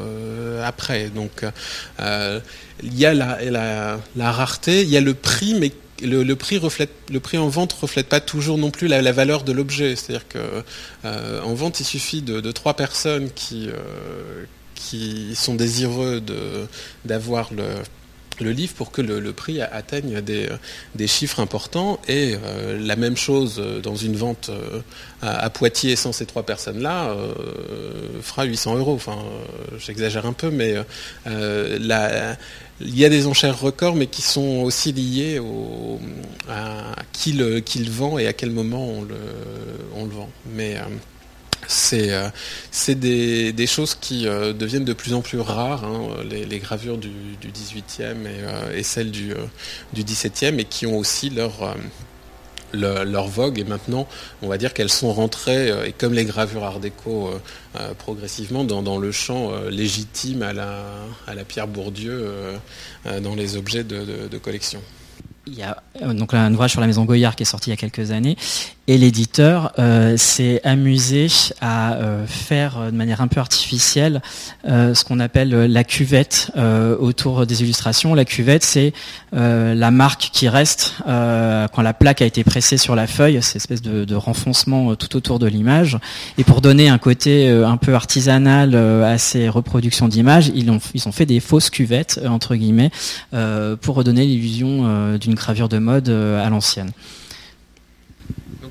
après. 0.63 1.09
Donc 1.09 1.45
il 1.99 2.97
y 2.97 3.05
a 3.05 3.13
la, 3.13 3.97
la, 4.15 4.31
rareté 4.31 4.81
il 4.81 4.89
y 4.89 4.97
a 4.97 5.01
le 5.01 5.13
prix 5.13 5.53
mais 5.53 5.71
le, 6.01 6.35
prix 6.35 7.37
en 7.37 7.47
vente 7.47 7.73
reflète 7.73 8.07
pas 8.07 8.19
toujours 8.19 8.57
non 8.57 8.71
plus 8.71 8.87
la, 8.87 9.11
valeur 9.11 9.43
de 9.43 9.51
l'objet. 9.51 9.95
C'est-à-dire 9.95 10.27
que 10.27 10.63
euh, 11.05 11.41
en 11.41 11.53
vente, 11.53 11.79
il 11.79 11.85
suffit 11.85 12.21
de, 12.21 12.51
trois 12.51 12.75
personnes 12.75 13.29
qui 13.31 13.69
euh, 13.69 14.45
qui 14.75 15.35
sont 15.35 15.53
désireux 15.53 16.23
d'avoir 17.05 17.53
le 17.53 17.65
le 18.39 18.51
livre 18.51 18.73
pour 18.73 18.91
que 18.91 19.01
le, 19.01 19.33
prix 19.33 19.61
atteigne 19.61 20.21
des, 20.21 21.07
chiffres 21.07 21.39
importants. 21.39 21.99
Et 22.07 22.35
euh, 22.43 22.79
la 22.79 22.95
même 22.95 23.17
chose 23.17 23.61
dans 23.83 23.95
une 23.95 24.15
vente 24.15 24.49
à, 25.21 25.49
Poitiers 25.49 25.95
sans 25.95 26.11
ces 26.11 26.25
trois 26.25 26.43
personnes-là 26.43 27.15
fera 28.21 28.43
800 28.43 28.77
euros. 28.77 28.93
Enfin, 28.93 29.17
j'exagère 29.77 30.25
un 30.25 30.33
peu, 30.33 30.49
mais 30.49 30.75
il 32.83 32.97
y 32.97 33.05
a 33.05 33.09
des 33.09 33.27
enchères 33.27 33.59
records, 33.59 33.95
mais 33.95 34.07
qui 34.07 34.21
sont 34.21 34.61
aussi 34.63 34.91
liées 34.91 35.41
à 36.49 36.95
qui 37.11 37.33
le, 37.33 37.61
vend 37.89 38.17
et 38.17 38.27
à 38.27 38.33
quel 38.33 38.51
moment 38.51 38.87
on 38.87 39.01
le, 39.03 39.15
on 39.95 40.05
le 40.05 40.11
vend. 40.11 40.29
Mais 40.55 40.77
euh, 40.77 40.81
c'est 41.67 42.11
euh, 42.11 42.29
des, 42.95 43.67
choses 43.67 43.95
qui 43.95 44.27
euh, 44.27 44.53
deviennent 44.53 44.85
de 44.85 44.93
plus 44.93 45.13
en 45.13 45.21
plus 45.21 45.39
rares, 45.39 45.85
hein, 45.85 46.09
les, 46.29 46.59
gravures 46.59 46.97
du, 46.97 47.11
18e 47.41 48.27
et, 48.73 48.83
celles 48.83 49.11
du, 49.11 49.33
du 49.93 50.03
17e, 50.03 50.59
et 50.59 50.65
qui 50.65 50.85
ont 50.85 50.97
aussi 50.97 51.29
leur 51.29 51.75
leur 52.73 53.27
vogue 53.27 53.59
et 53.59 53.65
maintenant 53.65 54.07
on 54.41 54.47
va 54.47 54.57
dire 54.57 54.73
qu'elles 54.73 54.89
sont 54.89 55.11
rentrées 55.11 55.67
et 55.87 55.91
comme 55.91 56.13
les 56.13 56.23
gravures 56.23 56.63
art 56.63 56.79
déco 56.79 57.29
euh, 57.79 57.93
progressivement 57.93 58.65
dans, 58.65 58.97
le 58.97 59.13
champ 59.13 59.51
euh, 59.51 59.69
légitime 59.69 60.41
à 60.41 60.51
la, 60.51 60.83
à 61.25 61.35
la 61.35 61.45
Pierre 61.45 61.67
Bourdieu 61.67 62.11
euh, 63.05 63.19
dans 63.21 63.33
les 63.33 63.55
objets 63.55 63.85
de 63.85 64.37
collection. 64.37 64.81
Il 65.47 65.55
y 65.55 65.63
a 65.63 65.81
donc 66.13 66.33
un 66.33 66.53
ouvrage 66.53 66.71
sur 66.71 66.81
la 66.81 66.87
maison 66.87 67.03
Goyard 67.03 67.35
qui 67.35 67.43
est 67.43 67.45
sorti 67.45 67.69
il 67.69 67.73
y 67.73 67.73
a 67.73 67.77
quelques 67.77 68.11
années 68.11 68.37
et 68.87 68.97
l'éditeur 68.97 69.71
euh, 69.77 70.17
s'est 70.17 70.59
amusé 70.63 71.27
à 71.61 71.93
euh, 71.93 72.25
faire 72.25 72.77
euh, 72.77 72.91
de 72.91 72.95
manière 72.95 73.21
un 73.21 73.27
peu 73.27 73.39
artificielle 73.39 74.21
ce 74.63 75.03
qu'on 75.03 75.19
appelle 75.19 75.49
la 75.49 75.83
cuvette 75.83 76.51
autour 76.99 77.45
des 77.45 77.63
illustrations. 77.63 78.13
La 78.13 78.25
cuvette, 78.25 78.63
c'est 78.63 78.93
la 79.31 79.91
marque 79.91 80.29
qui 80.31 80.47
reste 80.47 80.95
quand 81.05 81.81
la 81.81 81.93
plaque 81.93 82.21
a 82.21 82.25
été 82.25 82.43
pressée 82.43 82.77
sur 82.77 82.95
la 82.95 83.07
feuille, 83.07 83.41
cette 83.41 83.57
espèce 83.57 83.81
de, 83.81 84.05
de 84.05 84.15
renfoncement 84.15 84.95
tout 84.95 85.15
autour 85.15 85.39
de 85.39 85.47
l'image. 85.47 85.97
Et 86.37 86.43
pour 86.43 86.61
donner 86.61 86.89
un 86.89 86.97
côté 86.99 87.49
un 87.49 87.77
peu 87.77 87.95
artisanal 87.95 88.75
à 88.75 89.17
ces 89.17 89.49
reproductions 89.49 90.07
d'images, 90.07 90.51
ils 90.53 90.69
ont, 90.69 90.79
ils 90.93 91.07
ont 91.07 91.11
fait 91.11 91.25
des 91.25 91.39
fausses 91.39 91.69
cuvettes, 91.69 92.19
entre 92.27 92.55
guillemets, 92.55 92.91
pour 93.81 93.95
redonner 93.95 94.25
l'illusion 94.25 95.17
d'une 95.17 95.35
gravure 95.35 95.69
de 95.69 95.79
mode 95.79 96.09
à 96.09 96.49
l'ancienne. 96.49 96.91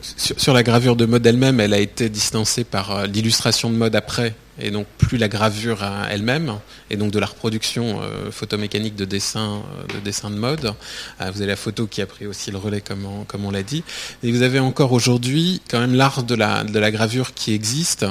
Sur, 0.03 0.53
la 0.53 0.63
gravure 0.63 0.97
de 0.97 1.05
mode 1.05 1.27
elle-même, 1.27 1.61
elle 1.61 1.75
a 1.75 1.79
été 1.79 2.09
distancée 2.09 2.65
par 2.65 2.91
euh, 2.91 3.07
l'illustration 3.07 3.71
de 3.71 3.77
mode 3.77 3.95
après, 3.95 4.35
et 4.61 4.71
donc 4.71 4.87
plus 4.99 5.19
la 5.19 5.29
gravure 5.29 5.85
elle-même, 6.11 6.55
et 6.91 6.97
donc 6.97 7.11
de 7.11 7.19
la 7.19 7.27
reproduction 7.27 8.01
photomécanique 8.31 8.95
de 8.95 9.05
dessin, 9.05 9.63
de 9.95 10.01
dessin 10.01 10.31
de 10.31 10.37
mode. 10.37 10.73
vous 11.19 11.43
avez 11.43 11.47
la 11.47 11.57
photo 11.57 11.87
qui 11.87 12.03
a 12.03 12.07
pris 12.07 12.27
aussi 12.27 12.51
le 12.51 12.59
relais, 12.59 12.81
comme 12.81 13.07
on, 13.45 13.51
l'a 13.51 13.63
dit. 13.63 13.83
Et 14.23 14.31
vous 14.31 14.43
avez 14.43 14.59
encore 14.59 14.93
aujourd'hui 14.93 15.61
quand 15.69 15.81
même 15.81 15.95
l'art 15.95 16.23
de 16.23 16.35
la, 16.35 16.65
de 16.65 16.79
la 16.79 16.91
gravure 16.91 17.35
qui 17.35 17.53
existe 17.55 18.07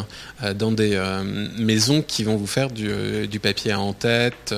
dans 0.56 0.72
des 0.72 1.00
maisons 1.58 2.02
qui 2.02 2.24
vont 2.24 2.36
vous 2.36 2.48
faire 2.48 2.70
du, 2.70 3.40
papier 3.40 3.74
en 3.74 3.94
tête 3.94 4.54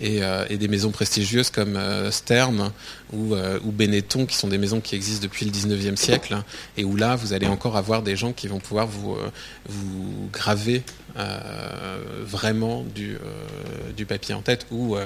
et, 0.00 0.20
des 0.56 0.68
maisons 0.68 0.90
prestigieuses 0.90 1.50
comme 1.50 1.78
Stern 2.10 2.72
ou, 3.12 3.72
Benetton, 3.72 4.26
qui 4.26 4.36
sont 4.36 4.48
des 4.48 4.58
maisons 4.58 4.80
qui 4.80 4.94
existent 4.94 5.22
depuis 5.22 5.46
le 5.46 5.52
19e 5.52 5.96
siècle, 5.96 6.36
et 6.76 6.84
où 6.84 6.96
là, 6.96 7.16
vous 7.16 7.32
allez 7.32 7.46
encore 7.46 7.76
avoir 7.76 8.02
des 8.02 8.16
gens 8.16 8.32
qui 8.32 8.48
vont 8.48 8.60
pouvoir 8.60 8.86
vous, 8.86 9.12
euh, 9.12 9.30
vous 9.68 10.28
graver 10.32 10.82
euh, 11.16 11.98
vraiment 12.24 12.82
du, 12.82 13.14
euh, 13.14 13.92
du, 13.96 14.06
papier 14.06 14.34
en 14.34 14.42
tête, 14.42 14.66
ou 14.70 14.96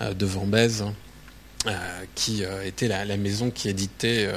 de 0.00 0.26
Vambèze. 0.26 0.84
qui 2.14 2.44
était 2.64 2.88
la, 2.88 3.16
maison 3.16 3.50
qui 3.50 3.68
éditait 3.68 4.28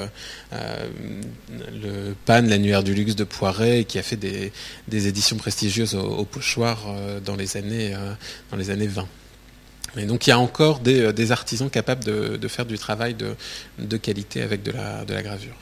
le 0.51 2.15
Pan, 2.25 2.41
l'annuaire 2.41 2.83
du 2.83 2.93
luxe 2.93 3.15
de 3.15 3.23
Poiret, 3.23 3.81
et 3.81 3.85
qui 3.85 3.99
a 3.99 4.03
fait 4.03 4.17
des, 4.17 4.51
éditions 5.07 5.37
prestigieuses 5.37 5.95
au, 5.95 6.25
pochoir 6.25 6.85
dans, 7.23 7.35
les 7.35 7.57
années, 7.57 7.93
dans 8.51 8.57
les 8.57 8.69
années 8.69 8.87
20. 8.87 9.07
Et 9.97 10.05
donc 10.05 10.27
il 10.27 10.29
y 10.29 10.33
a 10.33 10.39
encore 10.39 10.79
des, 10.79 11.31
artisans 11.31 11.69
capables 11.69 12.03
de, 12.03 12.47
faire 12.47 12.65
du 12.65 12.77
travail 12.77 13.15
de, 13.15 13.97
qualité 13.97 14.41
avec 14.41 14.63
de 14.63 14.71
la 14.71 15.21
gravure. 15.21 15.55